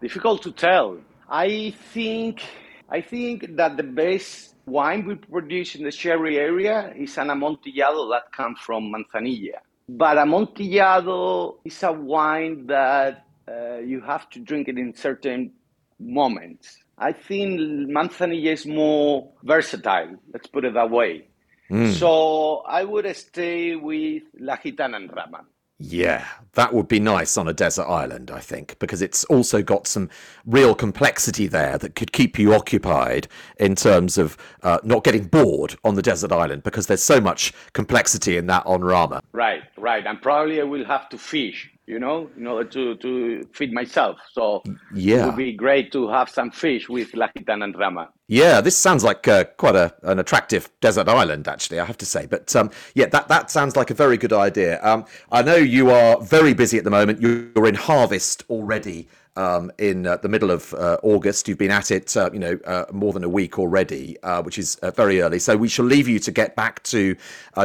difficult 0.02 0.42
to 0.44 0.52
tell. 0.52 0.98
I 1.30 1.72
think, 1.94 2.44
I 2.90 3.02
think 3.02 3.56
that 3.58 3.78
the 3.78 3.84
best 3.84 4.56
wine 4.66 5.06
we 5.06 5.16
produce 5.16 5.76
in 5.76 5.84
the 5.84 5.92
sherry 5.92 6.38
area 6.38 6.94
is 6.96 7.18
an 7.18 7.30
amontillado 7.30 8.10
that 8.12 8.32
comes 8.32 8.60
from 8.60 8.94
Manzanilla. 8.94 9.60
But 9.92 10.20
amontillado 10.20 11.58
is 11.66 11.82
a 11.82 11.92
wine 11.92 12.68
that 12.68 13.26
uh, 13.48 13.80
you 13.80 14.02
have 14.02 14.30
to 14.30 14.40
drink 14.40 14.68
it 14.68 14.78
in 14.78 14.94
certain 14.94 15.52
moments. 16.00 16.78
I 16.96 17.12
think 17.12 17.60
Manzanilla 17.90 18.54
is 18.54 18.68
more 18.68 19.32
versatile. 19.42 20.18
Let's 20.32 20.46
put 20.46 20.66
it 20.66 20.76
that 20.76 20.92
way. 20.92 21.26
Mm. 21.72 21.92
So 21.94 22.58
I 22.68 22.84
would 22.84 23.16
stay 23.16 23.76
with 23.76 24.24
La 24.40 24.58
Gitana 24.58 24.98
En 24.98 25.08
Rama. 25.08 25.46
Yeah, 25.82 26.26
that 26.54 26.74
would 26.74 26.90
be 26.90 27.00
nice 27.00 27.38
on 27.38 27.48
a 27.48 27.54
desert 27.54 27.86
island, 27.86 28.30
I 28.32 28.42
think, 28.42 28.78
because 28.80 29.02
it's 29.02 29.24
also 29.26 29.62
got 29.62 29.88
some 29.88 30.10
real 30.46 30.76
complexity 30.76 31.48
there 31.48 31.78
that 31.78 31.96
could 31.96 32.12
keep 32.12 32.38
you 32.38 32.54
occupied 32.54 33.30
in 33.58 33.76
terms 33.76 34.18
of 34.18 34.36
uh, 34.62 34.80
not 34.84 35.06
getting 35.06 35.24
bored 35.24 35.78
on 35.86 35.96
the 35.96 36.02
desert 36.02 36.34
island 36.34 36.64
because 36.64 36.88
there's 36.88 37.02
so 37.02 37.22
much 37.22 37.54
complexity 37.72 38.36
in 38.36 38.48
that 38.48 38.68
En 38.68 38.82
Rama. 38.82 39.22
Right, 39.32 39.64
right. 39.78 40.06
And 40.06 40.22
probably 40.22 40.60
I 40.60 40.66
will 40.66 40.84
have 40.84 41.08
to 41.10 41.18
fish 41.18 41.72
you 41.90 41.98
know, 41.98 42.30
in 42.38 42.46
order 42.46 42.70
to, 42.70 42.96
to 42.98 43.44
feed 43.52 43.74
myself. 43.74 44.20
So 44.32 44.62
yeah. 44.94 45.24
it 45.24 45.26
would 45.26 45.36
be 45.36 45.54
great 45.54 45.92
to 45.94 46.08
have 46.08 46.30
some 46.30 46.52
fish 46.52 46.88
with 46.88 47.16
La 47.16 47.30
Gitana 47.36 47.64
En 47.64 47.72
Rama. 47.72 48.10
Yeah, 48.28 48.62
this 48.62 48.78
sounds 48.78 49.04
like 49.04 49.28
uh, 49.28 49.46
quite 49.58 49.76
a, 49.76 49.96
an 50.04 50.20
attractive 50.20 50.70
desert 50.82 51.10
island, 51.10 51.48
actually, 51.48 51.80
I 51.80 51.86
have 51.86 51.98
to 51.98 52.06
say. 52.06 52.28
But 52.28 52.56
um, 52.56 52.70
yeah, 52.94 53.08
that, 53.08 53.28
that 53.30 53.50
sounds 53.50 53.76
like 53.76 53.90
a 53.90 53.96
very 53.96 54.18
good 54.18 54.34
idea. 54.34 54.80
Um, 54.84 55.06
I 55.32 55.42
know 55.42 55.56
you 55.56 55.90
are 55.90 56.22
very 56.22 56.54
busy 56.54 56.78
at 56.78 56.84
the 56.84 56.92
moment. 56.92 57.22
You're 57.22 57.68
in 57.68 57.74
harvest 57.74 58.44
already 58.52 59.08
um, 59.36 59.72
in 59.78 60.06
uh, 60.06 60.18
the 60.18 60.30
middle 60.30 60.52
of 60.52 60.74
uh, 60.74 60.98
August. 61.04 61.48
You've 61.48 61.58
been 61.58 61.72
at 61.72 61.92
it, 61.92 62.16
uh, 62.16 62.30
you 62.34 62.40
know, 62.40 62.60
uh, 62.66 62.86
more 62.92 63.14
than 63.14 63.24
a 63.24 63.30
week 63.30 63.58
already, 63.58 64.18
uh, 64.24 64.42
which 64.42 64.58
is 64.58 64.76
uh, 64.78 64.92
very 64.92 65.22
early. 65.22 65.40
So 65.40 65.58
we 65.58 65.68
shall 65.68 65.86
leave 65.86 66.08
you 66.08 66.20
to 66.20 66.32
get 66.32 66.56
back 66.56 66.84
to 66.84 67.16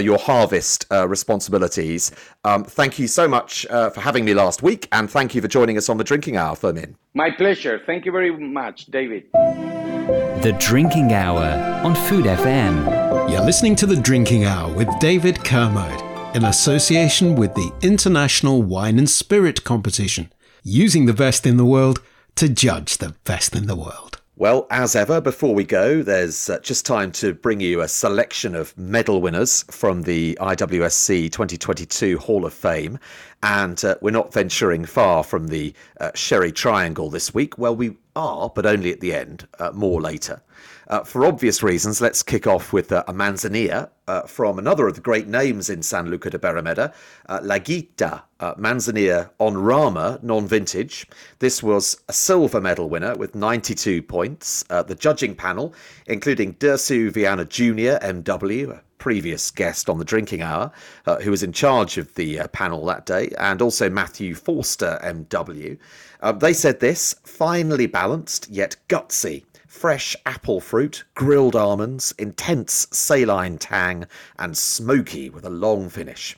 your 0.01 0.19
harvest 0.19 0.87
responsibilities. 0.91 2.11
Um, 2.43 2.65
thank 2.65 2.99
you 2.99 3.07
so 3.07 3.29
much 3.29 3.65
for 3.69 4.01
having 4.01 4.25
me 4.25 4.35
last 4.35 4.62
week, 4.62 4.89
and 4.91 5.09
thank 5.09 5.35
you 5.35 5.41
for 5.41 5.49
joining 5.49 5.77
us 5.77 5.89
on 5.89 5.99
the 5.99 6.05
Drinking 6.05 6.37
Hour, 6.37 6.57
Fermin. 6.57 6.97
My 7.15 7.31
pleasure. 7.31 7.81
Thank 7.87 8.05
you 8.05 8.12
very 8.12 8.37
much, 8.37 8.87
David. 8.87 9.25
The 9.33 10.57
Drinking 10.59 11.12
Hour 11.12 11.45
on 11.85 11.95
Food 11.95 12.25
FM. 12.25 13.31
You're 13.31 13.45
listening 13.45 13.77
to 13.77 13.87
The 13.87 13.97
Drinking 13.97 14.45
Hour 14.45 14.75
with 14.75 14.89
David 14.99 15.43
Kermode 15.45 16.03
in 16.35 16.45
association 16.45 17.37
with 17.37 17.55
the 17.55 17.73
International 17.81 18.61
Wine 18.61 18.99
and 18.99 19.09
Spirit 19.09 19.62
Competition, 19.62 20.33
using 20.65 21.05
the 21.05 21.12
best 21.12 21.47
in 21.47 21.59
the 21.59 21.65
world 21.65 22.01
to 22.37 22.49
judge 22.49 22.97
the 22.97 23.15
best 23.25 23.55
in 23.55 23.67
the 23.67 23.77
world. 23.77 24.21
Well, 24.37 24.67
as 24.69 24.97
ever, 24.97 25.21
before 25.21 25.55
we 25.55 25.62
go, 25.62 26.03
there's 26.03 26.51
uh, 26.51 26.59
just 26.59 26.85
time 26.85 27.12
to 27.12 27.35
bring 27.35 27.61
you 27.61 27.83
a 27.83 27.87
selection 27.87 28.57
of 28.57 28.77
medal 28.77 29.23
winners 29.23 29.62
from 29.71 30.03
the 30.03 30.37
IWSC 30.41 31.31
2022 31.31 32.19
Hall 32.19 32.45
of 32.45 32.53
Fame. 32.53 32.99
And 33.45 33.85
uh, 33.85 33.95
we're 34.01 34.11
not 34.11 34.33
venturing 34.33 34.87
far 34.87 35.23
from 35.23 35.49
the 35.49 35.73
uh, 36.01 36.11
Sherry 36.15 36.51
Triangle 36.51 37.11
this 37.11 37.33
week. 37.33 37.59
Well, 37.59 37.77
we 37.77 37.97
are, 38.17 38.51
but 38.53 38.67
only 38.67 38.91
at 38.91 38.99
the 38.99 39.15
end, 39.15 39.47
uh, 39.61 39.71
more 39.73 40.01
later. 40.01 40.43
Uh, 40.89 41.03
for 41.03 41.24
obvious 41.24 41.62
reasons, 41.62 42.01
let's 42.01 42.22
kick 42.22 42.47
off 42.47 42.72
with 42.72 42.93
uh, 42.93 43.05
a 43.09 43.12
manzanilla 43.12 43.89
uh, 44.07 44.22
from 44.22 44.59
another 44.59 44.87
of 44.87 44.95
the 44.95 45.01
great 45.01 45.26
names 45.26 45.70
in 45.70 45.80
Sanlúcar 45.80 46.30
de 46.30 46.39
Barrameda, 46.39 46.93
uh, 47.28 47.41
La 47.43 47.59
Guita 47.59 48.22
uh, 48.41 48.55
Manzanilla 48.57 49.30
En 49.41 49.57
Rama, 49.57 50.18
non 50.22 50.47
vintage. 50.47 51.07
This 51.39 51.62
was 51.62 51.97
a 52.09 52.12
silver 52.12 52.61
medal 52.61 52.89
winner 52.91 53.14
with 53.14 53.35
92 53.35 54.03
points. 54.03 54.64
Uh, 54.68 54.82
the 54.82 54.95
judging 54.95 55.35
panel, 55.35 55.74
including 56.07 56.55
Dirceu 56.55 57.11
Vianna 57.11 57.49
Jr., 57.49 58.05
MW, 58.05 58.70
a 58.70 58.82
previous 58.99 59.51
guest 59.51 59.89
on 59.89 59.99
the 59.99 60.05
drinking 60.05 60.43
hour, 60.43 60.70
uh, 61.07 61.16
who 61.16 61.30
was 61.30 61.43
in 61.43 61.53
charge 61.53 61.97
of 61.97 62.14
the 62.14 62.41
uh, 62.41 62.49
panel 62.49 62.85
that 62.87 63.07
day, 63.07 63.30
and 63.39 63.62
also 63.62 63.89
Matthew 63.89 64.35
Forster, 64.35 64.99
MW. 65.03 65.78
Uh, 66.20 66.32
they 66.32 66.53
said 66.53 66.80
this 66.80 67.14
finely 67.24 67.87
balanced 67.87 68.49
yet 68.51 68.76
gutsy 68.89 69.45
fresh 69.75 70.14
apple 70.25 70.61
fruit, 70.61 71.03
grilled 71.14 71.57
almonds, 71.57 72.14
intense 72.16 72.87
saline 72.93 73.59
tang, 73.59 74.07
and 74.39 74.57
smoky 74.57 75.29
with 75.29 75.45
a 75.45 75.51
long 75.51 75.91
finish. 75.91 76.37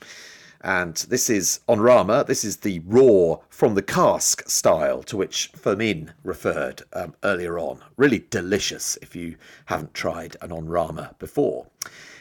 And 0.62 0.96
this 1.10 1.28
is 1.28 1.60
En 1.68 1.80
Rama, 1.80 2.24
this 2.26 2.44
is 2.44 2.56
the 2.56 2.80
raw 2.86 3.36
from 3.50 3.74
the 3.74 3.82
cask 3.82 4.48
style 4.48 5.02
to 5.02 5.18
which 5.18 5.50
Fermin 5.54 6.14
referred 6.24 6.82
um, 6.94 7.14
earlier 7.22 7.58
on. 7.58 7.80
Really 7.98 8.24
delicious 8.30 8.96
if 9.02 9.14
you 9.14 9.36
haven't 9.66 9.92
tried 9.92 10.36
an 10.40 10.50
En 10.50 10.66
Rama 10.66 11.14
before. 11.18 11.66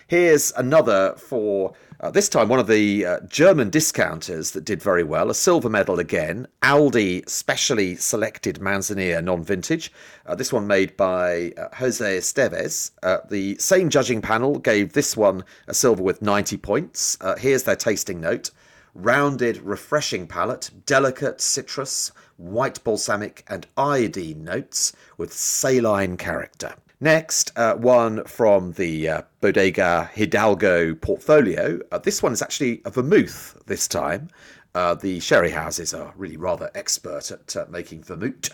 Here's 0.07 0.51
another 0.51 1.15
for 1.17 1.73
uh, 1.99 2.11
this 2.11 2.29
time 2.29 2.49
one 2.49 2.59
of 2.59 2.67
the 2.67 3.05
uh, 3.05 3.19
German 3.27 3.69
discounters 3.69 4.51
that 4.51 4.65
did 4.65 4.81
very 4.81 5.03
well, 5.03 5.29
a 5.29 5.35
silver 5.35 5.69
medal 5.69 5.99
again, 5.99 6.47
Aldi 6.61 7.27
specially 7.29 7.95
selected 7.95 8.59
Manzanilla 8.59 9.23
non-vintage. 9.23 9.91
Uh, 10.25 10.35
this 10.35 10.51
one 10.51 10.67
made 10.67 10.97
by 10.97 11.53
uh, 11.57 11.69
Jose 11.75 12.17
Estévez. 12.17 12.91
Uh, 13.01 13.19
the 13.29 13.57
same 13.57 13.89
judging 13.89 14.21
panel 14.21 14.59
gave 14.59 14.93
this 14.93 15.15
one 15.15 15.43
a 15.67 15.73
silver 15.73 16.03
with 16.03 16.21
90 16.21 16.57
points. 16.57 17.17
Uh, 17.21 17.35
here's 17.35 17.63
their 17.63 17.75
tasting 17.75 18.19
note. 18.19 18.51
Rounded, 18.93 19.57
refreshing 19.57 20.27
palate, 20.27 20.71
delicate 20.85 21.41
citrus, 21.41 22.11
white 22.37 22.83
balsamic 22.83 23.43
and 23.47 23.67
iodine 23.77 24.43
notes 24.43 24.93
with 25.17 25.33
saline 25.33 26.17
character. 26.17 26.75
Next, 27.01 27.51
uh, 27.57 27.75
one 27.75 28.23
from 28.23 28.71
the 28.73 29.09
uh, 29.09 29.21
Bodega 29.41 30.09
Hidalgo 30.13 30.95
portfolio. 30.95 31.79
Uh, 31.91 31.97
this 31.97 32.23
one 32.23 32.31
is 32.31 32.41
actually 32.41 32.81
a 32.85 32.89
vermouth 32.89 33.61
this 33.65 33.87
time. 33.87 34.29
Uh, 34.73 34.95
the 34.95 35.19
sherry 35.19 35.51
houses 35.51 35.93
are 35.93 36.13
really 36.15 36.37
rather 36.37 36.71
expert 36.73 37.31
at 37.31 37.55
uh, 37.55 37.65
making 37.69 38.01
vermouth. 38.03 38.49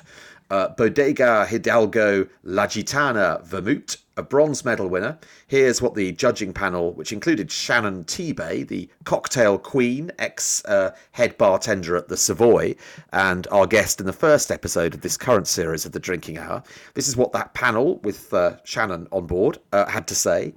Uh, 0.50 0.70
Bodega 0.70 1.46
Hidalgo 1.46 2.28
La 2.44 2.66
Gitana 2.66 3.44
Vermouth, 3.46 3.98
a 4.22 4.24
bronze 4.24 4.64
medal 4.64 4.88
winner. 4.88 5.18
Here's 5.48 5.82
what 5.82 5.96
the 5.96 6.12
judging 6.12 6.54
panel, 6.54 6.94
which 6.94 7.12
included 7.12 7.52
Shannon 7.52 8.04
Tebay, 8.06 8.68
the 8.68 8.88
cocktail 9.04 9.58
queen, 9.58 10.12
ex 10.20 10.64
uh, 10.66 10.96
head 11.12 11.38
bartender 11.40 11.98
at 11.98 12.08
the 12.08 12.16
Savoy, 12.16 12.76
and 13.12 13.48
our 13.52 13.66
guest 13.66 14.00
in 14.00 14.06
the 14.06 14.14
first 14.14 14.52
episode 14.52 14.94
of 14.94 15.02
this 15.02 15.18
current 15.18 15.48
series 15.48 15.86
of 15.86 15.92
the 15.92 16.00
Drinking 16.00 16.38
Hour. 16.38 16.62
This 16.94 17.08
is 17.08 17.18
what 17.18 17.34
that 17.34 17.56
panel, 17.56 17.98
with 18.04 18.32
uh, 18.34 18.58
Shannon 18.64 19.08
on 19.12 19.26
board, 19.26 19.58
uh, 19.74 19.88
had 19.88 20.08
to 20.08 20.16
say. 20.16 20.54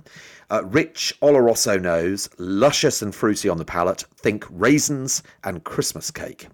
Uh, 0.51 0.63
rich 0.67 1.15
Oloroso 1.23 1.81
nose, 1.81 2.29
luscious 2.37 3.01
and 3.01 3.15
fruity 3.15 3.49
on 3.49 3.57
the 3.57 3.65
palate. 3.65 4.05
Think 4.17 4.45
raisins 4.51 5.23
and 5.43 5.65
Christmas 5.65 6.11
cake. 6.11 6.49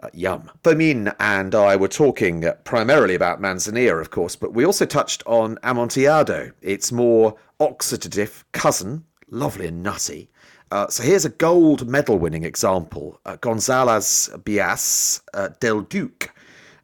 Uh, 0.00 0.08
yum. 0.12 0.48
Fermin 0.62 1.12
and 1.18 1.56
I 1.56 1.74
were 1.74 1.88
talking 1.88 2.44
primarily 2.62 3.16
about 3.16 3.40
Manzanilla, 3.40 4.00
of 4.00 4.10
course, 4.10 4.36
but 4.36 4.54
we 4.54 4.64
also 4.64 4.86
touched 4.86 5.24
on 5.26 5.58
Amontillado, 5.64 6.52
its 6.62 6.92
more 6.92 7.34
oxidative 7.58 8.44
cousin, 8.52 9.04
lovely 9.28 9.66
and 9.66 9.82
nutty. 9.82 10.30
Uh, 10.70 10.86
so 10.88 11.02
here's 11.02 11.24
a 11.24 11.30
gold 11.30 11.88
medal 11.88 12.18
winning 12.18 12.44
example 12.44 13.18
uh, 13.24 13.36
González 13.38 14.28
Byass 14.44 15.20
uh, 15.34 15.48
Del 15.60 15.80
Duque, 15.80 16.30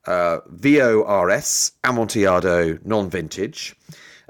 uh, 0.06 0.38
VORS 0.48 1.72
Amontillado 1.84 2.78
non 2.84 3.10
vintage. 3.10 3.76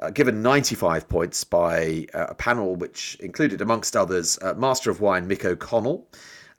Uh, 0.03 0.11
given 0.11 0.43
95 0.43 1.09
points 1.09 1.45
by 1.45 2.05
uh, 2.13 2.27
a 2.29 2.35
panel 2.35 2.75
which 2.75 3.17
included, 3.21 3.61
amongst 3.63 3.97
others, 3.97 4.39
Master 4.57 4.91
of 4.91 5.01
Wine 5.01 5.27
Mick 5.27 5.45
O'Connell, 5.45 6.07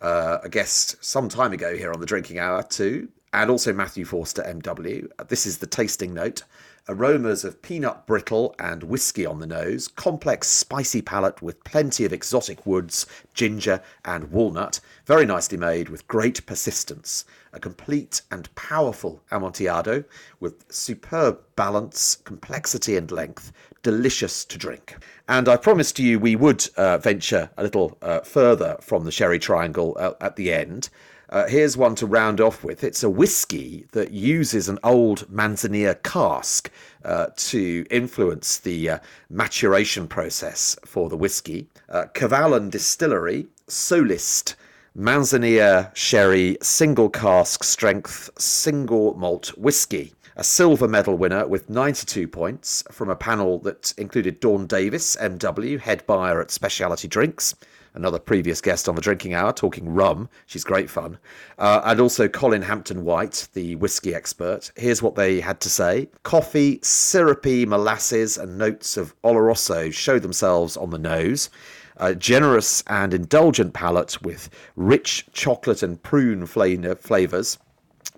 uh, 0.01 0.39
a 0.43 0.49
guest 0.49 1.03
some 1.03 1.29
time 1.29 1.53
ago 1.53 1.75
here 1.75 1.91
on 1.91 1.99
the 1.99 2.05
Drinking 2.05 2.39
Hour 2.39 2.63
too, 2.63 3.09
and 3.33 3.49
also 3.49 3.73
Matthew 3.73 4.05
Forster 4.05 4.43
MW. 4.43 5.07
This 5.27 5.45
is 5.45 5.57
the 5.57 5.67
tasting 5.67 6.13
note. 6.13 6.43
Aromas 6.87 7.43
of 7.43 7.63
peanut 7.63 8.05
brittle 8.05 8.53
and 8.59 8.83
whiskey 8.83 9.25
on 9.25 9.39
the 9.39 9.47
nose, 9.47 9.87
complex 9.87 10.47
spicy 10.47 11.01
palate 11.01 11.41
with 11.41 11.63
plenty 11.63 12.05
of 12.05 12.13
exotic 12.13 12.63
woods, 12.67 13.07
ginger, 13.33 13.81
and 14.05 14.29
walnut. 14.31 14.79
Very 15.07 15.25
nicely 15.25 15.57
made 15.57 15.89
with 15.89 16.07
great 16.07 16.45
persistence. 16.45 17.25
A 17.53 17.59
complete 17.59 18.21
and 18.29 18.53
powerful 18.53 19.23
Amontillado 19.31 20.03
with 20.39 20.71
superb 20.71 21.39
balance, 21.55 22.17
complexity, 22.17 22.97
and 22.97 23.09
length. 23.09 23.51
Delicious 23.85 24.45
to 24.45 24.57
drink. 24.57 24.97
And 25.29 25.47
I 25.47 25.57
promised 25.57 25.99
you 25.99 26.17
we 26.17 26.35
would 26.35 26.67
uh, 26.75 26.97
venture 26.97 27.51
a 27.55 27.61
little 27.61 27.99
uh, 28.01 28.21
further 28.21 28.77
from 28.81 29.05
the 29.05 29.11
Sherry 29.11 29.37
Triangle 29.37 29.95
uh, 29.99 30.13
at 30.21 30.37
the 30.37 30.51
end. 30.51 30.89
Uh, 31.29 31.45
here's 31.45 31.77
one 31.77 31.93
to 31.97 32.07
round 32.07 32.41
off 32.41 32.63
with. 32.63 32.83
It's 32.83 33.03
a 33.03 33.11
whiskey 33.11 33.85
that 33.91 34.09
uses 34.09 34.69
an 34.69 34.79
old 34.83 35.31
Manzanilla 35.31 36.01
cask 36.01 36.71
uh, 37.03 37.27
to 37.35 37.85
influence 37.91 38.57
the 38.57 38.89
uh, 38.89 38.99
maturation 39.29 40.07
process 40.07 40.75
for 40.83 41.07
the 41.07 41.17
whiskey. 41.17 41.67
Uh, 41.87 42.05
Kavalan 42.15 42.71
Distillery, 42.71 43.45
Solist, 43.67 44.55
Manzanilla 44.97 45.95
Sherry, 45.95 46.57
single 46.63 47.11
cask 47.11 47.63
strength, 47.63 48.31
single 48.39 49.13
malt 49.13 49.55
whiskey 49.59 50.15
a 50.37 50.43
silver 50.43 50.87
medal 50.87 51.17
winner 51.17 51.47
with 51.47 51.69
92 51.69 52.27
points 52.27 52.83
from 52.91 53.09
a 53.09 53.15
panel 53.15 53.59
that 53.59 53.93
included 53.97 54.39
Dawn 54.41 54.67
Davies, 54.67 55.15
MW, 55.21 55.79
head 55.79 56.05
buyer 56.05 56.41
at 56.41 56.51
Specialty 56.51 57.07
Drinks, 57.07 57.55
another 57.93 58.19
previous 58.19 58.59
guest 58.59 58.89
on 58.89 58.95
the 58.95 59.01
Drinking 59.01 59.33
Hour, 59.33 59.53
talking 59.53 59.87
rum. 59.87 60.27
She's 60.45 60.65
great 60.65 60.89
fun. 60.89 61.17
Uh, 61.57 61.81
and 61.85 62.01
also 62.01 62.27
Colin 62.27 62.63
Hampden-White, 62.63 63.47
the 63.53 63.75
whiskey 63.75 64.13
expert. 64.13 64.71
Here's 64.75 65.01
what 65.01 65.15
they 65.15 65.39
had 65.39 65.61
to 65.61 65.69
say 65.69 66.09
Coffee, 66.23 66.79
syrupy 66.83 67.65
molasses, 67.65 68.37
and 68.37 68.57
notes 68.57 68.97
of 68.97 69.15
Oloroso 69.21 69.93
show 69.93 70.19
themselves 70.19 70.75
on 70.75 70.89
the 70.89 70.99
nose. 70.99 71.49
A 71.97 72.13
generous 72.13 72.83
and 72.87 73.13
indulgent 73.13 73.73
palate 73.73 74.21
with 74.21 74.49
rich 74.75 75.27
chocolate 75.31 75.81
and 75.81 76.03
prune 76.03 76.45
flavours, 76.45 77.57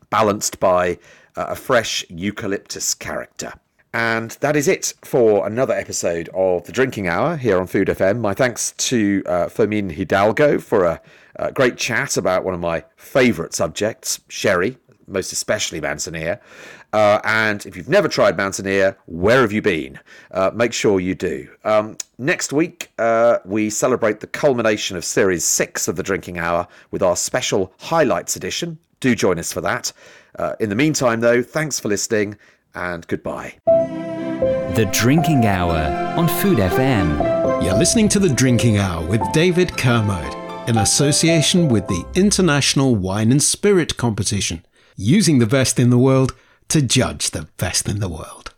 balanced 0.10 0.60
by 0.60 0.98
a 1.38 1.56
fresh 1.56 2.06
eucalyptus 2.10 2.94
character. 2.94 3.54
And 3.94 4.32
that 4.42 4.56
is 4.56 4.68
it 4.68 4.94
for 5.04 5.48
another 5.48 5.74
episode 5.74 6.30
of 6.34 6.66
The 6.66 6.72
Drinking 6.72 7.08
Hour 7.08 7.38
here 7.38 7.60
on 7.60 7.68
Food 7.68 7.88
FM. 7.88 8.20
My 8.20 8.34
thanks 8.34 8.74
to 8.74 9.24
uh, 9.26 9.48
Fermin 9.48 9.90
Hidalgo 9.90 10.60
for 10.60 10.84
a, 10.84 11.02
a, 11.38 11.52
great 11.52 11.78
chat 11.78 12.18
about 12.18 12.44
one 12.44 12.54
of 12.54 12.60
my 12.60 12.84
favourite 12.96 13.54
subjects, 13.54 14.20
sherry, 14.28 14.78
most 15.08 15.32
especially 15.32 15.80
Manzanilla. 15.80 16.40
Uh, 16.94 17.20
and 17.24 17.66
if 17.66 17.76
you've 17.76 17.90
never 17.90 18.08
tried 18.08 18.38
Manzanilla, 18.38 18.96
where 19.06 19.42
have 19.42 19.52
you 19.52 19.62
been? 19.62 20.00
Uh, 20.32 20.52
make 20.54 20.74
sure 20.74 21.00
you 21.00 21.16
do. 21.16 21.48
Um, 21.64 21.98
next 22.18 22.54
week, 22.54 22.92
uh, 23.00 23.40
we 23.46 23.70
celebrate 23.70 24.20
the 24.20 24.28
culmination 24.28 24.98
of 24.98 25.06
Series 25.06 25.46
6 25.46 25.88
of 25.88 25.96
the 25.96 26.04
Drinking 26.04 26.38
Hour 26.38 26.68
with 26.92 27.02
our 27.02 27.16
special 27.16 27.74
Highlights 27.80 28.36
edition. 28.36 28.78
Do 29.00 29.16
join 29.16 29.40
us 29.40 29.54
for 29.54 29.62
that. 29.62 29.92
Uh, 30.38 30.56
in 30.60 30.70
the 30.70 30.76
meantime, 30.76 31.20
though, 31.20 31.42
thanks 31.42 31.80
for 31.80 31.88
listening 31.88 32.38
and 32.76 33.08
goodbye. 33.08 33.56
The 33.66 34.90
Drinking 34.92 35.46
Hour 35.46 36.16
on 36.18 36.28
Food 36.28 36.60
FM. 36.60 37.64
You're 37.64 37.78
listening 37.78 38.10
to 38.10 38.20
The 38.20 38.30
Drinking 38.30 38.78
Hour 38.78 39.06
with 39.06 39.22
David 39.34 39.76
Kermode 39.78 40.36
in 40.70 40.78
association 40.78 41.70
with 41.70 41.88
the 41.88 42.06
International 42.14 42.96
Wine 42.96 43.32
and 43.32 43.42
Spirit 43.42 43.98
Competition, 43.98 44.66
using 44.96 45.40
the 45.40 45.48
best 45.48 45.80
in 45.80 45.90
the 45.90 45.98
world 45.98 46.36
to 46.68 46.82
judge 46.82 47.32
the 47.32 47.48
best 47.58 47.88
in 47.88 48.00
the 48.00 48.10
world. 48.10 48.54